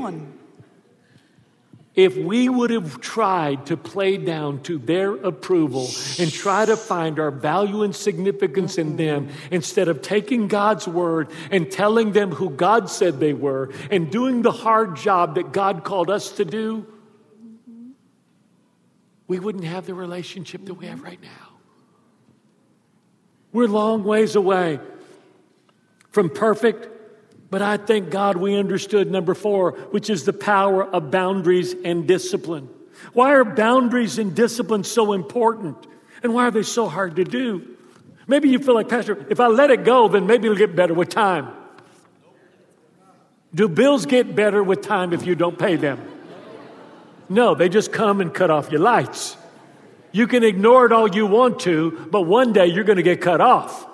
If 1.98 2.16
we 2.16 2.48
would 2.48 2.70
have 2.70 3.00
tried 3.00 3.66
to 3.66 3.76
play 3.76 4.18
down 4.18 4.62
to 4.62 4.78
their 4.78 5.16
approval 5.16 5.88
and 6.20 6.32
try 6.32 6.64
to 6.64 6.76
find 6.76 7.18
our 7.18 7.32
value 7.32 7.82
and 7.82 7.92
significance 7.92 8.78
in 8.78 8.96
them 8.96 9.30
instead 9.50 9.88
of 9.88 10.00
taking 10.00 10.46
God's 10.46 10.86
word 10.86 11.28
and 11.50 11.68
telling 11.68 12.12
them 12.12 12.30
who 12.30 12.50
God 12.50 12.88
said 12.88 13.18
they 13.18 13.32
were 13.32 13.72
and 13.90 14.12
doing 14.12 14.42
the 14.42 14.52
hard 14.52 14.94
job 14.94 15.34
that 15.34 15.50
God 15.50 15.82
called 15.82 16.08
us 16.08 16.30
to 16.36 16.44
do, 16.44 16.86
we 19.26 19.40
wouldn't 19.40 19.64
have 19.64 19.84
the 19.84 19.94
relationship 19.94 20.66
that 20.66 20.74
we 20.74 20.86
have 20.86 21.02
right 21.02 21.20
now. 21.20 21.58
We're 23.52 23.66
long 23.66 24.04
ways 24.04 24.36
away 24.36 24.78
from 26.12 26.30
perfect 26.30 26.97
but 27.50 27.62
I 27.62 27.76
thank 27.78 28.10
God 28.10 28.36
we 28.36 28.56
understood 28.56 29.10
number 29.10 29.34
four, 29.34 29.72
which 29.90 30.10
is 30.10 30.24
the 30.24 30.32
power 30.32 30.84
of 30.84 31.10
boundaries 31.10 31.74
and 31.84 32.06
discipline. 32.06 32.68
Why 33.12 33.34
are 33.34 33.44
boundaries 33.44 34.18
and 34.18 34.34
discipline 34.34 34.84
so 34.84 35.12
important? 35.12 35.86
And 36.22 36.34
why 36.34 36.48
are 36.48 36.50
they 36.50 36.62
so 36.62 36.88
hard 36.88 37.16
to 37.16 37.24
do? 37.24 37.76
Maybe 38.26 38.50
you 38.50 38.58
feel 38.58 38.74
like, 38.74 38.88
Pastor, 38.88 39.26
if 39.30 39.40
I 39.40 39.46
let 39.46 39.70
it 39.70 39.84
go, 39.84 40.08
then 40.08 40.26
maybe 40.26 40.46
it'll 40.46 40.58
get 40.58 40.76
better 40.76 40.92
with 40.92 41.08
time. 41.08 41.48
Do 43.54 43.68
bills 43.68 44.04
get 44.04 44.36
better 44.36 44.62
with 44.62 44.82
time 44.82 45.14
if 45.14 45.24
you 45.24 45.34
don't 45.34 45.58
pay 45.58 45.76
them? 45.76 46.06
No, 47.30 47.54
they 47.54 47.70
just 47.70 47.92
come 47.92 48.20
and 48.20 48.32
cut 48.32 48.50
off 48.50 48.70
your 48.70 48.80
lights. 48.80 49.36
You 50.12 50.26
can 50.26 50.44
ignore 50.44 50.84
it 50.84 50.92
all 50.92 51.08
you 51.08 51.26
want 51.26 51.60
to, 51.60 52.06
but 52.10 52.22
one 52.22 52.52
day 52.52 52.66
you're 52.66 52.84
going 52.84 52.96
to 52.96 53.02
get 53.02 53.22
cut 53.22 53.40
off. 53.40 53.86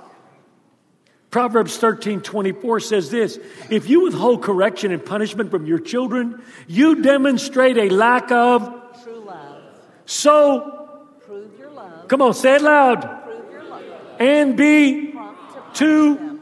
Proverbs 1.34 1.76
13 1.78 2.20
24 2.20 2.78
says 2.78 3.10
this 3.10 3.40
If 3.68 3.88
you 3.88 4.02
withhold 4.02 4.44
correction 4.44 4.92
and 4.92 5.04
punishment 5.04 5.50
from 5.50 5.66
your 5.66 5.80
children, 5.80 6.40
you 6.68 7.02
demonstrate 7.02 7.76
a 7.76 7.88
lack 7.88 8.30
of 8.30 9.02
true 9.02 9.18
love. 9.18 9.64
So, 10.06 11.00
prove 11.26 11.58
your 11.58 11.72
love. 11.72 12.06
Come 12.06 12.22
on, 12.22 12.34
say 12.34 12.54
it 12.54 12.62
loud. 12.62 13.24
Prove 13.24 13.50
your 13.50 13.64
love. 13.64 13.82
And 14.20 14.56
be 14.56 15.10
to. 15.10 15.74
to 15.74 16.40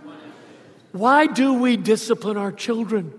why 0.93 1.27
do 1.27 1.55
we 1.55 1.79
discipline 1.79 2.37
our 2.37 2.53
children? 2.53 3.19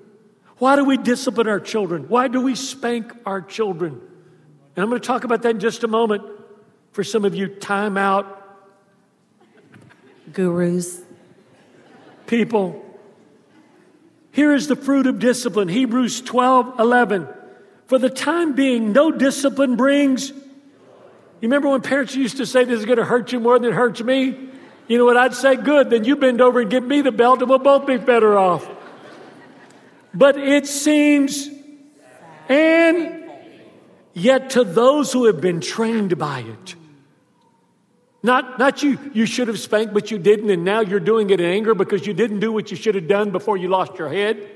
Why 0.59 0.75
do 0.75 0.85
we 0.85 0.97
discipline 0.97 1.47
our 1.47 1.59
children? 1.59 2.07
Why 2.07 2.27
do 2.27 2.41
we 2.41 2.53
spank 2.53 3.11
our 3.25 3.41
children? 3.41 3.99
And 4.75 4.83
I'm 4.83 4.89
going 4.89 5.01
to 5.01 5.07
talk 5.07 5.23
about 5.23 5.41
that 5.41 5.49
in 5.49 5.59
just 5.59 5.83
a 5.83 5.87
moment. 5.87 6.21
For 6.91 7.03
some 7.03 7.25
of 7.25 7.33
you, 7.33 7.47
time 7.47 7.97
out. 7.97 8.41
Gurus 10.31 11.01
people. 12.33 12.83
Here 14.31 14.55
is 14.55 14.67
the 14.67 14.75
fruit 14.75 15.05
of 15.05 15.19
discipline 15.19 15.67
Hebrews 15.67 16.21
12 16.21 16.79
11. 16.79 17.27
For 17.85 17.99
the 17.99 18.09
time 18.09 18.53
being, 18.53 18.91
no 18.91 19.11
discipline 19.11 19.75
brings. 19.75 20.31
You 20.31 21.49
remember 21.49 21.69
when 21.69 21.81
parents 21.81 22.15
used 22.15 22.37
to 22.37 22.47
say, 22.47 22.63
This 22.63 22.79
is 22.79 22.85
going 22.85 22.97
to 22.97 23.05
hurt 23.05 23.31
you 23.31 23.39
more 23.39 23.59
than 23.59 23.69
it 23.69 23.75
hurts 23.75 24.01
me? 24.01 24.35
You 24.87 24.97
know 24.97 25.05
what 25.05 25.15
I'd 25.15 25.35
say? 25.35 25.55
Good, 25.57 25.91
then 25.91 26.05
you 26.05 26.15
bend 26.15 26.41
over 26.41 26.61
and 26.61 26.71
give 26.71 26.83
me 26.83 27.01
the 27.01 27.11
belt 27.11 27.39
and 27.41 27.49
we'll 27.49 27.59
both 27.59 27.85
be 27.85 27.97
better 27.97 28.35
off. 28.35 28.67
But 30.11 30.35
it 30.35 30.65
seems, 30.65 31.49
and 32.49 33.29
yet 34.13 34.51
to 34.51 34.63
those 34.63 35.13
who 35.13 35.25
have 35.25 35.39
been 35.39 35.61
trained 35.61 36.17
by 36.17 36.39
it, 36.39 36.75
not, 38.23 38.57
not 38.57 38.81
you, 38.81 38.97
you 39.13 39.25
should 39.25 39.49
have 39.49 39.59
spanked, 39.59 39.93
but 39.93 40.09
you 40.09 40.17
didn't, 40.17 40.49
and 40.49 40.63
now 40.63 40.79
you're 40.79 41.01
doing 41.01 41.29
it 41.29 41.41
in 41.41 41.45
anger 41.45 41.75
because 41.75 42.07
you 42.07 42.13
didn't 42.13 42.39
do 42.39 42.53
what 42.53 42.71
you 42.71 42.77
should 42.77 42.95
have 42.95 43.09
done 43.09 43.31
before 43.31 43.57
you 43.57 43.67
lost 43.67 43.97
your 43.97 44.07
head. 44.07 44.49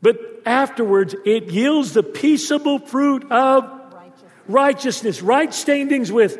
But 0.00 0.42
afterwards, 0.46 1.14
it 1.26 1.50
yields 1.50 1.92
the 1.92 2.02
peaceable 2.02 2.78
fruit 2.78 3.30
of 3.30 3.64
righteousness, 3.64 4.32
righteousness 4.48 5.22
right 5.22 5.54
standings 5.54 6.10
with, 6.10 6.38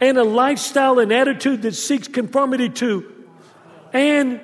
and 0.00 0.16
a 0.16 0.24
lifestyle 0.24 0.98
and 0.98 1.12
attitude 1.12 1.62
that 1.62 1.74
seeks 1.74 2.08
conformity 2.08 2.70
to. 2.70 3.26
And 3.92 4.40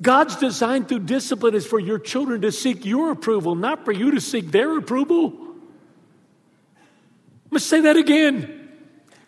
God's 0.00 0.36
design 0.36 0.84
through 0.84 1.00
discipline 1.00 1.54
is 1.54 1.66
for 1.66 1.80
your 1.80 1.98
children 1.98 2.42
to 2.42 2.52
seek 2.52 2.84
your 2.84 3.10
approval, 3.10 3.56
not 3.56 3.84
for 3.84 3.90
you 3.90 4.12
to 4.12 4.20
seek 4.20 4.52
their 4.52 4.78
approval. 4.78 5.32
Let's 7.50 7.66
say 7.66 7.80
that 7.80 7.96
again. 7.96 8.63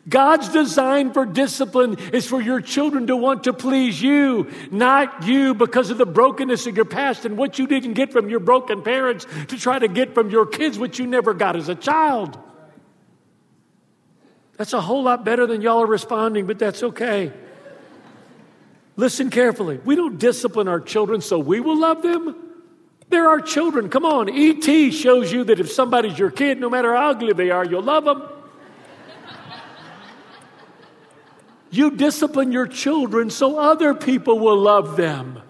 God's 0.08 0.48
design 0.48 1.12
for 1.12 1.26
discipline 1.26 1.98
is 2.12 2.26
for 2.26 2.40
your 2.40 2.60
children 2.60 3.08
to 3.08 3.16
want 3.16 3.44
to 3.44 3.52
please 3.52 4.00
you, 4.00 4.52
not 4.70 5.24
you 5.24 5.52
because 5.52 5.90
of 5.90 5.98
the 5.98 6.06
brokenness 6.06 6.66
of 6.68 6.76
your 6.76 6.84
past 6.84 7.24
and 7.24 7.36
what 7.36 7.58
you 7.58 7.66
didn't 7.66 7.94
get 7.94 8.12
from 8.12 8.28
your 8.28 8.38
broken 8.38 8.82
parents 8.82 9.26
to 9.48 9.58
try 9.58 9.78
to 9.78 9.88
get 9.88 10.14
from 10.14 10.30
your 10.30 10.46
kids 10.46 10.78
what 10.78 10.98
you 10.98 11.06
never 11.06 11.34
got 11.34 11.56
as 11.56 11.68
a 11.68 11.74
child. 11.74 12.38
That's 14.56 14.72
a 14.72 14.80
whole 14.80 15.02
lot 15.02 15.24
better 15.24 15.46
than 15.46 15.60
y'all 15.60 15.82
are 15.82 15.86
responding, 15.86 16.46
but 16.46 16.58
that's 16.58 16.82
okay. 16.82 17.32
Listen 18.94 19.28
carefully. 19.28 19.80
We 19.84 19.96
don't 19.96 20.18
discipline 20.18 20.68
our 20.68 20.80
children 20.80 21.20
so 21.20 21.38
we 21.38 21.60
will 21.60 21.78
love 21.78 22.02
them. 22.02 22.34
They're 23.08 23.28
our 23.28 23.40
children. 23.40 23.88
Come 23.88 24.04
on. 24.04 24.30
ET 24.30 24.92
shows 24.92 25.32
you 25.32 25.44
that 25.44 25.60
if 25.60 25.70
somebody's 25.70 26.18
your 26.18 26.30
kid, 26.30 26.60
no 26.60 26.70
matter 26.70 26.94
how 26.94 27.10
ugly 27.10 27.32
they 27.32 27.50
are, 27.50 27.64
you'll 27.64 27.82
love 27.82 28.04
them. 28.04 28.22
You 31.70 31.90
discipline 31.90 32.52
your 32.52 32.66
children 32.66 33.30
so 33.30 33.58
other 33.58 33.94
people 33.94 34.38
will 34.38 34.58
love 34.58 34.96
them. 34.96 35.42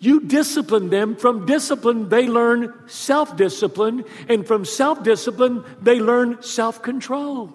You 0.00 0.20
discipline 0.20 0.88
them. 0.88 1.14
From 1.14 1.44
discipline, 1.44 2.08
they 2.08 2.26
learn 2.26 2.72
self 2.86 3.36
discipline. 3.36 4.04
And 4.28 4.46
from 4.46 4.64
self 4.64 5.02
discipline, 5.02 5.62
they 5.80 6.00
learn 6.00 6.42
self 6.42 6.82
control. 6.82 7.52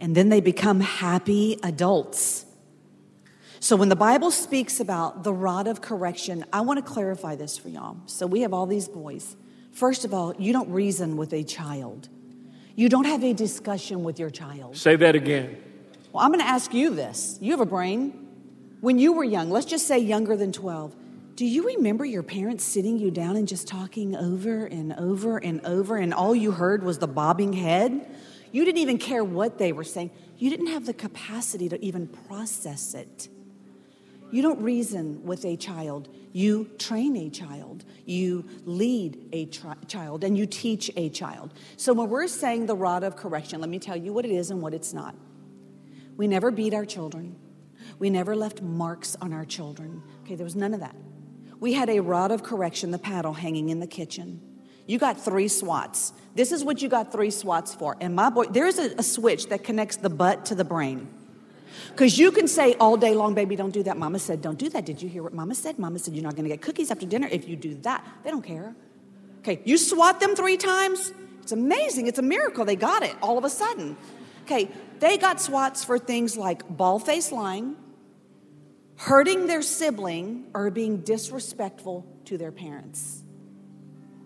And 0.00 0.14
then 0.14 0.28
they 0.28 0.40
become 0.40 0.80
happy 0.80 1.58
adults. 1.62 2.46
So 3.60 3.76
when 3.76 3.90
the 3.90 3.96
Bible 3.96 4.30
speaks 4.30 4.80
about 4.80 5.22
the 5.22 5.32
rod 5.32 5.68
of 5.68 5.82
correction, 5.82 6.44
I 6.52 6.62
want 6.62 6.84
to 6.84 6.92
clarify 6.92 7.36
this 7.36 7.58
for 7.58 7.68
y'all. 7.68 7.98
So 8.06 8.26
we 8.26 8.40
have 8.40 8.54
all 8.54 8.66
these 8.66 8.88
boys. 8.88 9.36
First 9.70 10.04
of 10.04 10.12
all, 10.12 10.34
you 10.36 10.52
don't 10.52 10.70
reason 10.70 11.16
with 11.16 11.32
a 11.32 11.44
child, 11.44 12.08
you 12.74 12.88
don't 12.88 13.04
have 13.04 13.22
a 13.22 13.34
discussion 13.34 14.02
with 14.02 14.18
your 14.18 14.30
child. 14.30 14.76
Say 14.76 14.96
that 14.96 15.14
again. 15.14 15.69
Well, 16.12 16.24
I'm 16.24 16.32
going 16.32 16.40
to 16.40 16.48
ask 16.48 16.74
you 16.74 16.94
this. 16.94 17.38
You 17.40 17.52
have 17.52 17.60
a 17.60 17.66
brain. 17.66 18.26
When 18.80 18.98
you 18.98 19.12
were 19.12 19.24
young, 19.24 19.50
let's 19.50 19.66
just 19.66 19.86
say 19.86 19.98
younger 19.98 20.36
than 20.36 20.52
12, 20.52 20.96
do 21.36 21.46
you 21.46 21.66
remember 21.66 22.04
your 22.04 22.22
parents 22.22 22.64
sitting 22.64 22.98
you 22.98 23.10
down 23.10 23.36
and 23.36 23.46
just 23.46 23.68
talking 23.68 24.16
over 24.16 24.66
and 24.66 24.92
over 24.94 25.38
and 25.38 25.64
over, 25.64 25.96
and 25.96 26.12
all 26.12 26.34
you 26.34 26.50
heard 26.50 26.82
was 26.82 26.98
the 26.98 27.06
bobbing 27.06 27.52
head? 27.52 28.14
You 28.50 28.64
didn't 28.64 28.78
even 28.78 28.98
care 28.98 29.22
what 29.22 29.58
they 29.58 29.72
were 29.72 29.84
saying. 29.84 30.10
You 30.36 30.50
didn't 30.50 30.66
have 30.68 30.84
the 30.84 30.94
capacity 30.94 31.68
to 31.68 31.82
even 31.84 32.08
process 32.08 32.94
it. 32.94 33.28
You 34.32 34.42
don't 34.42 34.60
reason 34.60 35.24
with 35.24 35.44
a 35.44 35.56
child. 35.56 36.08
You 36.32 36.70
train 36.78 37.16
a 37.16 37.30
child. 37.30 37.84
You 38.04 38.44
lead 38.64 39.28
a 39.32 39.46
tri- 39.46 39.76
child 39.86 40.24
and 40.24 40.36
you 40.36 40.46
teach 40.46 40.90
a 40.96 41.08
child. 41.08 41.52
So 41.76 41.92
when 41.92 42.08
we're 42.08 42.28
saying 42.28 42.66
the 42.66 42.76
rod 42.76 43.04
of 43.04 43.16
correction, 43.16 43.60
let 43.60 43.70
me 43.70 43.78
tell 43.78 43.96
you 43.96 44.12
what 44.12 44.24
it 44.24 44.30
is 44.30 44.50
and 44.50 44.60
what 44.60 44.74
it's 44.74 44.92
not. 44.92 45.14
We 46.20 46.28
never 46.28 46.50
beat 46.50 46.74
our 46.74 46.84
children. 46.84 47.34
We 47.98 48.10
never 48.10 48.36
left 48.36 48.60
marks 48.60 49.16
on 49.22 49.32
our 49.32 49.46
children. 49.46 50.02
Okay, 50.22 50.34
there 50.34 50.44
was 50.44 50.54
none 50.54 50.74
of 50.74 50.80
that. 50.80 50.94
We 51.60 51.72
had 51.72 51.88
a 51.88 52.00
rod 52.00 52.30
of 52.30 52.42
correction, 52.42 52.90
the 52.90 52.98
paddle, 52.98 53.32
hanging 53.32 53.70
in 53.70 53.80
the 53.80 53.86
kitchen. 53.86 54.42
You 54.86 54.98
got 54.98 55.18
three 55.18 55.48
swats. 55.48 56.12
This 56.34 56.52
is 56.52 56.62
what 56.62 56.82
you 56.82 56.90
got 56.90 57.10
three 57.10 57.30
swats 57.30 57.74
for. 57.74 57.96
And 58.02 58.14
my 58.14 58.28
boy, 58.28 58.44
there's 58.44 58.78
a, 58.78 58.96
a 58.98 59.02
switch 59.02 59.48
that 59.48 59.64
connects 59.64 59.96
the 59.96 60.10
butt 60.10 60.44
to 60.44 60.54
the 60.54 60.62
brain. 60.62 61.08
Because 61.88 62.18
you 62.18 62.32
can 62.32 62.48
say 62.48 62.74
all 62.74 62.98
day 62.98 63.14
long, 63.14 63.32
baby, 63.32 63.56
don't 63.56 63.72
do 63.72 63.82
that. 63.84 63.96
Mama 63.96 64.18
said, 64.18 64.42
don't 64.42 64.58
do 64.58 64.68
that. 64.68 64.84
Did 64.84 65.00
you 65.00 65.08
hear 65.08 65.22
what 65.22 65.32
mama 65.32 65.54
said? 65.54 65.78
Mama 65.78 65.98
said, 65.98 66.12
you're 66.12 66.22
not 66.22 66.36
going 66.36 66.44
to 66.44 66.50
get 66.50 66.60
cookies 66.60 66.90
after 66.90 67.06
dinner 67.06 67.28
if 67.32 67.48
you 67.48 67.56
do 67.56 67.76
that. 67.76 68.06
They 68.24 68.30
don't 68.30 68.44
care. 68.44 68.74
Okay, 69.38 69.62
you 69.64 69.78
swat 69.78 70.20
them 70.20 70.36
three 70.36 70.58
times. 70.58 71.14
It's 71.40 71.52
amazing. 71.52 72.08
It's 72.08 72.18
a 72.18 72.22
miracle. 72.22 72.66
They 72.66 72.76
got 72.76 73.04
it 73.04 73.16
all 73.22 73.38
of 73.38 73.44
a 73.44 73.48
sudden. 73.48 73.96
Okay, 74.50 74.68
they 74.98 75.16
got 75.16 75.40
swats 75.40 75.84
for 75.84 75.96
things 75.96 76.36
like 76.36 76.68
ball 76.68 76.98
face 76.98 77.30
lying, 77.30 77.76
hurting 78.96 79.46
their 79.46 79.62
sibling, 79.62 80.46
or 80.54 80.72
being 80.72 81.02
disrespectful 81.02 82.04
to 82.24 82.36
their 82.36 82.50
parents. 82.50 83.22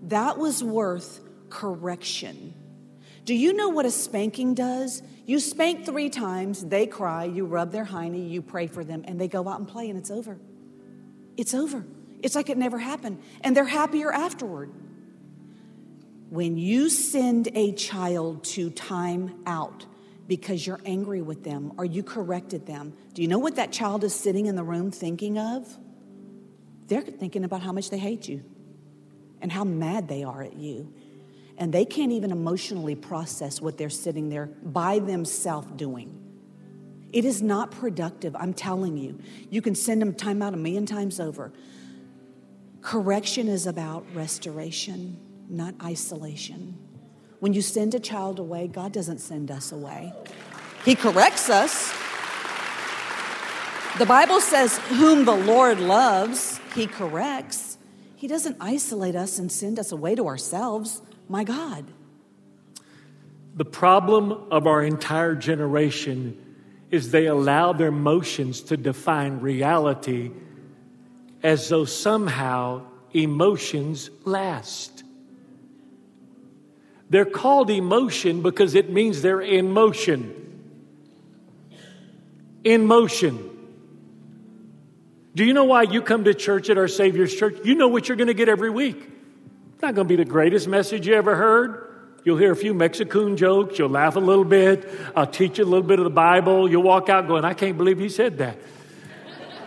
That 0.05 0.39
was 0.39 0.64
worth 0.64 1.20
correction. 1.51 2.55
Do 3.27 3.35
you 3.35 3.53
know 3.53 3.68
what 3.68 3.85
a 3.85 3.91
spanking 3.91 4.55
does? 4.55 5.03
You 5.27 5.41
spank 5.41 5.85
three 5.85 6.09
times, 6.09 6.64
they 6.64 6.87
cry, 6.87 7.25
you 7.25 7.45
rub 7.45 7.70
their 7.70 7.85
hiney, 7.85 8.31
you 8.31 8.41
pray 8.41 8.66
for 8.66 8.83
them, 8.83 9.05
and 9.07 9.20
they 9.20 9.29
go 9.29 9.47
out 9.47 9.59
and 9.59 9.68
play, 9.68 9.91
and 9.91 9.99
it's 9.99 10.11
over. 10.11 10.39
It's 11.37 11.53
over. 11.53 11.85
It's 12.22 12.35
like 12.35 12.49
it 12.49 12.57
never 12.57 12.79
happened. 12.79 13.20
And 13.43 13.55
they're 13.55 13.66
happier 13.66 14.11
afterward. 14.11 14.70
When 16.31 16.57
you 16.57 16.89
send 16.89 17.49
a 17.55 17.72
child 17.72 18.45
to 18.45 18.70
time 18.70 19.43
out 19.45 19.85
because 20.27 20.66
you're 20.66 20.81
angry 20.85 21.20
with 21.22 21.45
them 21.45 21.72
or 21.77 21.85
you 21.85 22.03
corrected 22.03 22.66
them, 22.66 22.95
do 23.12 23.22
you 23.22 23.29
know 23.29 23.39
what 23.39 23.57
that 23.57 23.72
child 23.72 24.05
is 24.05 24.14
sitting 24.14 24.47
in 24.47 24.57
the 24.57 24.64
room 24.64 24.91
thinking 24.91 25.39
of? 25.39 25.68
They're 26.87 27.03
thinking 27.03 27.45
about 27.45 27.62
how 27.62 27.72
much 27.72 27.91
they 27.91 27.99
hate 27.99 28.29
you 28.29 28.45
and 29.41 29.53
how 29.53 29.64
mad 29.64 30.09
they 30.09 30.25
are 30.25 30.43
at 30.43 30.57
you 30.57 30.93
and 31.57 31.72
they 31.72 31.85
can't 31.85 32.12
even 32.12 32.33
emotionally 32.33 32.95
process 32.95 33.61
what 33.61 33.79
they're 33.79 33.91
sitting 33.91 34.29
there 34.29 34.47
by 34.47 34.99
themselves 34.99 35.68
doing. 35.77 36.20
It 37.12 37.25
is 37.25 37.43
not 37.43 37.70
productive, 37.70 38.35
I'm 38.35 38.53
telling 38.53 38.97
you. 38.97 39.20
You 39.51 39.62
can 39.62 39.77
send 39.77 40.03
them 40.03 40.14
time 40.14 40.43
out 40.43 40.53
a 40.53 40.57
million 40.57 40.85
times 40.85 41.20
over. 41.20 41.53
Correction 42.81 43.47
is 43.47 43.66
about 43.66 44.05
restoration, 44.14 45.18
not 45.49 45.75
isolation. 45.83 46.77
When 47.45 47.53
you 47.53 47.61
send 47.61 47.95
a 47.95 48.01
child 48.01 48.38
away, 48.38 48.68
God 48.68 48.90
doesn't 48.92 49.18
send 49.18 49.51
us 49.51 49.70
away, 49.70 50.14
He 50.82 50.95
corrects 50.95 51.51
us. 51.51 51.92
The 53.99 54.07
Bible 54.07 54.40
says, 54.40 54.78
Whom 54.88 55.26
the 55.26 55.36
Lord 55.36 55.78
loves, 55.78 56.59
He 56.74 56.86
corrects. 56.86 57.76
He 58.16 58.28
doesn't 58.28 58.57
isolate 58.61 59.14
us 59.14 59.38
and 59.38 59.53
send 59.53 59.78
us 59.78 59.92
away 59.92 60.14
to 60.14 60.26
ourselves 60.26 61.03
my 61.28 61.45
God. 61.45 61.84
The 63.57 63.66
problem 63.66 64.47
of 64.51 64.66
our 64.66 64.82
entire 64.82 65.34
generation 65.34 66.57
is 66.90 67.11
they 67.11 67.26
allow 67.26 67.74
their 67.74 67.88
emotions 67.88 68.62
to 68.62 68.78
define 68.78 69.40
reality 69.40 70.30
as 71.42 71.68
though 71.68 71.84
somehow 71.84 72.86
emotions 73.12 74.09
last. 74.24 75.03
They're 77.11 77.24
called 77.24 77.70
emotion 77.70 78.42
because 78.42 78.74
it 78.74 78.90
means 78.90 79.22
they're 79.22 79.40
in 79.40 79.70
motion. 79.70 80.40
In 82.64 82.86
motion. 82.86 83.50
Do 85.34 85.44
you 85.44 85.52
know 85.52 85.64
why 85.64 85.82
you 85.82 86.00
come 86.00 86.24
to 86.24 86.34
church 86.34 86.70
at 86.70 86.78
our 86.78 86.88
Savior's 86.88 87.34
church? 87.34 87.59
You 87.64 87.74
know 87.74 87.88
what 87.88 88.09
you're 88.09 88.16
going 88.16 88.28
to 88.28 88.34
get 88.34 88.48
every 88.48 88.70
week 88.70 88.96
It's 88.96 89.82
not 89.82 89.94
going 89.94 90.07
to 90.07 90.16
be 90.16 90.22
the 90.22 90.28
greatest 90.28 90.68
message 90.68 91.07
you 91.07 91.14
ever 91.14 91.34
heard. 91.34 91.80
You'll 92.24 92.38
hear 92.38 92.52
a 92.52 92.57
few 92.57 92.72
Mexican 92.72 93.36
jokes. 93.36 93.78
You'll 93.78 93.90
laugh 93.90 94.16
a 94.16 94.20
little 94.20 94.44
bit. 94.44 94.88
I'll 95.14 95.26
teach 95.26 95.59
you 95.59 95.64
a 95.64 95.66
little 95.66 95.86
bit 95.86 95.98
of 95.98 96.05
the 96.05 96.11
Bible. 96.11 96.70
You'll 96.70 96.82
walk 96.82 97.11
out 97.11 97.26
going, 97.28 97.44
I 97.44 97.52
can't 97.52 97.76
believe 97.76 97.98
he 97.98 98.09
said 98.09 98.38
that. 98.38 98.57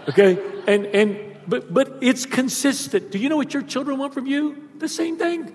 Okay? 0.10 0.40
And, 0.68 0.88
and, 0.88 1.38
but, 1.48 1.72
but 1.72 1.98
it's 2.02 2.26
consistent. 2.26 3.12
Do 3.12 3.20
you 3.20 3.30
know 3.30 3.38
what 3.38 3.54
your 3.54 3.62
children 3.62 4.00
want 4.00 4.16
from 4.16 4.26
you? 4.26 4.70
The 4.80 4.90
same 4.90 5.18
thing. 5.18 5.54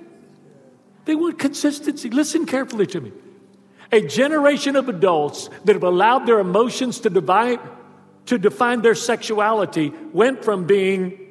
They 1.04 1.14
want 1.14 1.38
consistency. 1.38 2.10
Listen 2.10 2.46
carefully 2.46 2.86
to 2.88 3.00
me. 3.00 3.12
A 3.90 4.00
generation 4.00 4.76
of 4.76 4.88
adults 4.88 5.50
that 5.64 5.74
have 5.74 5.82
allowed 5.82 6.26
their 6.26 6.38
emotions 6.38 7.00
to 7.00 7.10
divide, 7.10 7.60
to 8.26 8.38
define 8.38 8.82
their 8.82 8.94
sexuality 8.94 9.92
went 10.12 10.44
from 10.44 10.66
being 10.66 11.22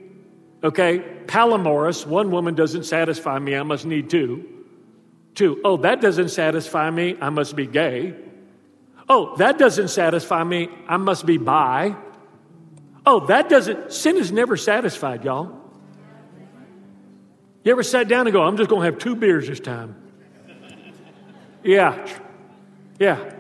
Okay, 0.64 1.00
polyamorous, 1.26 2.06
one 2.06 2.30
woman 2.30 2.54
doesn't 2.54 2.84
satisfy 2.84 3.40
me, 3.40 3.56
I 3.56 3.64
must 3.64 3.86
need 3.86 4.10
two. 4.10 4.48
Two, 5.34 5.60
oh, 5.64 5.78
that 5.78 6.02
doesn't 6.02 6.30
satisfy 6.30 6.90
me, 6.92 7.18
I 7.20 7.30
must 7.30 7.56
be 7.56 7.66
gay. 7.66 8.14
Oh, 9.10 9.36
that 9.38 9.58
doesn't 9.58 9.88
satisfy 9.88 10.44
me, 10.44 10.70
I 10.88 10.98
must 10.98 11.26
be 11.26 11.38
bi. 11.38 11.96
Oh, 13.06 13.26
that 13.26 13.50
doesn't, 13.50 13.92
sin 13.92 14.18
is 14.18 14.32
never 14.32 14.56
satisfied, 14.56 15.24
y'all. 15.24 15.60
You 17.64 17.72
ever 17.72 17.84
sat 17.84 18.08
down 18.08 18.28
and 18.28 18.34
go, 18.34 18.44
I'm 18.44 18.58
just 18.58 18.70
going 18.70 18.82
to 18.82 18.86
have 18.86 19.00
two 19.00 19.16
beers 19.16 19.48
this 19.48 19.60
time? 19.60 19.96
Yeah. 21.64 22.08
Yeah. 23.00 23.34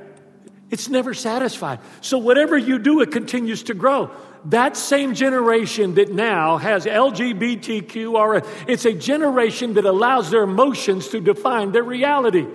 It's 0.70 0.90
never 0.90 1.14
satisfied. 1.14 1.80
So 2.02 2.18
whatever 2.18 2.58
you 2.58 2.80
do, 2.80 3.02
it 3.02 3.12
continues 3.12 3.64
to 3.64 3.74
grow 3.74 4.12
that 4.46 4.76
same 4.76 5.14
generation 5.14 5.96
that 5.96 6.12
now 6.12 6.58
has 6.58 6.86
LGBTQ, 6.86 8.68
it's 8.68 8.86
a 8.86 8.94
generation 8.94 9.76
that 9.76 9.86
allows 9.86 10.32
their 10.32 10.44
emotions 10.44 11.10
to 11.10 11.20
define 11.20 11.72
their 11.72 11.84
reality. 11.84 12.48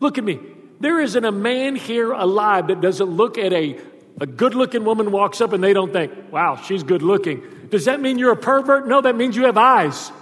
Look 0.00 0.18
at 0.18 0.24
me. 0.24 0.40
There 0.80 1.00
isn't 1.00 1.24
a 1.24 1.32
man 1.32 1.76
here 1.76 2.12
alive 2.12 2.68
that 2.68 2.80
doesn't 2.80 3.08
look 3.10 3.36
at 3.36 3.52
a, 3.52 3.78
a 4.20 4.26
good 4.26 4.54
looking 4.54 4.84
woman 4.84 5.10
walks 5.10 5.40
up 5.40 5.52
and 5.52 5.62
they 5.62 5.72
don't 5.72 5.92
think, 5.92 6.12
wow, 6.32 6.56
she's 6.56 6.82
good 6.82 7.02
looking. 7.02 7.42
Does 7.68 7.86
that 7.86 8.00
mean 8.00 8.18
you're 8.18 8.32
a 8.32 8.36
pervert? 8.36 8.86
No, 8.86 9.00
that 9.00 9.16
means 9.16 9.36
you 9.36 9.44
have 9.44 9.58
eyes. 9.58 10.12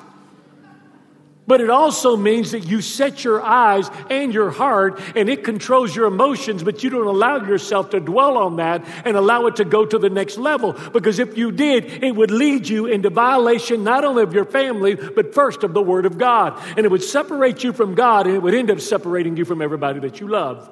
But 1.47 1.61
it 1.61 1.71
also 1.71 2.17
means 2.17 2.51
that 2.51 2.67
you 2.67 2.81
set 2.81 3.23
your 3.23 3.41
eyes 3.41 3.89
and 4.11 4.35
your 4.35 4.51
heart 4.51 5.01
and 5.15 5.29
it 5.29 5.45
controls 5.45 5.95
your 5.95 6.07
emotions, 6.07 6.65
but 6.65 6.83
you 6.83 6.91
don't 6.91 7.07
allow 7.07 7.37
yourself 7.47 7.91
to 7.91 8.01
dwell 8.01 8.37
on 8.37 8.57
that 8.57 8.85
and 9.05 9.17
allow 9.17 9.47
it 9.47 9.57
to 9.57 9.65
go 9.65 9.87
to 9.87 9.99
the 9.99 10.11
next 10.11 10.39
level. 10.39 10.73
Because 10.73 11.21
if 11.21 11.39
you 11.39 11.53
did, 11.53 12.03
it 12.03 12.17
would 12.17 12.33
lead 12.33 12.67
you 12.69 12.87
into 12.87 13.11
violation 13.11 13.85
not 13.85 14.05
only 14.05 14.25
of 14.25 14.35
your 14.35 14.45
family, 14.45 14.97
but 14.97 15.35
first 15.35 15.63
of 15.63 15.73
the 15.73 15.83
Word 15.83 16.05
of 16.05 16.19
God. 16.19 16.61
And 16.77 16.81
it 16.81 16.91
would 16.91 17.05
separate 17.05 17.63
you 17.63 17.73
from 17.73 17.95
God 17.95 18.27
and 18.27 18.35
it 18.35 18.43
would 18.43 18.55
end 18.55 18.71
up 18.73 18.81
separating 18.81 19.37
you 19.37 19.45
from 19.45 19.63
everybody 19.63 20.01
that 20.01 20.21
you 20.21 20.27
love. 20.27 20.69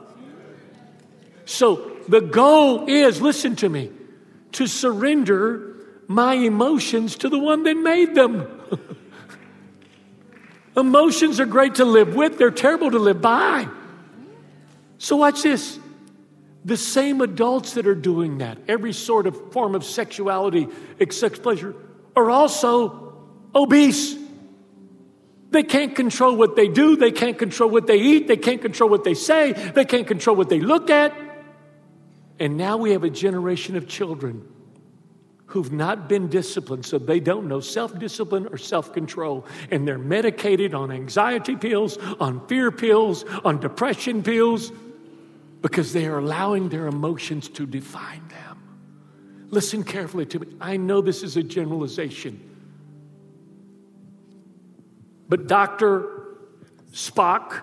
So 1.45 1.93
the 2.09 2.21
goal 2.21 2.89
is, 2.89 3.23
listen 3.23 3.55
to 3.57 3.69
me, 3.69 3.93
to 4.53 4.67
surrender 4.67 5.77
my 6.09 6.35
emotions 6.35 7.17
to 7.19 7.29
the 7.29 7.39
one 7.39 7.63
that 7.63 7.77
made 7.77 8.17
them. 8.17 8.49
Emotions 10.77 11.39
are 11.39 11.47
great 11.47 11.77
to 11.77 11.85
live 11.85 12.15
with, 12.15 12.39
they're 12.39 12.51
terrible 12.51 12.91
to 12.91 12.99
live 12.99 13.21
by. 13.21 13.69
So, 14.99 15.17
watch 15.17 15.43
this. 15.43 15.79
The 16.65 16.77
same 16.77 17.21
adults 17.21 17.75
that 17.75 17.87
are 17.87 17.95
doing 17.95 18.39
that, 18.39 18.59
every 18.69 18.93
sort 18.93 19.27
of 19.27 19.53
form 19.53 19.75
of 19.75 19.85
sexuality, 19.85 20.69
sex 21.11 21.39
pleasure, 21.39 21.75
are 22.17 22.31
also 22.31 23.15
obese. 23.55 24.17
They 25.51 25.63
can't 25.63 25.95
control 25.95 26.37
what 26.37 26.57
they 26.57 26.69
do, 26.69 26.97
they 26.97 27.13
can't 27.13 27.39
control 27.39 27.71
what 27.71 27.87
they 27.87 27.99
eat, 27.99 28.29
they 28.29 28.39
can't 28.39 28.63
control 28.63 28.89
what 28.89 29.05
they 29.05 29.15
say, 29.15 29.53
they 29.53 29.85
can't 29.85 30.07
control 30.07 30.37
what 30.37 30.49
they 30.49 30.59
look 30.59 30.91
at. 30.91 31.15
And 32.41 32.57
now 32.57 32.79
we 32.79 32.93
have 32.93 33.05
a 33.05 33.11
generation 33.11 33.77
of 33.77 33.87
children 33.87 34.49
who've 35.55 35.73
not 35.73 36.09
been 36.09 36.27
disciplined, 36.27 36.85
so 36.85 36.99
they 36.99 37.21
don't 37.21 37.47
know 37.47 37.61
self 37.61 37.97
discipline 37.97 38.49
or 38.51 38.59
self 38.59 38.93
control. 38.93 39.47
And 39.71 39.87
they're 39.87 39.99
medicated 39.99 40.75
on 40.75 40.91
anxiety 40.91 41.55
pills, 41.55 41.97
on 42.19 42.45
fear 42.49 42.73
pills, 42.73 43.25
on 43.45 43.61
depression 43.61 44.25
pills, 44.25 44.73
because 45.63 45.93
they 45.93 46.07
are 46.07 46.19
allowing 46.19 46.71
their 46.71 46.89
emotions 46.89 47.49
to 47.51 47.67
define 47.67 48.27
them. 48.27 49.47
Listen 49.51 49.85
carefully 49.85 50.27
to 50.27 50.41
me. 50.41 50.49
I 50.61 50.77
know 50.77 51.01
this 51.01 51.23
is 51.23 51.37
a 51.37 51.43
generalization, 51.45 52.41
but 55.29 55.47
Dr. 55.47 56.09
Spock 56.91 57.63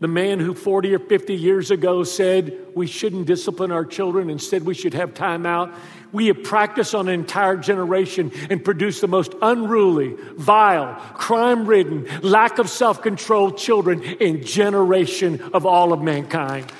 the 0.00 0.08
man 0.08 0.40
who 0.40 0.54
40 0.54 0.94
or 0.94 0.98
50 0.98 1.34
years 1.34 1.70
ago 1.70 2.04
said 2.04 2.58
we 2.74 2.86
shouldn't 2.86 3.26
discipline 3.26 3.70
our 3.70 3.84
children, 3.84 4.30
instead, 4.30 4.64
we 4.64 4.72
should 4.72 4.94
have 4.94 5.12
time 5.12 5.44
out. 5.44 5.74
We 6.10 6.28
have 6.28 6.42
practiced 6.42 6.94
on 6.94 7.06
an 7.08 7.14
entire 7.14 7.56
generation 7.56 8.32
and 8.48 8.64
produced 8.64 9.02
the 9.02 9.08
most 9.08 9.34
unruly, 9.42 10.16
vile, 10.36 10.94
crime 11.14 11.66
ridden, 11.66 12.08
lack 12.22 12.58
of 12.58 12.70
self 12.70 13.02
control 13.02 13.52
children 13.52 14.02
in 14.02 14.42
generation 14.42 15.40
of 15.52 15.66
all 15.66 15.92
of 15.92 16.00
mankind. 16.02 16.72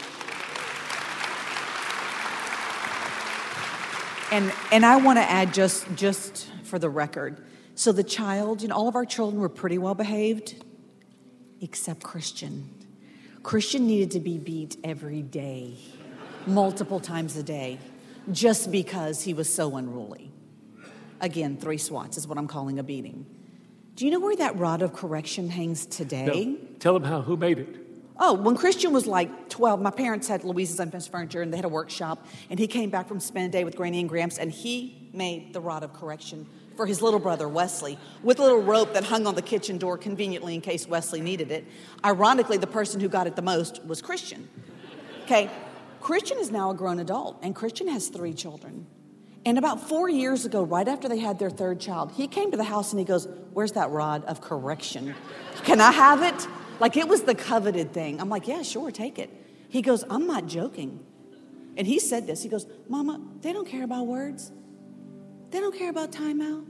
And, 4.32 4.52
and 4.72 4.86
I 4.86 4.96
want 4.96 5.18
to 5.18 5.28
add 5.28 5.52
just, 5.52 5.86
just 5.94 6.48
for 6.62 6.78
the 6.78 6.88
record. 6.88 7.44
So 7.74 7.92
the 7.92 8.04
child, 8.04 8.62
you 8.62 8.68
know, 8.68 8.76
all 8.76 8.88
of 8.88 8.94
our 8.94 9.04
children 9.04 9.40
were 9.40 9.48
pretty 9.48 9.76
well 9.76 9.94
behaved, 9.94 10.54
except 11.60 12.02
Christian. 12.02 12.79
Christian 13.42 13.86
needed 13.86 14.10
to 14.12 14.20
be 14.20 14.38
beat 14.38 14.76
every 14.84 15.22
day, 15.22 15.74
multiple 16.46 17.00
times 17.00 17.36
a 17.36 17.42
day, 17.42 17.78
just 18.30 18.70
because 18.70 19.22
he 19.22 19.32
was 19.32 19.52
so 19.52 19.76
unruly. 19.76 20.30
Again, 21.20 21.56
three 21.56 21.78
swats 21.78 22.16
is 22.16 22.26
what 22.26 22.38
I'm 22.38 22.48
calling 22.48 22.78
a 22.78 22.82
beating. 22.82 23.26
Do 23.96 24.04
you 24.04 24.10
know 24.10 24.20
where 24.20 24.36
that 24.36 24.56
rod 24.56 24.82
of 24.82 24.92
correction 24.92 25.48
hangs 25.50 25.86
today? 25.86 26.26
No. 26.46 26.56
Tell 26.78 26.94
them 26.94 27.04
how. 27.04 27.22
Who 27.22 27.36
made 27.36 27.58
it? 27.58 27.76
Oh, 28.18 28.34
when 28.34 28.54
Christian 28.56 28.92
was 28.92 29.06
like 29.06 29.48
12, 29.48 29.80
my 29.80 29.90
parents 29.90 30.28
had 30.28 30.44
Louise's 30.44 30.78
Unfinished 30.78 31.10
Furniture 31.10 31.40
and 31.40 31.52
they 31.52 31.56
had 31.56 31.64
a 31.64 31.70
workshop. 31.70 32.26
And 32.50 32.58
he 32.58 32.66
came 32.66 32.90
back 32.90 33.08
from 33.08 33.20
spending 33.20 33.48
a 33.48 33.52
day 33.52 33.64
with 33.64 33.76
Granny 33.76 34.00
and 34.00 34.08
Gramps 34.08 34.36
and 34.36 34.50
he 34.50 35.10
made 35.14 35.54
the 35.54 35.60
rod 35.60 35.82
of 35.82 35.94
correction 35.94 36.46
for 36.76 36.86
his 36.86 37.02
little 37.02 37.20
brother 37.20 37.48
Wesley 37.48 37.98
with 38.22 38.38
a 38.38 38.42
little 38.42 38.62
rope 38.62 38.94
that 38.94 39.04
hung 39.04 39.26
on 39.26 39.34
the 39.34 39.42
kitchen 39.42 39.78
door 39.78 39.98
conveniently 39.98 40.54
in 40.54 40.60
case 40.60 40.86
Wesley 40.86 41.20
needed 41.20 41.50
it. 41.50 41.64
Ironically, 42.04 42.56
the 42.56 42.66
person 42.66 43.00
who 43.00 43.08
got 43.08 43.26
it 43.26 43.36
the 43.36 43.42
most 43.42 43.84
was 43.84 44.00
Christian. 44.00 44.48
Okay, 45.24 45.50
Christian 46.00 46.38
is 46.38 46.50
now 46.50 46.70
a 46.70 46.74
grown 46.74 46.98
adult, 46.98 47.38
and 47.42 47.54
Christian 47.54 47.88
has 47.88 48.08
three 48.08 48.32
children. 48.32 48.86
And 49.44 49.58
about 49.58 49.88
four 49.88 50.08
years 50.08 50.44
ago, 50.44 50.62
right 50.62 50.86
after 50.86 51.08
they 51.08 51.18
had 51.18 51.38
their 51.38 51.50
third 51.50 51.80
child, 51.80 52.12
he 52.12 52.26
came 52.26 52.50
to 52.50 52.56
the 52.56 52.64
house 52.64 52.92
and 52.92 52.98
he 52.98 53.04
goes, 53.04 53.26
Where's 53.52 53.72
that 53.72 53.90
rod 53.90 54.24
of 54.24 54.40
correction? 54.40 55.14
Can 55.64 55.80
I 55.80 55.92
have 55.92 56.22
it? 56.22 56.46
Like 56.78 56.96
it 56.96 57.08
was 57.08 57.22
the 57.22 57.34
coveted 57.34 57.92
thing. 57.92 58.20
I'm 58.20 58.28
like, 58.28 58.48
Yeah, 58.48 58.62
sure, 58.62 58.90
take 58.90 59.18
it. 59.18 59.30
He 59.68 59.82
goes, 59.82 60.04
I'm 60.10 60.26
not 60.26 60.46
joking. 60.46 61.04
And 61.76 61.86
he 61.86 61.98
said 61.98 62.26
this. 62.26 62.42
He 62.42 62.48
goes, 62.48 62.66
Mama, 62.88 63.20
they 63.40 63.52
don't 63.52 63.66
care 63.66 63.84
about 63.84 64.06
words. 64.06 64.52
They 65.50 65.60
don't 65.60 65.76
care 65.76 65.90
about 65.90 66.12
timeout. 66.12 66.64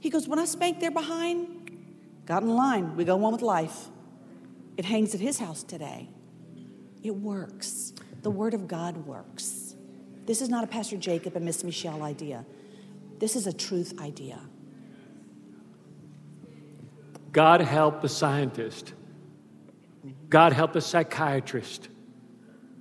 He 0.00 0.10
goes, 0.10 0.28
When 0.28 0.38
I 0.38 0.44
spank 0.44 0.80
their 0.80 0.90
behind, 0.90 1.70
got 2.26 2.42
in 2.42 2.54
line. 2.54 2.96
We 2.96 3.04
go 3.04 3.22
on 3.24 3.32
with 3.32 3.42
life. 3.42 3.88
It 4.76 4.84
hangs 4.84 5.14
at 5.14 5.20
his 5.20 5.38
house 5.38 5.62
today. 5.62 6.08
It 7.02 7.14
works. 7.14 7.92
The 8.22 8.30
Word 8.30 8.54
of 8.54 8.68
God 8.68 9.06
works. 9.06 9.74
This 10.24 10.40
is 10.40 10.48
not 10.48 10.64
a 10.64 10.66
Pastor 10.66 10.96
Jacob 10.96 11.34
and 11.36 11.44
Miss 11.44 11.64
Michelle 11.64 12.02
idea. 12.02 12.44
This 13.18 13.36
is 13.36 13.46
a 13.46 13.52
truth 13.52 14.00
idea. 14.00 14.38
God 17.32 17.60
help 17.60 18.02
the 18.02 18.08
scientist. 18.08 18.92
God 20.28 20.52
help 20.52 20.72
the 20.72 20.80
psychiatrist, 20.80 21.88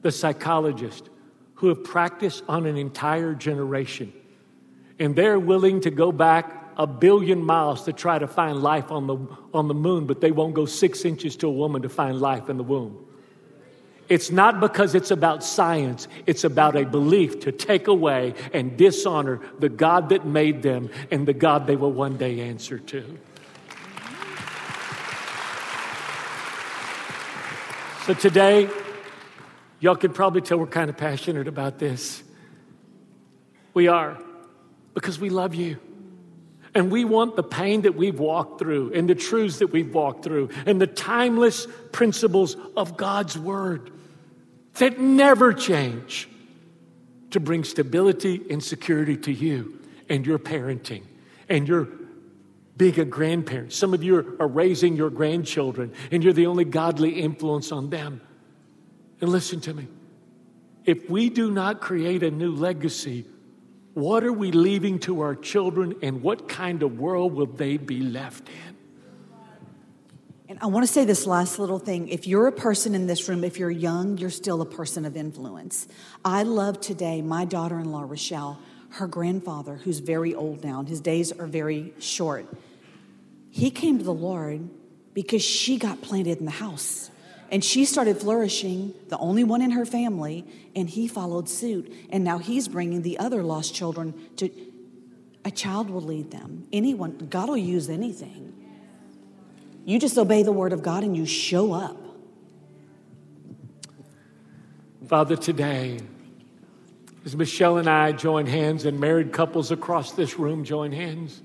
the 0.02 0.12
psychologist 0.12 1.10
who 1.56 1.68
have 1.68 1.84
practiced 1.84 2.44
on 2.48 2.66
an 2.66 2.78
entire 2.78 3.34
generation. 3.34 4.14
And 5.00 5.16
they're 5.16 5.40
willing 5.40 5.82
to 5.82 5.92
go 5.92 6.12
back 6.12 6.58
a 6.78 6.88
billion 6.88 7.44
miles 7.44 7.84
to 7.84 7.94
try 7.94 8.18
to 8.18 8.28
find 8.28 8.62
life 8.62 8.92
on 8.92 9.08
the, 9.08 9.18
on 9.54 9.68
the 9.68 9.74
moon, 9.74 10.08
but 10.08 10.22
they 10.22 10.32
won't 10.32 10.54
go 10.54 10.66
six 10.66 11.06
inches 11.06 11.36
to 11.38 11.48
a 11.48 11.52
woman 11.52 11.82
to 11.84 11.90
find 11.90 12.20
life 12.20 12.50
in 12.50 12.58
the 12.58 12.64
womb. 12.64 13.06
It's 14.10 14.30
not 14.30 14.60
because 14.60 14.94
it's 14.94 15.12
about 15.12 15.44
science, 15.44 16.08
it's 16.26 16.44
about 16.44 16.76
a 16.76 16.86
belief 16.86 17.42
to 17.42 17.52
take 17.52 17.88
away 17.88 18.34
and 18.52 18.76
dishonor 18.76 19.40
the 19.60 19.70
God 19.70 20.10
that 20.10 20.26
made 20.26 20.64
them 20.64 20.90
and 21.12 21.26
the 21.26 21.34
God 21.34 21.66
they 21.66 21.76
will 21.76 21.94
one 21.94 22.18
day 22.18 22.42
answer 22.42 22.78
to. 22.78 23.18
So 28.06 28.14
today, 28.16 28.68
y'all 29.80 29.96
can 29.96 30.12
probably 30.12 30.42
tell 30.42 30.58
we're 30.58 30.68
kind 30.68 30.90
of 30.90 30.98
passionate 30.98 31.48
about 31.48 31.80
this. 31.80 32.24
We 33.74 33.88
are, 33.88 34.18
because 34.94 35.20
we 35.20 35.30
love 35.30 35.56
you. 35.56 35.80
And 36.74 36.90
we 36.90 37.04
want 37.04 37.36
the 37.36 37.44
pain 37.44 37.82
that 37.82 37.96
we've 37.96 38.20
walked 38.20 38.60
through 38.60 38.94
and 38.94 39.10
the 39.10 39.16
truths 39.16 39.60
that 39.60 39.68
we've 39.68 39.94
walked 39.94 40.24
through 40.24 40.50
and 40.66 40.80
the 40.80 40.88
timeless 40.88 41.68
principles 41.92 42.56
of 42.78 42.96
God's 42.96 43.38
Word 43.38 43.92
that 44.76 45.00
never 45.00 45.54
change 45.54 46.30
to 47.32 47.40
bring 47.40 47.64
stability 47.64 48.42
and 48.50 48.64
security 48.64 49.18
to 49.18 49.34
you 49.34 49.80
and 50.08 50.26
your 50.26 50.40
parenting 50.40 51.04
and 51.50 51.68
your 51.68 51.90
being 52.78 53.00
a 53.00 53.06
grandparent. 53.06 53.74
Some 53.74 53.94
of 53.94 54.04
you 54.04 54.38
are 54.40 54.48
raising 54.48 54.96
your 54.96 55.10
grandchildren 55.10 55.92
and 56.10 56.24
you're 56.24 56.34
the 56.34 56.48
only 56.48 56.66
godly 56.66 57.22
influence 57.22 57.72
on 57.72 57.90
them. 57.90 58.22
And 59.20 59.30
listen 59.30 59.60
to 59.62 59.74
me 59.74 59.88
if 60.86 61.10
we 61.10 61.30
do 61.30 61.52
not 61.52 61.80
create 61.80 62.24
a 62.24 62.32
new 62.32 62.56
legacy, 62.56 63.26
what 63.94 64.24
are 64.24 64.34
we 64.34 64.52
leaving 64.52 65.00
to 65.00 65.22
our 65.22 65.36
children 65.36 65.96
and 66.02 66.22
what 66.22 66.48
kind 66.48 66.84
of 66.84 67.00
world 67.00 67.34
will 67.34 67.46
they 67.46 67.78
be 67.78 68.00
left 68.00 68.48
in? 68.48 68.76
And 70.48 70.60
I 70.62 70.66
want 70.66 70.86
to 70.86 70.92
say 70.92 71.06
this 71.06 71.26
last 71.26 71.60
little 71.60 71.80
thing. 71.80 72.10
If 72.10 72.28
you're 72.28 72.48
a 72.48 72.52
person 72.52 72.94
in 72.94 73.08
this 73.08 73.30
room, 73.30 73.44
if 73.44 73.58
you're 73.58 73.72
young, 73.72 74.18
you're 74.18 74.30
still 74.30 74.62
a 74.62 74.66
person 74.66 75.06
of 75.06 75.16
influence. 75.16 75.88
I 76.26 76.44
love 76.44 76.82
today 76.82 77.22
my 77.22 77.46
daughter 77.46 77.80
in 77.80 77.92
law, 77.92 78.02
Rochelle, 78.02 78.60
her 78.92 79.08
grandfather, 79.08 79.76
who's 79.76 80.00
very 80.00 80.36
old 80.36 80.64
now, 80.64 80.80
and 80.80 80.90
his 80.90 81.00
days 81.00 81.32
are 81.32 81.48
very 81.48 81.94
short. 82.00 82.46
He 83.50 83.72
came 83.72 83.98
to 83.98 84.04
the 84.04 84.14
Lord 84.14 84.70
because 85.14 85.42
she 85.42 85.78
got 85.78 86.02
planted 86.02 86.40
in 86.40 86.46
the 86.46 86.52
house. 86.52 87.10
And 87.52 87.64
she 87.64 87.84
started 87.84 88.18
flourishing, 88.18 88.94
the 89.10 89.18
only 89.18 89.44
one 89.44 89.62
in 89.62 89.72
her 89.72 89.86
family, 89.86 90.46
and 90.74 90.90
he 90.90 91.10
followed 91.10 91.50
suit. 91.50 91.94
And 92.10 92.24
now 92.24 92.38
he's 92.38 92.70
bringing 92.70 93.02
the 93.02 93.20
other 93.20 93.44
lost 93.44 93.76
children 93.76 94.14
to 94.38 94.50
a 95.44 95.52
child 95.52 95.90
will 95.90 96.02
lead 96.02 96.32
them. 96.32 96.68
Anyone, 96.72 97.28
God 97.30 97.50
will 97.50 97.58
use 97.58 97.90
anything. 97.90 98.54
You 99.86 100.00
just 100.00 100.18
obey 100.18 100.44
the 100.44 100.52
word 100.52 100.72
of 100.72 100.82
God 100.82 101.04
and 101.04 101.18
you 101.18 101.26
show 101.26 101.74
up. 101.74 101.98
Father, 105.08 105.36
today, 105.36 106.00
as 107.26 107.36
Michelle 107.36 107.78
and 107.78 107.90
I 107.90 108.14
join 108.14 108.46
hands 108.46 108.86
and 108.86 109.00
married 109.00 109.34
couples 109.34 109.72
across 109.72 110.14
this 110.14 110.40
room 110.40 110.64
join 110.64 110.92
hands, 110.92 111.42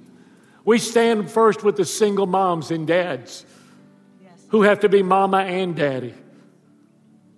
we 0.64 0.78
stand 0.78 1.30
first 1.30 1.64
with 1.64 1.76
the 1.76 1.84
single 1.84 2.26
moms 2.26 2.70
and 2.70 2.86
dads 2.86 3.44
who 4.48 4.62
have 4.62 4.80
to 4.80 4.88
be 4.88 5.02
mama 5.02 5.38
and 5.38 5.76
daddy. 5.76 6.14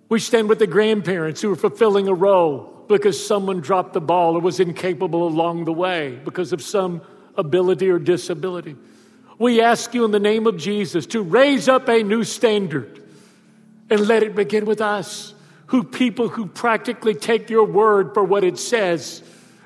We 0.09 0.19
stand 0.19 0.49
with 0.49 0.59
the 0.59 0.67
grandparents 0.67 1.41
who 1.41 1.51
are 1.51 1.55
fulfilling 1.55 2.07
a 2.07 2.13
role 2.13 2.85
because 2.87 3.23
someone 3.23 3.61
dropped 3.61 3.93
the 3.93 4.01
ball 4.01 4.35
or 4.35 4.41
was 4.41 4.59
incapable 4.59 5.27
along 5.27 5.65
the 5.65 5.73
way 5.73 6.19
because 6.25 6.51
of 6.51 6.61
some 6.61 7.01
ability 7.37 7.89
or 7.89 7.99
disability. 7.99 8.75
We 9.37 9.61
ask 9.61 9.93
you 9.93 10.03
in 10.03 10.11
the 10.11 10.19
name 10.19 10.47
of 10.47 10.57
Jesus 10.57 11.05
to 11.07 11.21
raise 11.21 11.69
up 11.69 11.87
a 11.87 12.03
new 12.03 12.23
standard 12.23 13.01
and 13.89 14.07
let 14.07 14.23
it 14.23 14.35
begin 14.35 14.65
with 14.65 14.81
us, 14.81 15.33
who 15.67 15.83
people 15.83 16.27
who 16.27 16.47
practically 16.47 17.13
take 17.13 17.49
your 17.49 17.65
word 17.65 18.13
for 18.13 18.23
what 18.23 18.43
it 18.43 18.57
says 18.57 19.23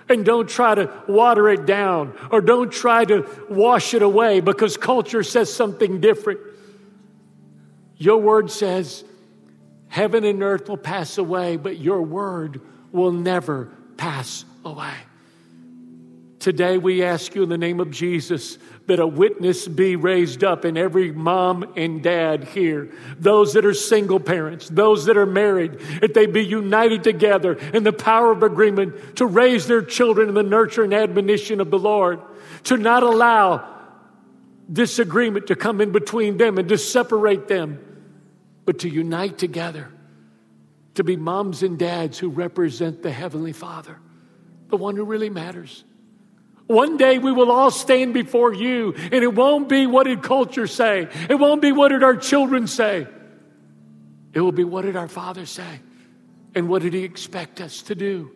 and 0.10 0.26
don't 0.26 0.50
try 0.50 0.76
to 0.76 0.92
water 1.08 1.50
it 1.50 1.66
down 1.66 2.14
or 2.30 2.42
don't 2.42 2.72
try 2.72 3.06
to 3.06 3.28
wash 3.50 3.94
it 3.94 4.02
away 4.02 4.42
because 4.42 4.76
culture 4.76 5.24
says 5.24 5.52
something 5.54 6.02
different. 6.02 6.40
Your 8.04 8.18
word 8.18 8.52
says, 8.52 9.06
Heaven 9.88 10.26
and 10.26 10.44
earth 10.44 10.68
will 10.68 10.76
pass 10.76 11.18
away, 11.18 11.56
but 11.56 11.78
your 11.78 12.02
word 12.02 12.60
will 12.92 13.14
never 13.14 13.72
pass 13.96 14.44
away. 14.66 14.94
Today, 16.40 16.78
we 16.78 17.02
ask 17.02 17.34
you 17.34 17.44
in 17.44 17.50
the 17.50 17.58
name 17.58 17.80
of 17.80 17.92
Jesus 17.92 18.58
that 18.88 19.00
a 19.00 19.08
witness 19.08 19.70
be 19.70 19.96
raised 19.96 20.44
up 20.44 20.66
in 20.66 20.76
every 20.76 21.14
mom 21.14 21.64
and 21.78 22.04
dad 22.04 22.44
here. 22.44 22.92
Those 23.18 23.54
that 23.54 23.66
are 23.66 23.74
single 23.74 24.20
parents, 24.20 24.68
those 24.68 25.06
that 25.06 25.16
are 25.16 25.26
married, 25.26 25.80
that 26.02 26.14
they 26.14 26.26
be 26.26 26.44
united 26.44 27.06
together 27.06 27.54
in 27.54 27.86
the 27.86 27.94
power 27.94 28.34
of 28.34 28.44
agreement 28.44 29.16
to 29.16 29.26
raise 29.26 29.66
their 29.66 29.82
children 29.82 30.28
in 30.28 30.36
the 30.36 30.44
nurture 30.44 30.84
and 30.84 30.94
admonition 30.94 31.62
of 31.62 31.72
the 31.72 31.80
Lord, 31.80 32.20
to 32.66 32.76
not 32.76 33.04
allow 33.04 33.66
disagreement 34.70 35.48
to 35.48 35.56
come 35.56 35.80
in 35.80 35.94
between 35.94 36.36
them 36.36 36.58
and 36.58 36.68
to 36.68 36.78
separate 36.78 37.48
them, 37.48 37.80
but 38.66 38.80
to 38.80 38.90
unite 38.90 39.38
together, 39.38 39.90
to 40.96 41.04
be 41.04 41.16
moms 41.16 41.64
and 41.64 41.78
dads 41.78 42.20
who 42.20 42.30
represent 42.30 43.04
the 43.04 43.12
Heavenly 43.12 43.54
Father, 43.54 43.98
the 44.70 44.78
one 44.78 44.96
who 44.96 45.04
really 45.04 45.30
matters. 45.30 45.84
One 46.68 46.98
day 46.98 47.20
we 47.20 47.32
will 47.32 47.52
all 47.52 47.72
stand 47.72 48.14
before 48.14 48.54
you, 48.54 48.94
and 48.96 49.14
it 49.14 49.34
won't 49.34 49.68
be 49.68 49.86
what 49.86 50.06
did 50.06 50.24
culture 50.24 50.68
say. 50.68 51.10
It 51.30 51.36
won't 51.36 51.62
be 51.62 51.72
what 51.72 51.90
did 51.90 52.04
our 52.04 52.16
children 52.16 52.68
say. 52.68 53.08
It 54.34 54.40
will 54.40 54.52
be 54.52 54.64
what 54.64 54.84
did 54.84 54.96
our 54.96 55.08
Father 55.08 55.46
say, 55.46 55.80
and 56.56 56.70
what 56.70 56.82
did 56.82 56.94
He 56.94 57.04
expect 57.04 57.60
us 57.60 57.82
to 57.84 57.96
do. 57.96 58.32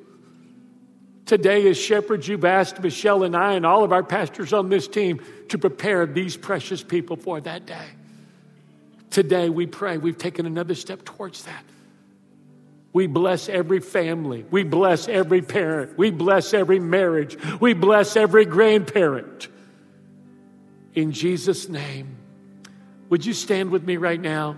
Today, 1.26 1.68
as 1.68 1.78
shepherds, 1.78 2.28
you've 2.28 2.46
asked 2.46 2.82
Michelle 2.82 3.24
and 3.24 3.36
I 3.36 3.54
and 3.54 3.66
all 3.66 3.84
of 3.84 3.92
our 3.92 4.04
pastors 4.04 4.54
on 4.54 4.70
this 4.70 4.88
team 4.88 5.20
to 5.50 5.58
prepare 5.58 6.06
these 6.06 6.38
precious 6.38 6.82
people 6.84 7.18
for 7.18 7.42
that 7.42 7.66
day. 7.66 7.88
Today, 9.10 9.50
we 9.50 9.66
pray 9.66 9.98
we've 9.98 10.18
taken 10.18 10.46
another 10.46 10.76
step 10.76 11.04
towards 11.04 11.44
that. 11.44 11.64
We 12.94 13.08
bless 13.08 13.48
every 13.50 13.80
family. 13.80 14.46
We 14.50 14.64
bless 14.64 15.08
every 15.08 15.42
parent. 15.42 15.98
We 15.98 16.10
bless 16.10 16.54
every 16.54 16.80
marriage. 16.80 17.38
We 17.60 17.74
bless 17.74 18.16
every 18.16 18.46
grandparent. 18.46 19.48
In 20.96 21.12
Jesus' 21.12 21.70
name. 21.70 22.18
Would 23.10 23.26
you 23.26 23.34
stand 23.34 23.72
with 23.72 23.84
me 23.84 23.98
right 23.98 24.20
now? 24.20 24.58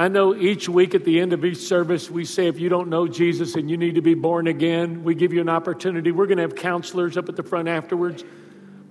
I 0.00 0.08
know 0.08 0.34
each 0.34 0.68
week 0.68 0.94
at 0.94 1.04
the 1.04 1.20
end 1.20 1.34
of 1.34 1.44
each 1.44 1.58
service, 1.58 2.10
we 2.10 2.24
say 2.24 2.46
if 2.46 2.58
you 2.58 2.70
don't 2.70 2.88
know 2.88 3.06
Jesus 3.06 3.54
and 3.54 3.70
you 3.70 3.76
need 3.76 3.96
to 3.96 4.02
be 4.02 4.14
born 4.14 4.46
again, 4.46 5.04
we 5.04 5.14
give 5.14 5.34
you 5.34 5.42
an 5.42 5.48
opportunity. 5.50 6.10
We're 6.10 6.26
going 6.26 6.38
to 6.38 6.42
have 6.42 6.54
counselors 6.54 7.18
up 7.18 7.28
at 7.28 7.36
the 7.36 7.42
front 7.42 7.68
afterwards. 7.68 8.24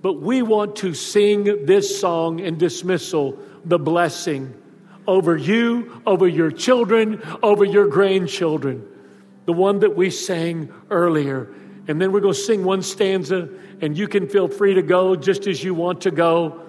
But 0.02 0.14
we 0.14 0.42
want 0.42 0.76
to 0.76 0.94
sing 0.94 1.66
this 1.66 2.00
song 2.00 2.38
in 2.38 2.58
dismissal, 2.58 3.38
the 3.64 3.78
blessing 3.78 4.54
over 5.06 5.36
you, 5.36 6.02
over 6.06 6.28
your 6.28 6.50
children, 6.50 7.20
over 7.42 7.64
your 7.64 7.88
grandchildren. 7.88 8.86
The 9.46 9.52
one 9.52 9.80
that 9.80 9.96
we 9.96 10.10
sang 10.10 10.72
earlier. 10.90 11.52
And 11.88 12.00
then 12.00 12.12
we're 12.12 12.20
going 12.20 12.34
to 12.34 12.40
sing 12.40 12.62
one 12.62 12.82
stanza, 12.82 13.48
and 13.80 13.96
you 13.96 14.06
can 14.06 14.28
feel 14.28 14.46
free 14.46 14.74
to 14.74 14.82
go 14.82 15.16
just 15.16 15.46
as 15.46 15.64
you 15.64 15.74
want 15.74 16.02
to 16.02 16.10
go. 16.10 16.60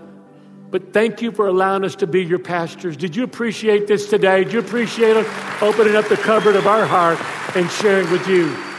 But 0.71 0.93
thank 0.93 1.21
you 1.21 1.31
for 1.31 1.47
allowing 1.47 1.83
us 1.83 1.95
to 1.97 2.07
be 2.07 2.23
your 2.23 2.39
pastors. 2.39 2.95
Did 2.95 3.15
you 3.15 3.23
appreciate 3.23 3.87
this 3.87 4.09
today? 4.09 4.45
Did 4.45 4.53
you 4.53 4.59
appreciate 4.59 5.17
opening 5.61 5.95
up 5.95 6.07
the 6.07 6.17
cupboard 6.17 6.55
of 6.55 6.65
our 6.65 6.85
heart 6.85 7.19
and 7.55 7.69
sharing 7.69 8.09
with 8.09 8.25
you? 8.27 8.70